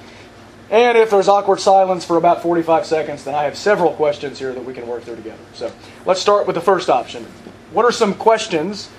And 0.71 0.97
if 0.97 1.11
there's 1.11 1.27
awkward 1.27 1.59
silence 1.59 2.05
for 2.05 2.17
about 2.17 2.41
45 2.41 2.85
seconds, 2.85 3.23
then 3.23 3.35
I 3.35 3.43
have 3.43 3.55
several 3.55 3.93
questions 3.93 4.39
here 4.39 4.51
that 4.53 4.65
we 4.65 4.73
can 4.73 4.87
work 4.87 5.03
through 5.03 5.17
together. 5.17 5.43
So 5.53 5.71
let's 6.05 6.19
start 6.19 6.47
with 6.47 6.55
the 6.55 6.61
first 6.61 6.89
option. 6.89 7.23
What 7.71 7.85
are 7.85 7.91
some 7.91 8.15
questions 8.15 8.89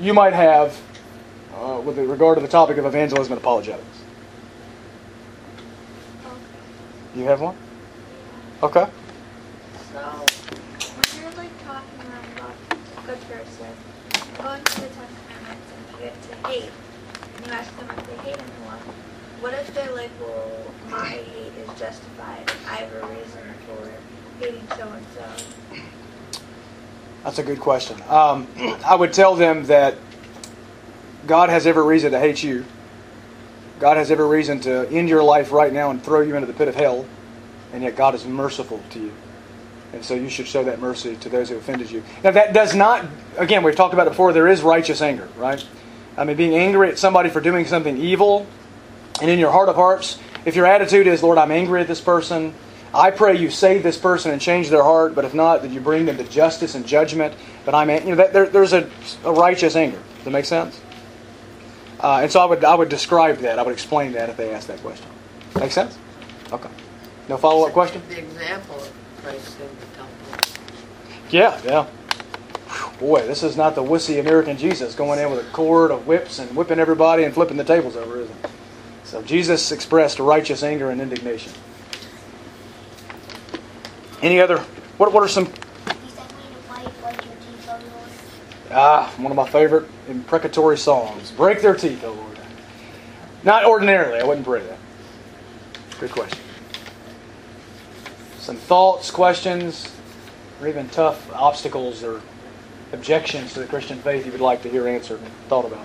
you 0.00 0.12
might 0.14 0.32
have 0.32 0.80
uh, 1.54 1.80
with 1.84 1.98
regard 1.98 2.38
to 2.38 2.42
the 2.42 2.48
topic 2.48 2.76
of 2.78 2.86
evangelism 2.86 3.32
and 3.32 3.40
apologetics? 3.40 3.86
You 7.14 7.24
have 7.24 7.40
one? 7.40 7.56
Okay. 8.62 8.86
So, 9.92 9.98
when 9.98 11.22
you're 11.22 11.32
like 11.32 11.50
talking 11.64 12.00
about 12.06 12.54
a 12.70 13.06
good 13.06 13.20
person, 13.28 13.66
going 14.38 14.62
to 14.62 14.80
the 14.80 14.86
Ten 14.86 15.06
Commandments 15.26 15.72
and 15.74 15.90
you 15.90 16.06
get 16.06 16.22
to 16.22 16.48
hate, 16.48 16.70
and 17.36 17.46
you 17.46 17.52
ask 17.52 17.76
them 17.78 17.90
if 17.90 18.06
they 18.06 18.30
hate 18.30 18.38
anyone, 18.38 18.78
what 19.40 19.54
if 19.54 19.74
they're 19.74 19.92
like, 19.92 20.10
well, 20.20 20.59
my 20.90 21.06
hate 21.06 21.52
is 21.56 21.78
justified, 21.78 22.50
I 22.68 22.74
have 22.76 22.92
a 22.92 23.06
reason 23.06 23.42
for 23.66 23.92
hating 24.40 24.66
so 24.76 24.88
and 24.88 25.06
so? 25.14 25.80
That's 27.24 27.38
a 27.38 27.42
good 27.42 27.60
question. 27.60 28.00
Um, 28.08 28.46
I 28.84 28.94
would 28.94 29.12
tell 29.12 29.36
them 29.36 29.64
that 29.66 29.94
God 31.26 31.48
has 31.50 31.66
every 31.66 31.84
reason 31.84 32.12
to 32.12 32.18
hate 32.18 32.42
you. 32.42 32.64
God 33.78 33.96
has 33.96 34.10
every 34.10 34.26
reason 34.26 34.60
to 34.60 34.88
end 34.90 35.08
your 35.08 35.22
life 35.22 35.52
right 35.52 35.72
now 35.72 35.90
and 35.90 36.02
throw 36.02 36.20
you 36.20 36.34
into 36.34 36.46
the 36.46 36.52
pit 36.52 36.68
of 36.68 36.74
hell, 36.74 37.06
and 37.72 37.82
yet 37.82 37.96
God 37.96 38.14
is 38.14 38.26
merciful 38.26 38.82
to 38.90 39.00
you. 39.00 39.12
And 39.92 40.04
so 40.04 40.14
you 40.14 40.28
should 40.28 40.46
show 40.46 40.62
that 40.64 40.80
mercy 40.80 41.16
to 41.16 41.28
those 41.28 41.48
who 41.48 41.56
offended 41.56 41.90
you. 41.90 42.02
Now, 42.22 42.30
that 42.32 42.52
does 42.52 42.74
not, 42.74 43.06
again, 43.36 43.62
we've 43.62 43.74
talked 43.74 43.94
about 43.94 44.06
it 44.06 44.10
before, 44.10 44.32
there 44.32 44.48
is 44.48 44.62
righteous 44.62 45.00
anger, 45.00 45.28
right? 45.36 45.64
I 46.16 46.24
mean, 46.24 46.36
being 46.36 46.54
angry 46.54 46.90
at 46.90 46.98
somebody 46.98 47.30
for 47.30 47.40
doing 47.40 47.66
something 47.66 47.96
evil, 47.96 48.46
and 49.20 49.30
in 49.30 49.38
your 49.38 49.50
heart 49.50 49.68
of 49.68 49.76
hearts, 49.76 50.18
if 50.44 50.56
your 50.56 50.66
attitude 50.66 51.06
is, 51.06 51.22
Lord, 51.22 51.38
I'm 51.38 51.50
angry 51.50 51.80
at 51.80 51.88
this 51.88 52.00
person, 52.00 52.54
I 52.92 53.10
pray 53.10 53.36
you 53.36 53.50
save 53.50 53.82
this 53.82 53.96
person 53.96 54.32
and 54.32 54.40
change 54.40 54.68
their 54.68 54.82
heart, 54.82 55.14
but 55.14 55.24
if 55.24 55.32
not, 55.32 55.62
that 55.62 55.70
you 55.70 55.80
bring 55.80 56.06
them 56.06 56.16
to 56.16 56.24
justice 56.24 56.74
and 56.74 56.86
judgment. 56.86 57.34
But 57.64 57.74
I'm, 57.74 57.88
you 57.90 58.00
know, 58.10 58.16
that, 58.16 58.32
there, 58.32 58.46
there's 58.46 58.72
a, 58.72 58.90
a 59.24 59.32
righteous 59.32 59.76
anger. 59.76 60.00
Does 60.16 60.24
that 60.24 60.30
make 60.30 60.44
sense? 60.44 60.80
Uh, 62.00 62.20
and 62.22 62.32
so 62.32 62.40
I 62.40 62.46
would, 62.46 62.64
I 62.64 62.74
would 62.74 62.88
describe 62.88 63.38
that. 63.38 63.58
I 63.58 63.62
would 63.62 63.72
explain 63.72 64.12
that 64.12 64.28
if 64.28 64.36
they 64.36 64.52
ask 64.52 64.66
that 64.68 64.80
question. 64.80 65.06
Make 65.58 65.70
sense? 65.70 65.96
Okay. 66.50 66.70
No 67.28 67.36
follow 67.36 67.66
up 67.66 67.72
question? 67.72 68.02
The 68.08 68.18
example 68.18 68.76
of 68.76 68.92
Christ 69.22 69.60
in 69.60 69.68
the 69.78 69.86
temple. 69.96 70.54
Yeah, 71.30 71.60
yeah. 71.64 71.86
Boy, 72.98 73.26
this 73.26 73.42
is 73.42 73.56
not 73.56 73.74
the 73.74 73.82
wussy 73.82 74.18
American 74.18 74.56
Jesus 74.56 74.94
going 74.94 75.18
in 75.18 75.30
with 75.30 75.46
a 75.46 75.50
cord 75.52 75.90
of 75.90 76.06
whips 76.06 76.38
and 76.38 76.54
whipping 76.56 76.78
everybody 76.78 77.24
and 77.24 77.32
flipping 77.32 77.56
the 77.56 77.64
tables 77.64 77.96
over, 77.96 78.20
is 78.20 78.30
it? 78.30 78.36
So 79.10 79.20
Jesus 79.22 79.72
expressed 79.72 80.20
righteous 80.20 80.62
anger 80.62 80.88
and 80.90 81.00
indignation. 81.00 81.52
Any 84.22 84.40
other? 84.40 84.58
What, 84.98 85.12
what 85.12 85.24
are 85.24 85.28
some? 85.28 85.52
Ah, 88.70 89.12
one 89.16 89.32
of 89.32 89.36
my 89.36 89.48
favorite 89.48 89.88
imprecatory 90.08 90.78
songs. 90.78 91.32
Break 91.32 91.60
their 91.60 91.74
teeth, 91.74 92.04
O 92.04 92.12
Lord. 92.12 92.38
Not 93.42 93.64
ordinarily. 93.64 94.20
I 94.20 94.24
wouldn't 94.24 94.46
pray 94.46 94.62
that. 94.62 94.78
Good 95.98 96.12
question. 96.12 96.38
Some 98.38 98.58
thoughts, 98.58 99.10
questions, 99.10 99.92
or 100.60 100.68
even 100.68 100.88
tough 100.90 101.32
obstacles 101.34 102.04
or 102.04 102.22
objections 102.92 103.54
to 103.54 103.58
the 103.60 103.66
Christian 103.66 103.98
faith 103.98 104.24
you 104.24 104.30
would 104.30 104.40
like 104.40 104.62
to 104.62 104.68
hear 104.68 104.86
answered 104.86 105.18
and 105.20 105.32
thought 105.48 105.64
about. 105.64 105.84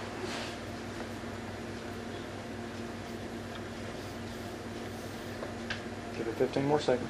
Give 6.17 6.24
it 6.24 6.24
15 6.37 6.65
more 6.65 6.79
seconds. 6.79 7.09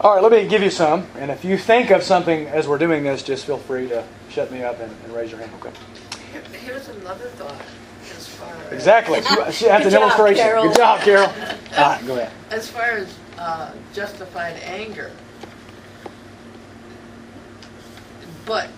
All 0.00 0.14
right, 0.14 0.22
let 0.22 0.30
me 0.30 0.46
give 0.48 0.62
you 0.62 0.70
some. 0.70 1.06
And 1.16 1.30
if 1.30 1.44
you 1.44 1.58
think 1.58 1.90
of 1.90 2.02
something 2.04 2.46
as 2.46 2.68
we're 2.68 2.78
doing 2.78 3.02
this, 3.02 3.22
just 3.22 3.44
feel 3.44 3.58
free 3.58 3.88
to 3.88 4.04
shut 4.30 4.52
me 4.52 4.62
up 4.62 4.78
and, 4.80 4.94
and 5.04 5.12
raise 5.12 5.30
your 5.30 5.40
hand. 5.40 5.50
Okay. 5.60 5.72
Here's 6.64 6.88
another 6.88 7.26
thought 7.30 7.60
as 8.16 8.28
far 8.28 8.54
as. 8.66 8.72
Exactly. 8.72 9.20
She- 9.52 9.68
an 9.68 9.82
Good 9.82 9.90
job, 9.90 10.02
illustration. 10.02 10.36
Carol. 10.44 10.68
Good 10.68 10.76
job, 10.76 11.00
Carol. 11.00 11.32
Ah, 11.76 12.00
go 12.06 12.14
ahead. 12.16 12.32
As 12.50 12.68
far 12.70 12.90
as 12.90 13.12
uh, 13.38 13.72
justified 13.92 14.54
anger. 14.64 15.10
But, 18.46 18.68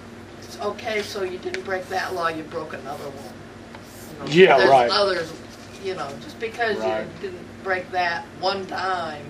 it's 0.43 0.59
okay, 0.61 1.03
so 1.03 1.23
you 1.23 1.39
didn't 1.39 1.65
break 1.65 1.87
that 1.89 2.15
law, 2.15 2.29
you 2.29 2.43
broke 2.45 2.73
another 2.73 3.05
one. 3.05 4.29
You 4.31 4.47
know, 4.49 4.59
Yeah, 4.59 4.69
right. 4.69 4.91
others, 4.91 5.33
you 5.85 5.95
know, 5.95 6.09
just 6.23 6.39
because 6.41 6.79
Right. 6.79 7.01
you 7.03 7.29
didn't 7.29 7.47
break 7.65 7.91
that 7.93 8.25
one 8.41 8.67
time 8.67 9.23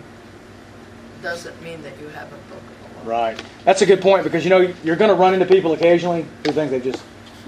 doesn't 1.22 1.61
mean 1.62 1.82
that 1.82 1.92
you 2.01 2.09
haven't 2.09 2.40
broken 2.48 2.66
the 3.05 3.11
law. 3.11 3.18
Right. 3.18 3.42
That's 3.64 3.82
a 3.82 3.86
good 3.86 4.01
point 4.01 4.24
because 4.24 4.44
you 4.44 4.51
know 4.51 4.72
you're 4.84 4.96
going 4.96 5.11
to 5.11 5.14
run 5.14 5.34
into 5.34 5.46
people 5.46 5.72
occasionally 5.72 6.24
who 6.46 6.53
think 6.53 6.70
they 6.70 6.80
just. 6.80 7.03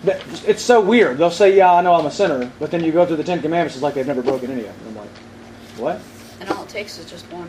that- 0.05 0.20
It's 0.46 0.62
so 0.62 0.80
weird. 0.80 1.18
They'll 1.18 1.30
say, 1.30 1.57
"Yeah, 1.57 1.72
I 1.72 1.80
know 1.80 1.94
I'm 1.94 2.07
a 2.07 2.11
sinner," 2.11 2.50
but 2.59 2.70
then 2.70 2.82
you 2.82 2.90
go 2.92 3.07
through 3.07 3.16
the 3.16 3.24
Ten 3.24 3.40
Commandments, 3.40 3.74
it's 3.76 3.82
like 3.82 3.94
they've 3.94 4.07
never 4.07 4.22
broken 4.22 4.50
any 4.50 4.62
of 4.62 4.66
them. 4.66 4.88
I'm 4.88 4.96
like, 4.96 5.09
what? 5.78 6.00
And 6.40 6.50
all 6.50 6.64
it 6.64 6.68
takes 6.68 6.98
is 6.98 7.07
just 7.07 7.24
one. 7.32 7.48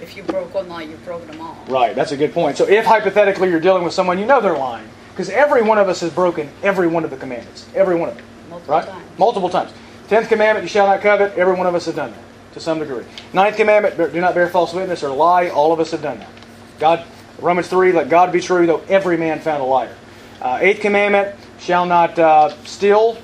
If 0.00 0.16
you 0.16 0.22
broke 0.22 0.54
one 0.54 0.68
law, 0.68 0.78
you've 0.78 1.04
broken 1.04 1.30
them 1.32 1.40
all. 1.40 1.58
Right. 1.68 1.94
That's 1.94 2.12
a 2.12 2.16
good 2.16 2.32
point. 2.32 2.56
So 2.56 2.66
if 2.68 2.86
hypothetically 2.86 3.50
you're 3.50 3.60
dealing 3.60 3.82
with 3.82 3.92
someone 3.92 4.18
you 4.18 4.24
know 4.24 4.40
they're 4.40 4.56
lying, 4.56 4.86
because 5.12 5.28
every 5.30 5.62
one 5.62 5.76
of 5.78 5.88
us 5.88 6.00
has 6.00 6.10
broken 6.10 6.48
every 6.62 6.86
one 6.86 7.04
of 7.04 7.10
the 7.10 7.16
commandments, 7.16 7.66
every 7.74 7.96
one 7.96 8.08
of 8.08 8.16
them. 8.16 8.24
Multiple 8.48 8.74
right? 8.74 8.86
times. 8.86 9.04
Multiple 9.18 9.48
times. 9.50 9.72
Tenth 10.10 10.28
commandment, 10.28 10.64
you 10.64 10.68
shall 10.68 10.88
not 10.88 11.02
covet. 11.02 11.38
Every 11.38 11.54
one 11.54 11.68
of 11.68 11.76
us 11.76 11.86
have 11.86 11.94
done 11.94 12.10
that 12.10 12.54
to 12.54 12.58
some 12.58 12.80
degree. 12.80 13.04
Ninth 13.32 13.56
commandment, 13.56 13.96
do 13.96 14.20
not 14.20 14.34
bear 14.34 14.48
false 14.48 14.74
witness 14.74 15.04
or 15.04 15.14
lie. 15.14 15.50
All 15.50 15.72
of 15.72 15.78
us 15.78 15.92
have 15.92 16.02
done 16.02 16.18
that. 16.18 16.28
God, 16.80 17.04
Romans 17.38 17.68
three, 17.68 17.92
let 17.92 18.08
God 18.08 18.32
be 18.32 18.40
true, 18.40 18.66
though 18.66 18.82
every 18.88 19.16
man 19.16 19.38
found 19.38 19.62
a 19.62 19.64
liar. 19.64 19.94
Uh, 20.42 20.58
eighth 20.60 20.80
commandment, 20.80 21.36
shall 21.60 21.86
not 21.86 22.18
uh, 22.18 22.48
steal. 22.64 23.18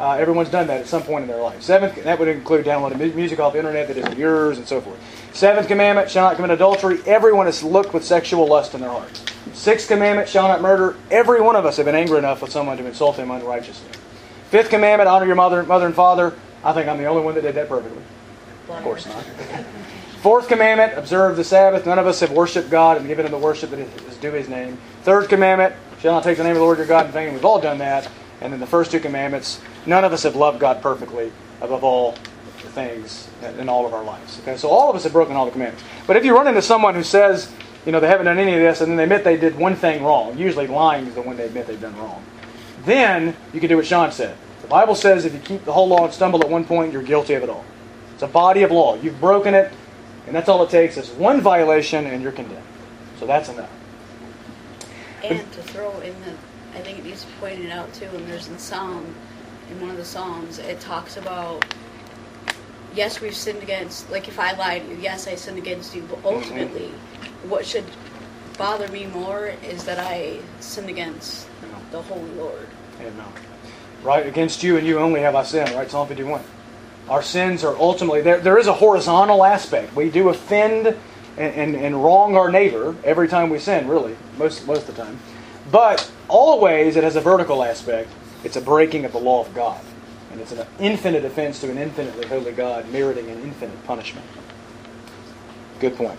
Uh, 0.00 0.14
everyone's 0.14 0.50
done 0.50 0.66
that 0.66 0.80
at 0.80 0.88
some 0.88 1.04
point 1.04 1.22
in 1.22 1.28
their 1.28 1.40
life. 1.40 1.62
Seventh, 1.62 2.02
that 2.02 2.18
would 2.18 2.26
include 2.26 2.64
downloading 2.64 2.98
music 3.14 3.38
off 3.38 3.52
the 3.52 3.60
internet 3.60 3.86
that 3.86 3.96
isn't 3.96 4.18
yours 4.18 4.58
and 4.58 4.66
so 4.66 4.80
forth. 4.80 4.98
Seventh 5.32 5.68
commandment, 5.68 6.10
shall 6.10 6.28
not 6.28 6.34
commit 6.34 6.50
adultery. 6.50 6.98
Everyone 7.06 7.46
has 7.46 7.62
looked 7.62 7.94
with 7.94 8.04
sexual 8.04 8.48
lust 8.48 8.74
in 8.74 8.80
their 8.80 8.90
heart. 8.90 9.32
Sixth 9.52 9.86
commandment, 9.86 10.28
shall 10.28 10.48
not 10.48 10.60
murder. 10.60 10.96
Every 11.08 11.40
one 11.40 11.54
of 11.54 11.64
us 11.64 11.76
have 11.76 11.86
been 11.86 11.94
angry 11.94 12.18
enough 12.18 12.42
with 12.42 12.50
someone 12.50 12.78
to 12.78 12.84
insult 12.84 13.14
him 13.14 13.30
unrighteously. 13.30 13.90
Fifth 14.56 14.70
commandment, 14.70 15.06
honor 15.06 15.26
your 15.26 15.34
mother, 15.34 15.62
mother 15.64 15.84
and 15.84 15.94
father. 15.94 16.32
I 16.64 16.72
think 16.72 16.88
I'm 16.88 16.96
the 16.96 17.04
only 17.04 17.22
one 17.22 17.34
that 17.34 17.42
did 17.42 17.56
that 17.56 17.68
perfectly. 17.68 18.02
Of 18.70 18.82
course 18.82 19.04
not. 19.04 19.22
Fourth 20.22 20.48
commandment, 20.48 20.96
observe 20.96 21.36
the 21.36 21.44
Sabbath. 21.44 21.84
None 21.84 21.98
of 21.98 22.06
us 22.06 22.20
have 22.20 22.30
worshiped 22.30 22.70
God 22.70 22.96
and 22.96 23.06
given 23.06 23.26
him 23.26 23.32
the 23.32 23.38
worship 23.38 23.68
that 23.68 23.80
is 23.80 24.16
due 24.16 24.32
his 24.32 24.48
name. 24.48 24.78
Third 25.02 25.28
commandment, 25.28 25.74
shall 26.00 26.14
not 26.14 26.24
take 26.24 26.38
the 26.38 26.42
name 26.42 26.52
of 26.52 26.56
the 26.56 26.62
Lord 26.62 26.78
your 26.78 26.86
God 26.86 27.04
in 27.04 27.12
vain. 27.12 27.34
We've 27.34 27.44
all 27.44 27.60
done 27.60 27.76
that. 27.78 28.08
And 28.40 28.50
then 28.50 28.58
the 28.58 28.66
first 28.66 28.90
two 28.90 28.98
commandments, 28.98 29.60
none 29.84 30.06
of 30.06 30.14
us 30.14 30.22
have 30.22 30.36
loved 30.36 30.58
God 30.58 30.80
perfectly 30.80 31.30
above 31.60 31.84
all 31.84 32.12
things 32.56 33.28
in 33.58 33.68
all 33.68 33.84
of 33.84 33.92
our 33.92 34.04
lives. 34.04 34.40
Okay, 34.40 34.56
so 34.56 34.70
all 34.70 34.88
of 34.88 34.96
us 34.96 35.02
have 35.02 35.12
broken 35.12 35.36
all 35.36 35.44
the 35.44 35.52
commandments. 35.52 35.84
But 36.06 36.16
if 36.16 36.24
you 36.24 36.34
run 36.34 36.48
into 36.48 36.62
someone 36.62 36.94
who 36.94 37.02
says, 37.02 37.52
you 37.84 37.92
know, 37.92 38.00
they 38.00 38.08
haven't 38.08 38.24
done 38.24 38.38
any 38.38 38.54
of 38.54 38.60
this, 38.60 38.80
and 38.80 38.90
then 38.90 38.96
they 38.96 39.02
admit 39.02 39.22
they 39.22 39.36
did 39.36 39.58
one 39.58 39.76
thing 39.76 40.02
wrong, 40.02 40.38
usually 40.38 40.66
lying 40.66 41.06
is 41.06 41.14
the 41.14 41.20
one 41.20 41.36
they 41.36 41.44
admit 41.44 41.66
they've 41.66 41.78
done 41.78 41.94
wrong, 41.98 42.24
then 42.86 43.36
you 43.52 43.60
can 43.60 43.68
do 43.68 43.76
what 43.76 43.84
Sean 43.84 44.10
said. 44.10 44.34
The 44.66 44.70
Bible 44.70 44.96
says 44.96 45.24
if 45.24 45.32
you 45.32 45.38
keep 45.38 45.64
the 45.64 45.72
whole 45.72 45.86
law 45.86 46.06
and 46.06 46.12
stumble 46.12 46.42
at 46.42 46.50
one 46.50 46.64
point, 46.64 46.92
you're 46.92 47.00
guilty 47.00 47.34
of 47.34 47.44
it 47.44 47.48
all. 47.48 47.64
It's 48.14 48.24
a 48.24 48.26
body 48.26 48.64
of 48.64 48.72
law. 48.72 48.96
You've 48.96 49.20
broken 49.20 49.54
it, 49.54 49.72
and 50.26 50.34
that's 50.34 50.48
all 50.48 50.60
it 50.64 50.70
takes 50.70 50.96
is 50.96 51.08
one 51.10 51.40
violation, 51.40 52.04
and 52.04 52.20
you're 52.20 52.32
condemned. 52.32 52.66
So 53.20 53.26
that's 53.28 53.48
enough. 53.48 53.70
And 55.22 55.38
to 55.52 55.62
throw 55.62 55.92
in 56.00 56.20
the, 56.22 56.32
I 56.76 56.80
think 56.80 56.98
it 56.98 57.04
needs 57.04 57.20
to 57.20 57.28
be 57.28 57.34
pointed 57.34 57.70
out 57.70 57.94
too, 57.94 58.06
and 58.06 58.26
there's 58.26 58.48
in 58.48 58.58
Psalm, 58.58 59.14
in 59.70 59.80
one 59.80 59.90
of 59.90 59.98
the 59.98 60.04
Psalms, 60.04 60.58
it 60.58 60.80
talks 60.80 61.16
about, 61.16 61.64
yes, 62.92 63.20
we've 63.20 63.36
sinned 63.36 63.62
against, 63.62 64.10
like 64.10 64.26
if 64.26 64.40
I 64.40 64.50
lie 64.54 64.80
to 64.80 64.88
you, 64.88 64.96
yes, 64.96 65.28
I 65.28 65.36
sinned 65.36 65.58
against 65.58 65.94
you, 65.94 66.02
but 66.10 66.18
ultimately, 66.24 66.88
what 67.44 67.64
should 67.64 67.84
bother 68.58 68.88
me 68.88 69.06
more 69.06 69.52
is 69.62 69.84
that 69.84 70.00
I 70.00 70.40
sinned 70.58 70.90
against 70.90 71.46
the 71.92 72.02
Holy 72.02 72.30
Lord. 72.32 72.66
And, 72.98 73.20
uh, 73.20 73.24
right 74.02 74.26
against 74.26 74.62
you 74.62 74.76
and 74.76 74.86
you 74.86 74.98
only 74.98 75.20
have 75.20 75.34
I 75.34 75.42
sinned. 75.42 75.70
Right, 75.70 75.90
Psalm 75.90 76.08
51. 76.08 76.42
Our 77.08 77.22
sins 77.22 77.62
are 77.64 77.76
ultimately 77.76 78.20
there. 78.20 78.40
There 78.40 78.58
is 78.58 78.66
a 78.66 78.72
horizontal 78.72 79.44
aspect. 79.44 79.94
We 79.94 80.10
do 80.10 80.28
offend 80.28 80.88
and, 80.88 81.54
and, 81.54 81.76
and 81.76 82.02
wrong 82.02 82.36
our 82.36 82.50
neighbor 82.50 82.96
every 83.04 83.28
time 83.28 83.50
we 83.50 83.58
sin. 83.58 83.86
Really, 83.88 84.16
most 84.38 84.66
most 84.66 84.88
of 84.88 84.96
the 84.96 85.02
time. 85.04 85.18
But 85.70 86.10
always 86.28 86.96
it 86.96 87.04
has 87.04 87.16
a 87.16 87.20
vertical 87.20 87.62
aspect. 87.62 88.10
It's 88.44 88.56
a 88.56 88.60
breaking 88.60 89.04
of 89.04 89.12
the 89.12 89.18
law 89.18 89.40
of 89.40 89.54
God, 89.54 89.80
and 90.30 90.40
it's 90.40 90.52
an 90.52 90.66
infinite 90.78 91.24
offense 91.24 91.60
to 91.60 91.70
an 91.70 91.78
infinitely 91.78 92.26
holy 92.26 92.52
God, 92.52 92.88
meriting 92.90 93.28
an 93.30 93.42
infinite 93.42 93.84
punishment. 93.86 94.26
Good 95.80 95.96
point. 95.96 96.18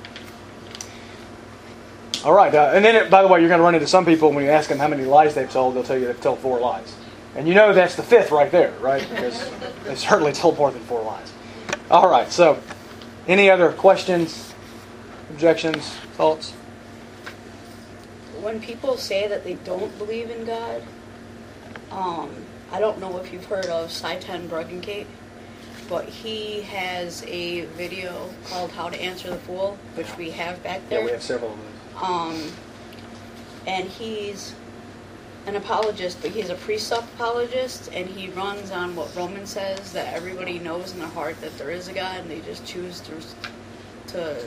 All 2.25 2.33
right, 2.33 2.53
uh, 2.53 2.71
and 2.73 2.83
then, 2.83 2.95
it, 2.95 3.09
by 3.09 3.21
the 3.21 3.27
way, 3.27 3.39
you're 3.39 3.47
going 3.47 3.59
to 3.59 3.63
run 3.63 3.75
into 3.75 3.87
some 3.87 4.03
people 4.03 4.31
when 4.31 4.43
you 4.43 4.49
ask 4.49 4.69
them 4.69 4.79
how 4.79 4.87
many 4.87 5.05
lies 5.05 5.35
they've 5.35 5.49
told, 5.49 5.75
they'll 5.75 5.83
tell 5.83 5.97
you 5.97 6.07
they've 6.07 6.19
told 6.19 6.39
four 6.39 6.59
lies. 6.59 6.95
And 7.37 7.47
you 7.47 7.53
know 7.53 7.71
that's 7.71 7.95
the 7.95 8.03
fifth 8.03 8.31
right 8.31 8.51
there, 8.51 8.71
right? 8.81 9.07
Because 9.09 9.49
they 9.83 9.95
certainly 9.95 10.33
told 10.33 10.57
more 10.57 10.71
than 10.71 10.81
four 10.81 11.03
lies. 11.03 11.31
All 11.91 12.09
right, 12.09 12.29
so 12.31 12.59
any 13.27 13.49
other 13.49 13.71
questions, 13.71 14.53
objections, 15.29 15.87
thoughts? 16.15 16.51
When 18.41 18.59
people 18.59 18.97
say 18.97 19.27
that 19.27 19.43
they 19.43 19.53
don't 19.53 19.95
believe 19.99 20.31
in 20.31 20.45
God, 20.45 20.81
um, 21.91 22.31
I 22.71 22.79
don't 22.79 22.99
know 22.99 23.17
if 23.17 23.31
you've 23.31 23.45
heard 23.45 23.67
of 23.67 23.91
Sye 23.91 24.17
Ten 24.17 24.49
Bruggencate, 24.49 25.07
but 25.87 26.05
he 26.05 26.61
has 26.63 27.23
a 27.27 27.65
video 27.77 28.29
called 28.49 28.71
How 28.71 28.89
to 28.89 28.99
Answer 28.99 29.29
the 29.29 29.37
Fool, 29.37 29.77
which 29.95 30.17
we 30.17 30.31
have 30.31 30.61
back 30.63 30.81
there. 30.89 30.99
Yeah, 30.99 31.05
we 31.05 31.11
have 31.11 31.21
several 31.21 31.53
of 31.53 31.59
those. 31.59 32.03
Um, 32.03 32.51
and 33.67 33.87
he's 33.87 34.55
an 35.47 35.55
apologist, 35.55 36.21
but 36.21 36.31
he's 36.31 36.49
a 36.49 36.55
precept 36.55 37.07
apologist, 37.15 37.89
and 37.93 38.07
he 38.07 38.29
runs 38.29 38.69
on 38.69 38.95
what 38.95 39.15
Romans 39.15 39.49
says 39.51 39.93
that 39.93 40.13
everybody 40.13 40.59
knows 40.59 40.91
in 40.91 40.99
their 40.99 41.07
heart 41.07 41.39
that 41.39 41.57
there 41.57 41.71
is 41.71 41.87
a 41.87 41.93
God, 41.93 42.19
and 42.19 42.29
they 42.29 42.41
just 42.41 42.65
choose 42.65 42.99
to 43.01 43.13
to 44.07 44.45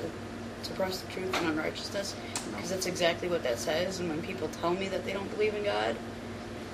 suppress 0.62 1.00
the 1.00 1.12
truth 1.12 1.34
and 1.36 1.48
unrighteousness 1.48 2.14
because 2.50 2.70
that's 2.70 2.86
exactly 2.86 3.28
what 3.28 3.42
that 3.42 3.58
says. 3.58 4.00
And 4.00 4.08
when 4.08 4.22
people 4.22 4.48
tell 4.60 4.72
me 4.74 4.88
that 4.88 5.04
they 5.04 5.12
don't 5.12 5.30
believe 5.32 5.54
in 5.54 5.64
God, 5.64 5.96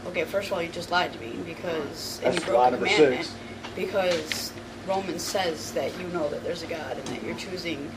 okay, 0.06 0.24
first 0.24 0.48
of 0.48 0.54
all, 0.54 0.62
you 0.62 0.68
just 0.68 0.90
lied 0.90 1.12
to 1.12 1.20
me 1.20 1.36
because 1.44 2.20
and 2.24 2.34
That's 2.34 2.46
you 2.46 2.52
broke 2.52 2.72
a 2.72 2.76
commandment 2.76 3.32
because 3.74 4.52
Romans 4.86 5.22
says 5.22 5.72
that 5.72 5.96
you 6.00 6.06
know 6.08 6.28
that 6.30 6.42
there's 6.42 6.62
a 6.62 6.66
God 6.66 6.96
and 6.96 7.06
that 7.08 7.22
you're 7.22 7.36
choosing. 7.36 7.90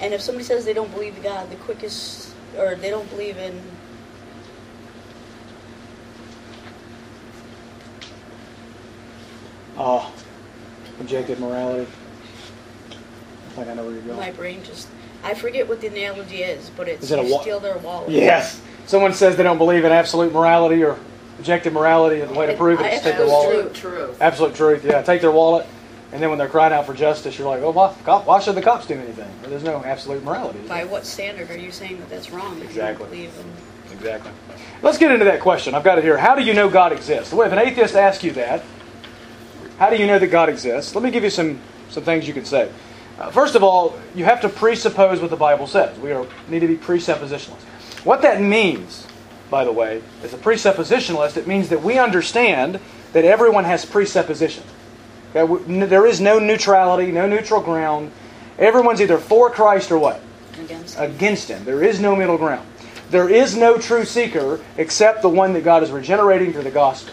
And 0.00 0.14
if 0.14 0.20
somebody 0.20 0.44
says 0.44 0.64
they 0.64 0.72
don't 0.72 0.92
believe 0.92 1.16
in 1.16 1.22
God, 1.22 1.50
the 1.50 1.56
quickest 1.56 2.32
or 2.58 2.76
they 2.76 2.90
don't 2.90 3.08
believe 3.10 3.36
in 3.36 3.60
Oh, 9.76 10.12
objective 11.00 11.40
morality. 11.40 11.90
I 12.90 13.50
think 13.56 13.68
I 13.68 13.74
know 13.74 13.84
where 13.84 13.92
you're 13.94 14.02
going. 14.02 14.18
my 14.18 14.32
brain 14.32 14.62
just 14.64 14.88
I 15.22 15.34
forget 15.34 15.68
what 15.68 15.80
the 15.80 15.86
analogy 15.86 16.42
is, 16.42 16.70
but 16.76 16.86
it's 16.88 17.04
Is 17.04 17.10
it 17.12 17.18
a 17.18 17.24
you 17.24 17.32
wa- 17.34 17.40
steal 17.40 17.60
their 17.60 17.78
wallet. 17.78 18.10
Yes. 18.10 18.60
Someone 18.86 19.14
says 19.14 19.36
they 19.36 19.42
don't 19.42 19.58
believe 19.58 19.84
in 19.84 19.92
absolute 19.92 20.32
morality 20.32 20.84
or 20.84 20.98
objective 21.38 21.72
morality, 21.72 22.20
and 22.20 22.30
the 22.30 22.38
way 22.38 22.46
to 22.46 22.54
prove 22.56 22.80
it 22.80 22.92
is 22.92 23.00
take 23.00 23.16
their 23.16 23.26
wallet. 23.26 23.66
Absolute 23.66 23.74
truth. 23.74 24.22
Absolute 24.22 24.54
truth, 24.54 24.84
yeah. 24.84 25.00
Take 25.02 25.22
their 25.22 25.30
wallet, 25.30 25.66
and 26.12 26.22
then 26.22 26.28
when 26.28 26.38
they're 26.38 26.48
crying 26.48 26.74
out 26.74 26.84
for 26.84 26.92
justice, 26.92 27.38
you're 27.38 27.48
like, 27.48 27.62
oh, 27.62 27.70
why, 27.70 27.94
cop, 28.04 28.26
why 28.26 28.38
should 28.40 28.54
the 28.54 28.62
cops 28.62 28.86
do 28.86 28.94
anything? 28.94 29.30
Well, 29.40 29.50
there's 29.50 29.64
no 29.64 29.82
absolute 29.82 30.22
morality. 30.22 30.58
is 30.58 30.68
By 30.68 30.78
there? 30.78 30.86
what 30.88 31.06
standard 31.06 31.50
are 31.50 31.56
you 31.58 31.72
saying 31.72 31.98
that 32.00 32.10
that's 32.10 32.30
wrong? 32.30 32.58
If 32.58 32.64
Exactly. 32.64 33.18
You 33.18 33.28
don't 33.28 33.32
believe 33.34 33.46
in 33.90 33.96
Exactly. 33.96 34.32
Let's 34.82 34.98
get 34.98 35.12
into 35.12 35.24
that 35.24 35.40
question. 35.40 35.74
I've 35.74 35.84
got 35.84 35.98
it 35.98 36.04
here. 36.04 36.18
How 36.18 36.34
do 36.34 36.42
you 36.42 36.52
know 36.52 36.68
God 36.68 36.92
exists? 36.92 37.32
Well, 37.32 37.46
if 37.46 37.52
an 37.52 37.58
atheist 37.58 37.94
asks 37.94 38.22
you 38.24 38.32
that, 38.32 38.62
how 39.78 39.90
do 39.90 39.96
you 39.96 40.06
know 40.06 40.18
that 40.18 40.28
God 40.28 40.48
exists? 40.48 40.94
Let 40.94 41.02
me 41.04 41.10
give 41.10 41.24
you 41.24 41.30
some, 41.30 41.60
some 41.90 42.04
things 42.04 42.26
you 42.28 42.34
can 42.34 42.44
say. 42.44 42.70
Uh, 43.18 43.30
first 43.30 43.54
of 43.54 43.62
all, 43.62 43.98
you 44.14 44.24
have 44.24 44.40
to 44.40 44.48
presuppose 44.48 45.20
what 45.20 45.30
the 45.30 45.36
Bible 45.36 45.66
says. 45.66 45.98
We 45.98 46.12
are, 46.12 46.26
need 46.48 46.60
to 46.60 46.66
be 46.68 46.76
presuppositionalists. 46.76 47.62
What 48.04 48.22
that 48.22 48.40
means, 48.40 49.06
by 49.50 49.64
the 49.64 49.72
way, 49.72 50.02
as 50.22 50.34
a 50.34 50.36
presuppositionalist, 50.36 51.36
it 51.36 51.46
means 51.46 51.68
that 51.68 51.82
we 51.82 51.98
understand 51.98 52.80
that 53.12 53.24
everyone 53.24 53.64
has 53.64 53.84
presupposition. 53.84 54.64
Okay? 55.30 55.44
we- 55.44 55.82
n- 55.82 55.88
There 55.88 56.06
is 56.06 56.20
no 56.20 56.38
neutrality, 56.38 57.12
no 57.12 57.26
neutral 57.28 57.60
ground. 57.60 58.10
Everyone's 58.58 59.00
either 59.00 59.18
for 59.18 59.50
Christ 59.50 59.90
or 59.90 59.98
what? 59.98 60.20
against 60.62 60.98
against 61.00 61.48
him. 61.48 61.64
There 61.64 61.82
is 61.82 61.98
no 61.98 62.14
middle 62.14 62.38
ground. 62.38 62.64
There 63.10 63.28
is 63.28 63.56
no 63.56 63.76
true 63.76 64.04
seeker 64.04 64.60
except 64.76 65.20
the 65.22 65.28
one 65.28 65.52
that 65.54 65.64
God 65.64 65.82
is 65.82 65.90
regenerating 65.90 66.52
through 66.52 66.62
the 66.62 66.70
gospel. 66.70 67.12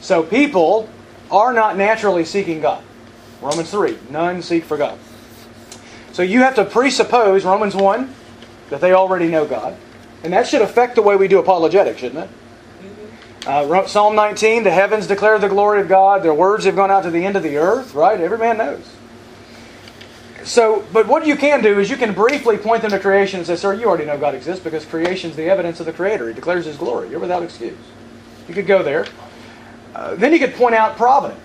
So 0.00 0.22
people 0.22 0.88
are 1.30 1.52
not 1.52 1.76
naturally 1.76 2.24
seeking 2.24 2.60
God. 2.60 2.82
Romans 3.40 3.70
3, 3.70 3.98
none 4.10 4.42
seek 4.42 4.64
for 4.64 4.76
God. 4.76 4.98
So 6.12 6.22
you 6.22 6.40
have 6.40 6.54
to 6.54 6.64
presuppose, 6.64 7.44
Romans 7.44 7.74
1, 7.74 8.14
that 8.70 8.80
they 8.80 8.92
already 8.92 9.28
know 9.28 9.46
God. 9.46 9.76
And 10.22 10.32
that 10.32 10.46
should 10.46 10.62
affect 10.62 10.94
the 10.94 11.02
way 11.02 11.16
we 11.16 11.28
do 11.28 11.38
apologetics, 11.38 12.00
shouldn't 12.00 12.24
it? 12.24 13.46
Uh, 13.46 13.66
Ro- 13.68 13.86
Psalm 13.86 14.14
19, 14.14 14.64
the 14.64 14.70
heavens 14.70 15.06
declare 15.06 15.38
the 15.38 15.48
glory 15.48 15.80
of 15.80 15.88
God, 15.88 16.22
their 16.22 16.32
words 16.32 16.64
have 16.64 16.76
gone 16.76 16.90
out 16.90 17.02
to 17.02 17.10
the 17.10 17.26
end 17.26 17.36
of 17.36 17.42
the 17.42 17.58
earth, 17.58 17.94
right? 17.94 18.18
Every 18.18 18.38
man 18.38 18.56
knows. 18.56 18.94
So, 20.44 20.84
but 20.92 21.06
what 21.06 21.26
you 21.26 21.36
can 21.36 21.62
do 21.62 21.78
is 21.78 21.90
you 21.90 21.96
can 21.96 22.14
briefly 22.14 22.58
point 22.58 22.82
them 22.82 22.90
to 22.90 22.98
creation 22.98 23.40
and 23.40 23.46
say, 23.46 23.56
Sir, 23.56 23.74
you 23.74 23.86
already 23.86 24.04
know 24.04 24.18
God 24.18 24.34
exists 24.34 24.62
because 24.62 24.84
creation 24.84 25.30
is 25.30 25.36
the 25.36 25.44
evidence 25.44 25.80
of 25.80 25.86
the 25.86 25.92
Creator. 25.92 26.28
He 26.28 26.34
declares 26.34 26.66
His 26.66 26.76
glory. 26.76 27.10
You're 27.10 27.18
without 27.18 27.42
excuse. 27.42 27.76
You 28.46 28.54
could 28.54 28.66
go 28.66 28.82
there. 28.82 29.06
Uh, 29.94 30.14
then 30.16 30.32
you 30.32 30.38
could 30.38 30.54
point 30.54 30.74
out 30.74 30.96
providence. 30.96 31.40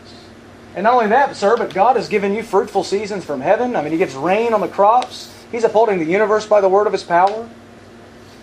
And 0.75 0.83
not 0.83 0.93
only 0.93 1.07
that, 1.07 1.35
sir, 1.35 1.57
but 1.57 1.73
God 1.73 1.95
has 1.95 2.07
given 2.07 2.33
you 2.33 2.43
fruitful 2.43 2.83
seasons 2.83 3.25
from 3.25 3.41
heaven. 3.41 3.75
I 3.75 3.81
mean, 3.81 3.91
He 3.91 3.97
gives 3.97 4.15
rain 4.15 4.53
on 4.53 4.61
the 4.61 4.67
crops. 4.67 5.33
He's 5.51 5.63
upholding 5.63 5.99
the 5.99 6.05
universe 6.05 6.45
by 6.45 6.61
the 6.61 6.69
word 6.69 6.87
of 6.87 6.93
His 6.93 7.03
power. 7.03 7.49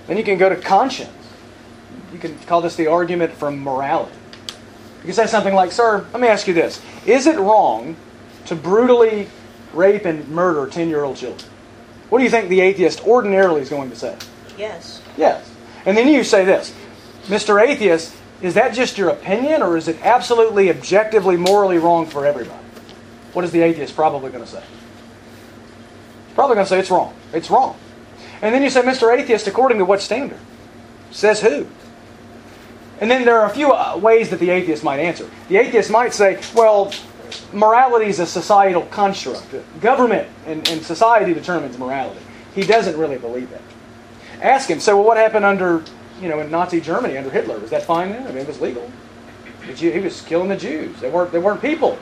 Then 0.06 0.16
you 0.16 0.24
can 0.24 0.38
go 0.38 0.48
to 0.48 0.56
conscience. 0.56 1.10
You 2.12 2.18
can 2.18 2.38
call 2.40 2.60
this 2.60 2.76
the 2.76 2.86
argument 2.86 3.32
from 3.32 3.60
morality. 3.60 4.16
You 4.98 5.04
can 5.06 5.14
say 5.14 5.26
something 5.26 5.54
like, 5.54 5.72
Sir, 5.72 6.06
let 6.12 6.20
me 6.20 6.28
ask 6.28 6.46
you 6.46 6.54
this. 6.54 6.80
Is 7.04 7.26
it 7.26 7.38
wrong 7.38 7.96
to 8.46 8.54
brutally 8.54 9.28
rape 9.72 10.04
and 10.04 10.28
murder 10.28 10.70
10 10.70 10.88
year 10.88 11.04
old 11.04 11.16
children? 11.16 11.48
What 12.08 12.18
do 12.18 12.24
you 12.24 12.30
think 12.30 12.48
the 12.48 12.60
atheist 12.60 13.06
ordinarily 13.06 13.60
is 13.60 13.68
going 13.68 13.90
to 13.90 13.96
say? 13.96 14.16
yes. 14.56 15.02
Yes. 15.16 15.50
And 15.84 15.96
then 15.96 16.08
you 16.08 16.24
say 16.24 16.44
this 16.44 16.74
Mr. 17.26 17.62
Atheist, 17.64 18.14
is 18.42 18.54
that 18.54 18.74
just 18.74 18.98
your 18.98 19.10
opinion 19.10 19.62
or 19.62 19.76
is 19.76 19.88
it 19.88 19.98
absolutely 20.02 20.70
objectively 20.70 21.36
morally 21.36 21.78
wrong 21.78 22.06
for 22.06 22.26
everybody? 22.26 22.64
What 23.32 23.44
is 23.44 23.50
the 23.50 23.62
atheist 23.62 23.94
probably 23.94 24.30
going 24.30 24.44
to 24.44 24.50
say? 24.50 24.62
Probably 26.34 26.54
going 26.54 26.66
to 26.66 26.68
say 26.68 26.78
it's 26.78 26.90
wrong. 26.90 27.14
It's 27.32 27.50
wrong. 27.50 27.78
And 28.42 28.54
then 28.54 28.62
you 28.62 28.70
say, 28.70 28.82
Mr. 28.82 29.16
Atheist, 29.16 29.46
according 29.46 29.78
to 29.78 29.84
what 29.84 30.00
standard? 30.00 30.38
Says 31.10 31.40
who? 31.40 31.66
And 33.00 33.10
then 33.10 33.24
there 33.24 33.40
are 33.40 33.46
a 33.46 33.54
few 33.54 33.72
uh, 33.72 33.96
ways 33.96 34.30
that 34.30 34.40
the 34.40 34.50
atheist 34.50 34.84
might 34.84 35.00
answer. 35.00 35.28
The 35.48 35.56
atheist 35.56 35.90
might 35.90 36.14
say, 36.14 36.40
well, 36.54 36.92
morality 37.52 38.06
is 38.06 38.20
a 38.20 38.26
societal 38.26 38.82
construct. 38.86 39.54
Government 39.80 40.28
and, 40.46 40.68
and 40.68 40.82
society 40.82 41.34
determines 41.34 41.78
morality. 41.78 42.20
He 42.54 42.62
doesn't 42.62 42.96
really 42.96 43.18
believe 43.18 43.50
that. 43.50 43.62
Ask 44.40 44.68
him, 44.68 44.80
so 44.80 45.00
what 45.00 45.16
happened 45.16 45.44
under, 45.44 45.82
you 46.20 46.28
know, 46.28 46.40
in 46.40 46.50
Nazi 46.50 46.80
Germany 46.80 47.16
under 47.16 47.30
Hitler? 47.30 47.58
Was 47.58 47.70
that 47.70 47.82
fine 47.82 48.10
then? 48.10 48.26
I 48.26 48.28
mean, 48.28 48.38
it 48.38 48.46
was 48.46 48.60
legal. 48.60 48.90
He 49.74 49.98
was 49.98 50.22
killing 50.22 50.48
the 50.48 50.56
Jews. 50.56 51.00
They 51.00 51.10
weren't, 51.10 51.32
they 51.32 51.38
weren't 51.38 51.60
people. 51.60 51.98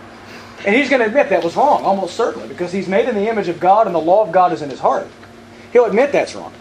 And 0.67 0.75
he's 0.75 0.89
going 0.89 1.01
to 1.01 1.07
admit 1.07 1.29
that 1.31 1.43
was 1.43 1.57
wrong, 1.57 1.85
almost 1.85 2.17
certainly, 2.17 2.49
because 2.49 2.73
he's 2.73 2.89
made 2.89 3.09
in 3.09 3.15
the 3.15 3.29
image 3.29 3.49
of 3.49 3.61
God 3.61 3.87
and 3.87 3.95
the 3.95 4.01
law 4.01 4.23
of 4.23 4.33
God 4.33 4.53
is 4.53 4.62
in 4.62 4.71
his 4.71 4.81
heart. 4.81 5.09
He'll 5.73 5.85
admit 5.85 6.12
that's 6.12 6.35
wrong. 6.35 6.53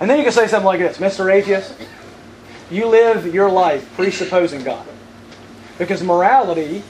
And 0.00 0.08
then 0.08 0.18
you 0.18 0.24
can 0.24 0.32
say 0.32 0.46
something 0.46 0.66
like 0.66 0.80
this 0.80 0.98
Mr. 0.98 1.32
Atheist, 1.32 1.74
you 2.70 2.86
live 2.86 3.32
your 3.32 3.50
life 3.50 3.90
presupposing 3.94 4.62
God. 4.62 4.86
Because 5.78 6.02
morality 6.02 6.82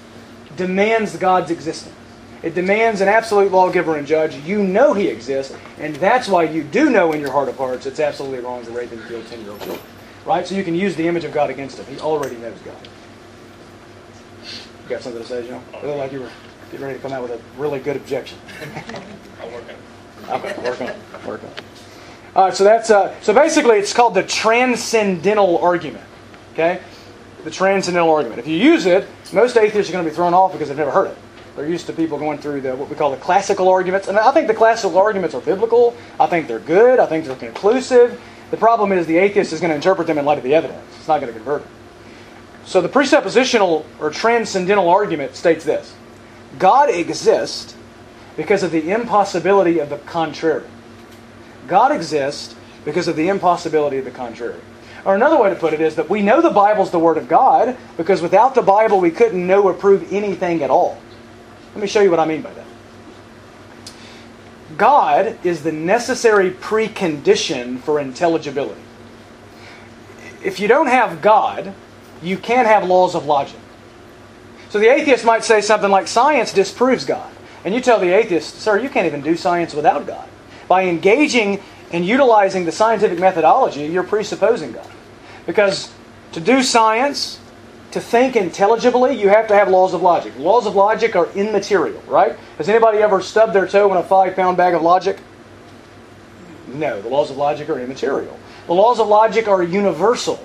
demands 0.56 1.16
God's 1.16 1.50
existence. 1.50 1.94
It 2.42 2.54
demands 2.54 3.00
an 3.00 3.08
absolute 3.08 3.50
lawgiver 3.50 3.96
and 3.96 4.06
judge. 4.06 4.36
You 4.36 4.62
know 4.62 4.94
He 4.94 5.08
exists, 5.08 5.56
and 5.78 5.96
that's 5.96 6.28
why 6.28 6.44
you 6.44 6.62
do 6.62 6.90
know 6.90 7.12
in 7.12 7.20
your 7.20 7.32
heart 7.32 7.48
of 7.48 7.56
hearts 7.56 7.86
it's 7.86 8.00
absolutely 8.00 8.40
wrong 8.40 8.64
to 8.64 8.70
rape 8.70 8.92
and 8.92 9.04
kill 9.08 9.22
10 9.24 9.40
year 9.40 9.50
old 9.50 9.60
children. 9.60 9.84
Right? 10.24 10.46
So 10.46 10.54
you 10.54 10.62
can 10.62 10.74
use 10.74 10.94
the 10.94 11.08
image 11.08 11.24
of 11.24 11.32
God 11.32 11.50
against 11.50 11.78
Him. 11.78 11.86
He 11.86 12.00
already 12.00 12.36
knows 12.36 12.58
God. 12.60 12.76
You 14.82 14.88
got 14.88 15.02
something 15.02 15.22
to 15.22 15.28
say, 15.28 15.46
John? 15.46 15.62
It 15.74 15.84
looked 15.84 15.98
like 15.98 16.12
you 16.12 16.20
were 16.20 16.30
getting 16.70 16.86
ready 16.86 16.98
to 16.98 17.02
come 17.02 17.12
out 17.12 17.22
with 17.22 17.32
a 17.32 17.60
really 17.60 17.80
good 17.80 17.96
objection. 17.96 18.38
I'll 19.40 19.50
work 19.50 19.64
on 19.64 19.70
it. 19.70 20.44
Okay, 20.44 20.62
work 20.62 20.80
on 20.80 20.88
it. 20.88 21.26
Work 21.26 21.42
on 21.42 21.50
it. 21.50 21.62
All 22.36 22.44
right, 22.44 22.54
so 22.54 22.62
that's 22.62 22.90
uh, 22.90 23.18
so 23.20 23.34
basically 23.34 23.78
it's 23.78 23.92
called 23.92 24.14
the 24.14 24.22
transcendental 24.22 25.58
argument. 25.58 26.04
Okay, 26.52 26.80
the 27.44 27.50
transcendental 27.50 28.12
argument. 28.12 28.38
If 28.38 28.46
you 28.46 28.56
use 28.56 28.86
it, 28.86 29.06
most 29.32 29.56
atheists 29.56 29.90
are 29.90 29.92
going 29.92 30.04
to 30.04 30.10
be 30.10 30.14
thrown 30.14 30.34
off 30.34 30.52
because 30.52 30.68
they've 30.68 30.76
never 30.76 30.90
heard 30.90 31.08
it. 31.08 31.18
They're 31.58 31.68
used 31.68 31.88
to 31.88 31.92
people 31.92 32.18
going 32.18 32.38
through 32.38 32.60
the 32.60 32.76
what 32.76 32.88
we 32.88 32.94
call 32.94 33.10
the 33.10 33.16
classical 33.16 33.68
arguments, 33.68 34.06
and 34.06 34.16
I 34.16 34.30
think 34.30 34.46
the 34.46 34.54
classical 34.54 34.96
arguments 34.96 35.34
are 35.34 35.40
biblical. 35.40 35.96
I 36.20 36.26
think 36.26 36.46
they're 36.46 36.60
good. 36.60 37.00
I 37.00 37.06
think 37.06 37.24
they're 37.24 37.34
conclusive. 37.34 38.20
The 38.52 38.56
problem 38.56 38.92
is 38.92 39.06
the 39.06 39.16
atheist 39.16 39.52
is 39.52 39.58
going 39.58 39.70
to 39.70 39.74
interpret 39.74 40.06
them 40.06 40.18
in 40.18 40.24
light 40.24 40.38
of 40.38 40.44
the 40.44 40.54
evidence. 40.54 40.80
It's 40.96 41.08
not 41.08 41.20
going 41.20 41.32
to 41.32 41.36
convert 41.36 41.64
them. 41.64 41.72
So 42.64 42.80
the 42.80 42.88
presuppositional 42.88 43.84
or 43.98 44.10
transcendental 44.10 44.88
argument 44.88 45.34
states 45.34 45.64
this: 45.64 45.92
God 46.60 46.90
exists 46.90 47.74
because 48.36 48.62
of 48.62 48.70
the 48.70 48.92
impossibility 48.92 49.80
of 49.80 49.90
the 49.90 49.98
contrary. 49.98 50.64
God 51.66 51.90
exists 51.90 52.54
because 52.84 53.08
of 53.08 53.16
the 53.16 53.30
impossibility 53.30 53.98
of 53.98 54.04
the 54.04 54.12
contrary. 54.12 54.60
Or 55.04 55.16
another 55.16 55.42
way 55.42 55.50
to 55.50 55.56
put 55.56 55.72
it 55.72 55.80
is 55.80 55.96
that 55.96 56.08
we 56.08 56.22
know 56.22 56.40
the 56.40 56.50
Bible's 56.50 56.92
the 56.92 57.00
Word 57.00 57.16
of 57.16 57.26
God 57.26 57.76
because 57.96 58.22
without 58.22 58.54
the 58.54 58.62
Bible 58.62 59.00
we 59.00 59.10
couldn't 59.10 59.44
know 59.44 59.64
or 59.64 59.74
prove 59.74 60.12
anything 60.12 60.62
at 60.62 60.70
all. 60.70 60.98
Let 61.78 61.82
me 61.82 61.88
show 61.88 62.00
you 62.00 62.10
what 62.10 62.18
I 62.18 62.24
mean 62.24 62.42
by 62.42 62.52
that. 62.54 62.66
God 64.76 65.38
is 65.46 65.62
the 65.62 65.70
necessary 65.70 66.50
precondition 66.50 67.78
for 67.78 68.00
intelligibility. 68.00 68.80
If 70.42 70.58
you 70.58 70.66
don't 70.66 70.88
have 70.88 71.22
God, 71.22 71.72
you 72.20 72.36
can't 72.36 72.66
have 72.66 72.84
laws 72.84 73.14
of 73.14 73.26
logic. 73.26 73.60
So 74.70 74.80
the 74.80 74.92
atheist 74.92 75.24
might 75.24 75.44
say 75.44 75.60
something 75.60 75.88
like 75.88 76.08
science 76.08 76.52
disproves 76.52 77.04
God. 77.04 77.30
And 77.64 77.72
you 77.72 77.80
tell 77.80 78.00
the 78.00 78.12
atheist, 78.12 78.56
sir, 78.56 78.80
you 78.80 78.88
can't 78.88 79.06
even 79.06 79.20
do 79.20 79.36
science 79.36 79.72
without 79.72 80.04
God. 80.04 80.28
By 80.66 80.86
engaging 80.86 81.62
and 81.92 82.04
utilizing 82.04 82.64
the 82.64 82.72
scientific 82.72 83.20
methodology, 83.20 83.86
you're 83.86 84.02
presupposing 84.02 84.72
God. 84.72 84.90
Because 85.46 85.92
to 86.32 86.40
do 86.40 86.64
science, 86.64 87.38
to 87.92 88.00
think 88.00 88.36
intelligibly, 88.36 89.18
you 89.18 89.28
have 89.28 89.48
to 89.48 89.54
have 89.54 89.68
laws 89.68 89.94
of 89.94 90.02
logic. 90.02 90.36
Laws 90.38 90.66
of 90.66 90.74
logic 90.74 91.16
are 91.16 91.30
immaterial, 91.32 92.02
right? 92.06 92.36
Has 92.58 92.68
anybody 92.68 92.98
ever 92.98 93.22
stubbed 93.22 93.54
their 93.54 93.66
toe 93.66 93.90
in 93.90 93.96
a 93.96 94.02
five 94.02 94.36
pound 94.36 94.56
bag 94.56 94.74
of 94.74 94.82
logic? 94.82 95.18
No, 96.66 97.00
the 97.00 97.08
laws 97.08 97.30
of 97.30 97.38
logic 97.38 97.70
are 97.70 97.80
immaterial. 97.80 98.38
The 98.66 98.74
laws 98.74 99.00
of 99.00 99.08
logic 99.08 99.48
are 99.48 99.62
universal. 99.62 100.38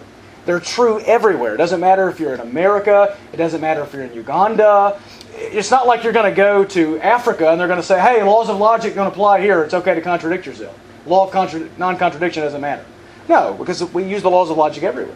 They're 0.46 0.62
true 0.62 1.02
everywhere. 1.02 1.56
It 1.56 1.58
doesn't 1.58 1.80
matter 1.80 2.10
if 2.10 2.20
you're 2.20 2.34
in 2.34 2.40
America, 2.40 3.18
it 3.34 3.38
doesn't 3.38 3.62
matter 3.62 3.82
if 3.82 3.94
you're 3.94 4.04
in 4.04 4.14
Uganda. 4.14 5.00
it's 5.36 5.72
not 5.72 5.88
like 5.88 6.04
you're 6.04 6.14
going 6.14 6.30
to 6.30 6.36
go 6.36 6.64
to 6.64 7.00
Africa 7.00 7.50
and 7.50 7.60
they're 7.60 7.68
going 7.68 7.80
to 7.80 7.86
say, 7.86 8.00
hey, 8.00 8.24
laws 8.24 8.50
of 8.50 8.58
logic 8.58 8.96
don't 8.96 9.08
apply 9.08 9.42
here. 9.42 9.64
It's 9.64 9.74
okay 9.74 9.96
to 9.96 10.02
contradict 10.02 10.46
yourself. 10.46 10.78
Law 11.06 11.26
of 11.26 11.32
contra- 11.32 11.68
non 11.78 11.98
contradiction 11.98 12.44
doesn't 12.44 12.62
matter. 12.62 12.86
No, 13.28 13.54
because 13.54 13.84
we 13.94 14.04
use 14.04 14.22
the 14.22 14.30
laws 14.30 14.50
of 14.50 14.58
logic 14.58 14.84
everywhere. 14.84 15.16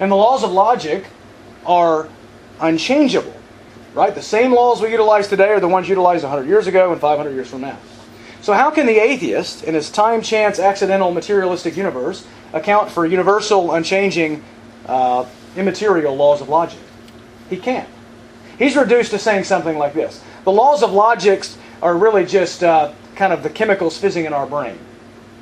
And 0.00 0.10
the 0.10 0.16
laws 0.16 0.42
of 0.42 0.50
logic 0.50 1.04
are 1.66 2.08
unchangeable, 2.60 3.34
right? 3.94 4.14
The 4.14 4.22
same 4.22 4.52
laws 4.52 4.80
we 4.80 4.90
utilize 4.90 5.28
today 5.28 5.50
are 5.50 5.60
the 5.60 5.68
ones 5.68 5.88
utilized 5.88 6.24
100 6.24 6.48
years 6.48 6.66
ago 6.66 6.92
and 6.92 7.00
500 7.00 7.30
years 7.32 7.48
from 7.48 7.62
now. 7.62 7.78
So, 8.42 8.54
how 8.54 8.70
can 8.70 8.86
the 8.86 8.98
atheist, 8.98 9.64
in 9.64 9.74
his 9.74 9.90
time, 9.90 10.22
chance, 10.22 10.58
accidental, 10.58 11.12
materialistic 11.12 11.76
universe, 11.76 12.26
account 12.54 12.90
for 12.90 13.04
universal, 13.04 13.74
unchanging, 13.74 14.42
uh, 14.86 15.26
immaterial 15.56 16.16
laws 16.16 16.40
of 16.40 16.48
logic? 16.48 16.80
He 17.50 17.58
can't. 17.58 17.88
He's 18.58 18.76
reduced 18.76 19.10
to 19.10 19.18
saying 19.18 19.44
something 19.44 19.76
like 19.78 19.94
this 19.94 20.22
The 20.44 20.52
laws 20.52 20.82
of 20.82 20.92
logic 20.92 21.46
are 21.82 21.96
really 21.96 22.24
just 22.24 22.62
uh, 22.62 22.92
kind 23.14 23.32
of 23.32 23.42
the 23.42 23.50
chemicals 23.50 23.98
fizzing 23.98 24.24
in 24.24 24.32
our 24.32 24.46
brain. 24.46 24.78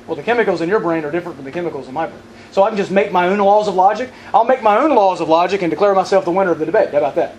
Well, 0.07 0.15
the 0.15 0.23
chemicals 0.23 0.61
in 0.61 0.69
your 0.69 0.79
brain 0.79 1.05
are 1.05 1.11
different 1.11 1.35
from 1.35 1.45
the 1.45 1.51
chemicals 1.51 1.87
in 1.87 1.93
my 1.93 2.07
brain. 2.07 2.21
So 2.51 2.63
I 2.63 2.69
can 2.69 2.77
just 2.77 2.91
make 2.91 3.11
my 3.11 3.27
own 3.27 3.37
laws 3.39 3.67
of 3.67 3.75
logic. 3.75 4.11
I'll 4.33 4.45
make 4.45 4.63
my 4.63 4.77
own 4.77 4.95
laws 4.95 5.21
of 5.21 5.29
logic 5.29 5.61
and 5.61 5.69
declare 5.69 5.93
myself 5.93 6.25
the 6.25 6.31
winner 6.31 6.51
of 6.51 6.59
the 6.59 6.65
debate. 6.65 6.89
How 6.89 6.97
about 6.97 7.15
that? 7.15 7.35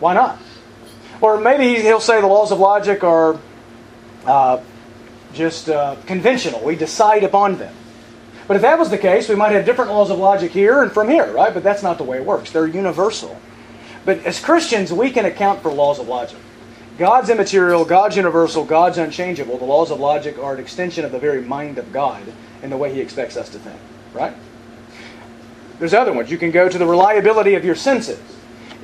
Why 0.00 0.14
not? 0.14 0.38
Or 1.20 1.40
maybe 1.40 1.80
he'll 1.82 2.00
say 2.00 2.20
the 2.20 2.26
laws 2.26 2.52
of 2.52 2.58
logic 2.58 3.04
are 3.04 3.38
uh, 4.26 4.60
just 5.32 5.68
uh, 5.68 5.96
conventional. 6.06 6.60
We 6.64 6.76
decide 6.76 7.24
upon 7.24 7.56
them. 7.58 7.74
But 8.46 8.56
if 8.56 8.62
that 8.62 8.78
was 8.78 8.90
the 8.90 8.98
case, 8.98 9.28
we 9.28 9.36
might 9.36 9.52
have 9.52 9.64
different 9.64 9.92
laws 9.92 10.10
of 10.10 10.18
logic 10.18 10.50
here 10.50 10.82
and 10.82 10.90
from 10.90 11.08
here, 11.08 11.32
right? 11.32 11.54
But 11.54 11.62
that's 11.62 11.82
not 11.82 11.98
the 11.98 12.04
way 12.04 12.18
it 12.18 12.24
works. 12.24 12.50
They're 12.50 12.66
universal. 12.66 13.38
But 14.04 14.24
as 14.24 14.40
Christians, 14.40 14.92
we 14.92 15.10
can 15.10 15.24
account 15.24 15.62
for 15.62 15.70
laws 15.70 15.98
of 15.98 16.08
logic. 16.08 16.38
God's 16.98 17.30
immaterial, 17.30 17.84
God's 17.84 18.16
universal, 18.16 18.64
God's 18.64 18.98
unchangeable. 18.98 19.56
The 19.56 19.64
laws 19.64 19.90
of 19.90 20.00
logic 20.00 20.38
are 20.38 20.54
an 20.54 20.60
extension 20.60 21.04
of 21.04 21.12
the 21.12 21.18
very 21.18 21.42
mind 21.42 21.78
of 21.78 21.92
God 21.92 22.22
in 22.62 22.70
the 22.70 22.76
way 22.76 22.92
He 22.92 23.00
expects 23.00 23.36
us 23.36 23.48
to 23.50 23.58
think, 23.58 23.78
right? 24.12 24.34
There's 25.80 25.94
other 25.94 26.12
ones. 26.12 26.30
You 26.30 26.38
can 26.38 26.50
go 26.50 26.68
to 26.68 26.78
the 26.78 26.86
reliability 26.86 27.54
of 27.54 27.64
your 27.64 27.74
senses. 27.74 28.20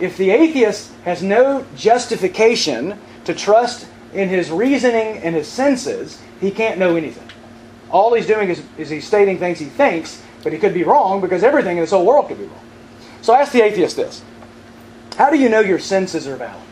If 0.01 0.17
the 0.17 0.31
atheist 0.31 0.91
has 1.05 1.23
no 1.23 1.65
justification 1.77 2.99
to 3.27 3.35
trust 3.35 3.87
in 4.15 4.31
his 4.31 4.51
reasoning 4.51 5.19
and 5.19 5.35
his 5.35 5.47
senses, 5.47 6.21
he 6.41 6.51
can't 6.51 6.79
know 6.79 6.97
anything. 6.97 7.29
All 7.91 8.15
he's 8.15 8.27
doing 8.27 8.49
is, 8.49 8.63
is 8.79 8.89
he's 8.89 9.07
stating 9.07 9.39
things 9.39 9.59
he 9.59 9.67
thinks, 9.67 10.23
but 10.43 10.53
he 10.53 10.59
could 10.59 10.75
be 10.75 10.85
wrong 10.85 11.21
because 11.21 11.43
everything 11.43 11.77
in 11.77 11.83
this 11.83 11.91
whole 11.91 12.05
world 12.05 12.29
could 12.29 12.39
be 12.39 12.45
wrong. 12.45 12.67
So 13.21 13.35
I 13.35 13.41
ask 13.41 13.53
the 13.53 13.63
atheist 13.63 13.97
this 13.97 14.23
How 15.17 15.31
do 15.31 15.39
you 15.39 15.51
know 15.51 15.61
your 15.61 15.79
senses 15.79 16.27
are 16.27 16.37
valid? 16.37 16.63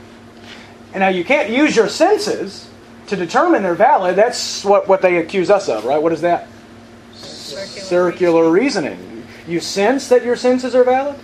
And 0.95 1.01
now 1.01 1.09
you 1.09 1.25
can't 1.25 1.51
use 1.51 1.77
your 1.77 1.89
senses 1.89 2.71
to 3.09 3.17
determine 3.17 3.63
they're 3.63 3.75
valid. 3.75 4.17
That's 4.17 4.65
what, 4.65 4.89
what 4.89 5.03
they 5.03 5.19
accuse 5.19 5.51
us 5.51 5.69
of, 5.69 5.85
right? 5.85 6.01
What 6.01 6.13
is 6.13 6.23
that? 6.23 6.49
Circular, 7.13 7.81
Circular 7.83 8.51
reasoning. 8.51 9.14
You 9.47 9.61
sense 9.61 10.09
that 10.09 10.25
your 10.25 10.37
senses 10.37 10.75
are 10.75 10.85
valid? 10.85 11.19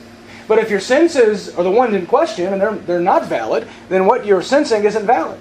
But 0.47 0.59
if 0.59 0.71
your 0.71 0.81
senses 0.81 1.55
are 1.55 1.63
the 1.63 1.71
ones 1.71 1.95
in 1.95 2.07
question 2.07 2.53
and 2.53 2.61
they're, 2.61 2.75
they're 2.75 3.01
not 3.01 3.27
valid, 3.27 3.69
then 3.89 4.07
what 4.07 4.27
you're 4.27 4.43
sensing 4.43 4.85
isn't 4.85 5.07
valid. 5.07 5.39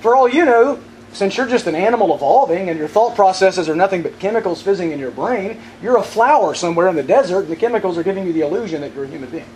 For 0.00 0.16
all 0.16 0.28
you 0.28 0.44
know, 0.44 0.80
since 1.12 1.36
you're 1.36 1.46
just 1.46 1.66
an 1.66 1.74
animal 1.74 2.14
evolving 2.14 2.70
and 2.70 2.78
your 2.78 2.88
thought 2.88 3.14
processes 3.14 3.68
are 3.68 3.76
nothing 3.76 4.02
but 4.02 4.18
chemicals 4.18 4.62
fizzing 4.62 4.90
in 4.90 4.98
your 4.98 5.10
brain, 5.10 5.60
you're 5.82 5.98
a 5.98 6.02
flower 6.02 6.54
somewhere 6.54 6.88
in 6.88 6.96
the 6.96 7.02
desert 7.02 7.40
and 7.40 7.48
the 7.48 7.56
chemicals 7.56 7.98
are 7.98 8.02
giving 8.02 8.26
you 8.26 8.32
the 8.32 8.40
illusion 8.40 8.80
that 8.80 8.94
you're 8.94 9.04
a 9.04 9.08
human 9.08 9.28
being. 9.28 9.48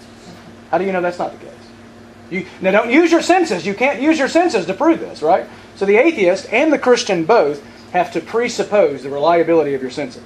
How 0.70 0.78
do 0.78 0.84
you 0.84 0.92
know 0.92 1.00
that's 1.00 1.18
not 1.18 1.32
the 1.32 1.38
case? 1.38 1.54
You, 2.28 2.46
now, 2.60 2.72
don't 2.72 2.90
use 2.90 3.10
your 3.10 3.22
senses. 3.22 3.64
You 3.64 3.74
can't 3.74 4.02
use 4.02 4.18
your 4.18 4.28
senses 4.28 4.66
to 4.66 4.74
prove 4.74 5.00
this, 5.00 5.22
right? 5.22 5.46
So 5.76 5.86
the 5.86 5.96
atheist 5.96 6.52
and 6.52 6.72
the 6.72 6.78
Christian 6.78 7.24
both 7.24 7.64
have 7.92 8.12
to 8.12 8.20
presuppose 8.20 9.02
the 9.02 9.10
reliability 9.10 9.74
of 9.74 9.80
your 9.80 9.90
senses. 9.90 10.24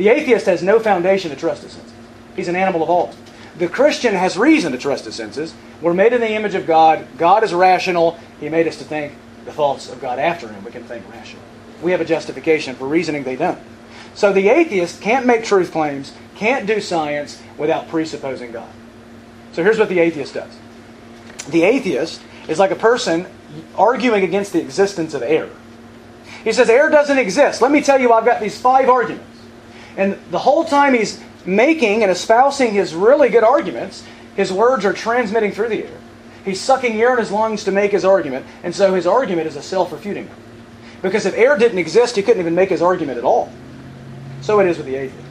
The 0.00 0.08
atheist 0.08 0.46
has 0.46 0.62
no 0.62 0.80
foundation 0.80 1.30
to 1.30 1.36
trust 1.36 1.62
his 1.62 1.72
senses. 1.72 1.92
He's 2.34 2.48
an 2.48 2.56
animal 2.56 2.82
of 2.82 2.88
all. 2.88 3.14
The 3.58 3.68
Christian 3.68 4.14
has 4.14 4.38
reason 4.38 4.72
to 4.72 4.78
trust 4.78 5.04
his 5.04 5.14
senses. 5.14 5.52
We're 5.82 5.92
made 5.92 6.14
in 6.14 6.22
the 6.22 6.32
image 6.32 6.54
of 6.54 6.66
God. 6.66 7.06
God 7.18 7.44
is 7.44 7.52
rational. 7.52 8.18
He 8.40 8.48
made 8.48 8.66
us 8.66 8.78
to 8.78 8.84
think 8.84 9.12
the 9.44 9.52
thoughts 9.52 9.92
of 9.92 10.00
God 10.00 10.18
after 10.18 10.48
him. 10.48 10.64
We 10.64 10.70
can 10.70 10.84
think 10.84 11.06
rationally. 11.12 11.44
We 11.82 11.90
have 11.90 12.00
a 12.00 12.06
justification 12.06 12.76
for 12.76 12.88
reasoning 12.88 13.24
they 13.24 13.36
don't. 13.36 13.58
So 14.14 14.32
the 14.32 14.48
atheist 14.48 15.02
can't 15.02 15.26
make 15.26 15.44
truth 15.44 15.70
claims, 15.70 16.14
can't 16.34 16.66
do 16.66 16.80
science 16.80 17.42
without 17.58 17.86
presupposing 17.88 18.52
God. 18.52 18.72
So 19.52 19.62
here's 19.62 19.78
what 19.78 19.90
the 19.90 19.98
atheist 19.98 20.32
does. 20.32 20.56
The 21.50 21.64
atheist 21.64 22.22
is 22.48 22.58
like 22.58 22.70
a 22.70 22.74
person 22.74 23.26
arguing 23.76 24.24
against 24.24 24.54
the 24.54 24.62
existence 24.62 25.12
of 25.12 25.20
air. 25.20 25.50
He 26.42 26.54
says, 26.54 26.70
Air 26.70 26.88
doesn't 26.88 27.18
exist. 27.18 27.60
Let 27.60 27.70
me 27.70 27.82
tell 27.82 28.00
you, 28.00 28.14
I've 28.14 28.24
got 28.24 28.40
these 28.40 28.58
five 28.58 28.88
arguments. 28.88 29.26
And 29.96 30.18
the 30.30 30.38
whole 30.38 30.64
time 30.64 30.94
he's 30.94 31.22
making 31.44 32.02
and 32.02 32.10
espousing 32.10 32.72
his 32.72 32.94
really 32.94 33.28
good 33.28 33.44
arguments, 33.44 34.04
his 34.36 34.52
words 34.52 34.84
are 34.84 34.92
transmitting 34.92 35.52
through 35.52 35.68
the 35.68 35.84
air. 35.84 35.98
He's 36.44 36.60
sucking 36.60 37.00
air 37.00 37.12
in 37.12 37.18
his 37.18 37.30
lungs 37.30 37.64
to 37.64 37.72
make 37.72 37.92
his 37.92 38.04
argument, 38.04 38.46
and 38.62 38.74
so 38.74 38.94
his 38.94 39.06
argument 39.06 39.46
is 39.46 39.56
a 39.56 39.62
self 39.62 39.92
refuting 39.92 40.28
one. 40.28 40.36
Because 41.02 41.26
if 41.26 41.34
air 41.34 41.56
didn't 41.56 41.78
exist, 41.78 42.16
he 42.16 42.22
couldn't 42.22 42.40
even 42.40 42.54
make 42.54 42.70
his 42.70 42.82
argument 42.82 43.18
at 43.18 43.24
all. 43.24 43.52
So 44.40 44.60
it 44.60 44.66
is 44.66 44.76
with 44.76 44.86
the 44.86 44.96
atheist. 44.96 45.26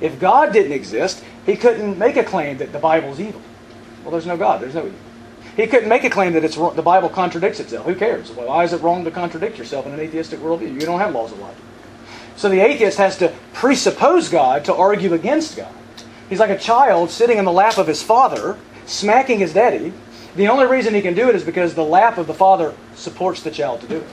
If 0.00 0.18
God 0.18 0.52
didn't 0.52 0.72
exist, 0.72 1.22
he 1.46 1.56
couldn't 1.56 1.98
make 1.98 2.16
a 2.16 2.24
claim 2.24 2.58
that 2.58 2.72
the 2.72 2.78
Bible's 2.78 3.20
evil. 3.20 3.40
Well, 4.02 4.12
there's 4.12 4.26
no 4.26 4.36
God, 4.36 4.60
there's 4.60 4.74
no 4.74 4.86
evil. 4.86 4.98
He 5.56 5.66
couldn't 5.66 5.88
make 5.88 6.04
a 6.04 6.10
claim 6.10 6.32
that 6.32 6.44
it's 6.44 6.56
the 6.56 6.82
Bible 6.82 7.08
contradicts 7.08 7.60
itself. 7.60 7.86
Who 7.86 7.94
cares? 7.94 8.30
Why 8.32 8.64
is 8.64 8.72
it 8.72 8.80
wrong 8.82 9.04
to 9.04 9.10
contradict 9.10 9.56
yourself 9.56 9.86
in 9.86 9.92
an 9.92 10.00
atheistic 10.00 10.40
worldview? 10.40 10.74
You 10.74 10.80
don't 10.80 10.98
have 10.98 11.14
laws 11.14 11.30
of 11.30 11.38
logic. 11.38 11.62
So 12.36 12.48
the 12.48 12.60
atheist 12.60 12.98
has 12.98 13.18
to 13.18 13.32
presuppose 13.52 14.28
God 14.28 14.64
to 14.64 14.74
argue 14.74 15.14
against 15.14 15.56
God. 15.56 15.72
He's 16.28 16.40
like 16.40 16.50
a 16.50 16.58
child 16.58 17.10
sitting 17.10 17.38
in 17.38 17.44
the 17.44 17.52
lap 17.52 17.78
of 17.78 17.86
his 17.86 18.02
father, 18.02 18.58
smacking 18.86 19.38
his 19.38 19.52
daddy. 19.52 19.92
The 20.36 20.48
only 20.48 20.66
reason 20.66 20.94
he 20.94 21.02
can 21.02 21.14
do 21.14 21.28
it 21.28 21.34
is 21.34 21.44
because 21.44 21.74
the 21.74 21.84
lap 21.84 22.18
of 22.18 22.26
the 22.26 22.34
father 22.34 22.74
supports 22.94 23.42
the 23.42 23.50
child 23.50 23.80
to 23.82 23.86
do 23.86 23.98
it. 23.98 24.06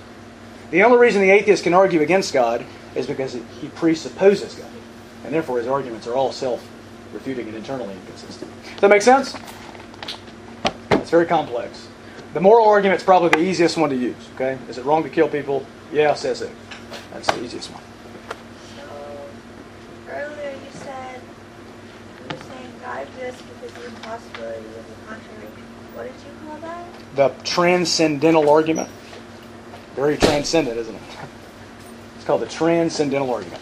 The 0.69 0.83
only 0.83 0.97
reason 0.97 1.21
the 1.21 1.31
atheist 1.31 1.63
can 1.63 1.73
argue 1.73 2.01
against 2.01 2.33
God 2.33 2.65
is 2.95 3.07
because 3.07 3.33
he 3.33 3.67
presupposes 3.75 4.55
God. 4.55 4.69
And 5.25 5.33
therefore 5.33 5.57
his 5.57 5.67
arguments 5.67 6.07
are 6.07 6.13
all 6.13 6.31
self 6.31 6.67
refuting 7.13 7.47
and 7.47 7.57
internally 7.57 7.93
inconsistent. 7.93 8.51
Does 8.63 8.81
that 8.81 8.89
make 8.89 9.01
sense? 9.01 9.35
It's 10.91 11.09
very 11.09 11.25
complex. 11.25 11.87
The 12.33 12.39
moral 12.39 12.67
argument 12.67 13.01
is 13.01 13.03
probably 13.03 13.29
the 13.29 13.39
easiest 13.39 13.75
one 13.77 13.89
to 13.89 13.95
use. 13.95 14.15
Okay, 14.35 14.57
is 14.69 14.77
it 14.77 14.85
wrong 14.85 15.03
to 15.03 15.09
kill 15.09 15.27
people? 15.27 15.65
Yeah, 15.91 16.13
says 16.13 16.41
it. 16.41 16.51
That's 17.11 17.27
the 17.27 17.43
easiest 17.43 17.69
one. 17.71 17.83
So 18.77 19.25
earlier 20.09 20.51
you 20.51 20.71
said 20.79 21.19
you 22.19 22.37
were 22.37 22.43
saying 22.43 22.73
God 22.81 23.07
exists 23.07 23.41
because 23.41 23.77
the 23.77 23.87
impossibility 23.87 24.65
of 24.65 24.87
the 24.87 25.05
contrary. 25.05 25.47
What 25.93 26.03
did 26.03 26.13
you 26.25 26.47
call 26.47 26.57
that? 26.59 27.00
The 27.15 27.29
transcendental 27.43 28.49
argument. 28.49 28.89
Very 29.95 30.17
transcendent, 30.17 30.77
isn't 30.77 30.95
it? 30.95 31.01
It's 32.15 32.25
called 32.25 32.41
the 32.41 32.47
transcendental 32.47 33.33
argument. 33.33 33.61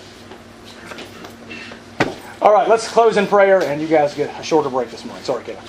All 2.41 2.53
right, 2.53 2.69
let's 2.69 2.87
close 2.87 3.17
in 3.17 3.27
prayer, 3.27 3.61
and 3.61 3.81
you 3.81 3.87
guys 3.87 4.13
get 4.13 4.39
a 4.39 4.43
shorter 4.43 4.69
break 4.69 4.91
this 4.91 5.03
morning. 5.03 5.23
Sorry, 5.23 5.43
Kevin. 5.43 5.63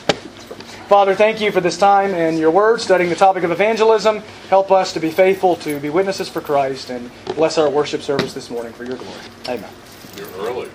Father, 0.91 1.14
thank 1.14 1.41
you 1.41 1.53
for 1.53 1.61
this 1.61 1.78
time 1.78 2.14
and 2.14 2.37
your 2.37 2.51
word, 2.51 2.81
studying 2.81 3.11
the 3.11 3.16
topic 3.16 3.45
of 3.45 3.53
evangelism. 3.53 4.22
Help 4.49 4.72
us 4.72 4.93
to 4.95 5.01
be 5.01 5.11
faithful, 5.11 5.55
to 5.57 5.78
be 5.78 5.89
witnesses 5.89 6.28
for 6.28 6.41
Christ, 6.41 6.91
and 6.91 7.11
bless 7.37 7.59
our 7.59 7.70
worship 7.70 8.03
service 8.03 8.35
this 8.35 8.51
morning 8.51 8.72
for 8.72 8.85
your 8.85 8.97
glory. 8.97 9.20
Amen. 9.49 9.70
You're 10.16 10.28
early. 10.39 10.68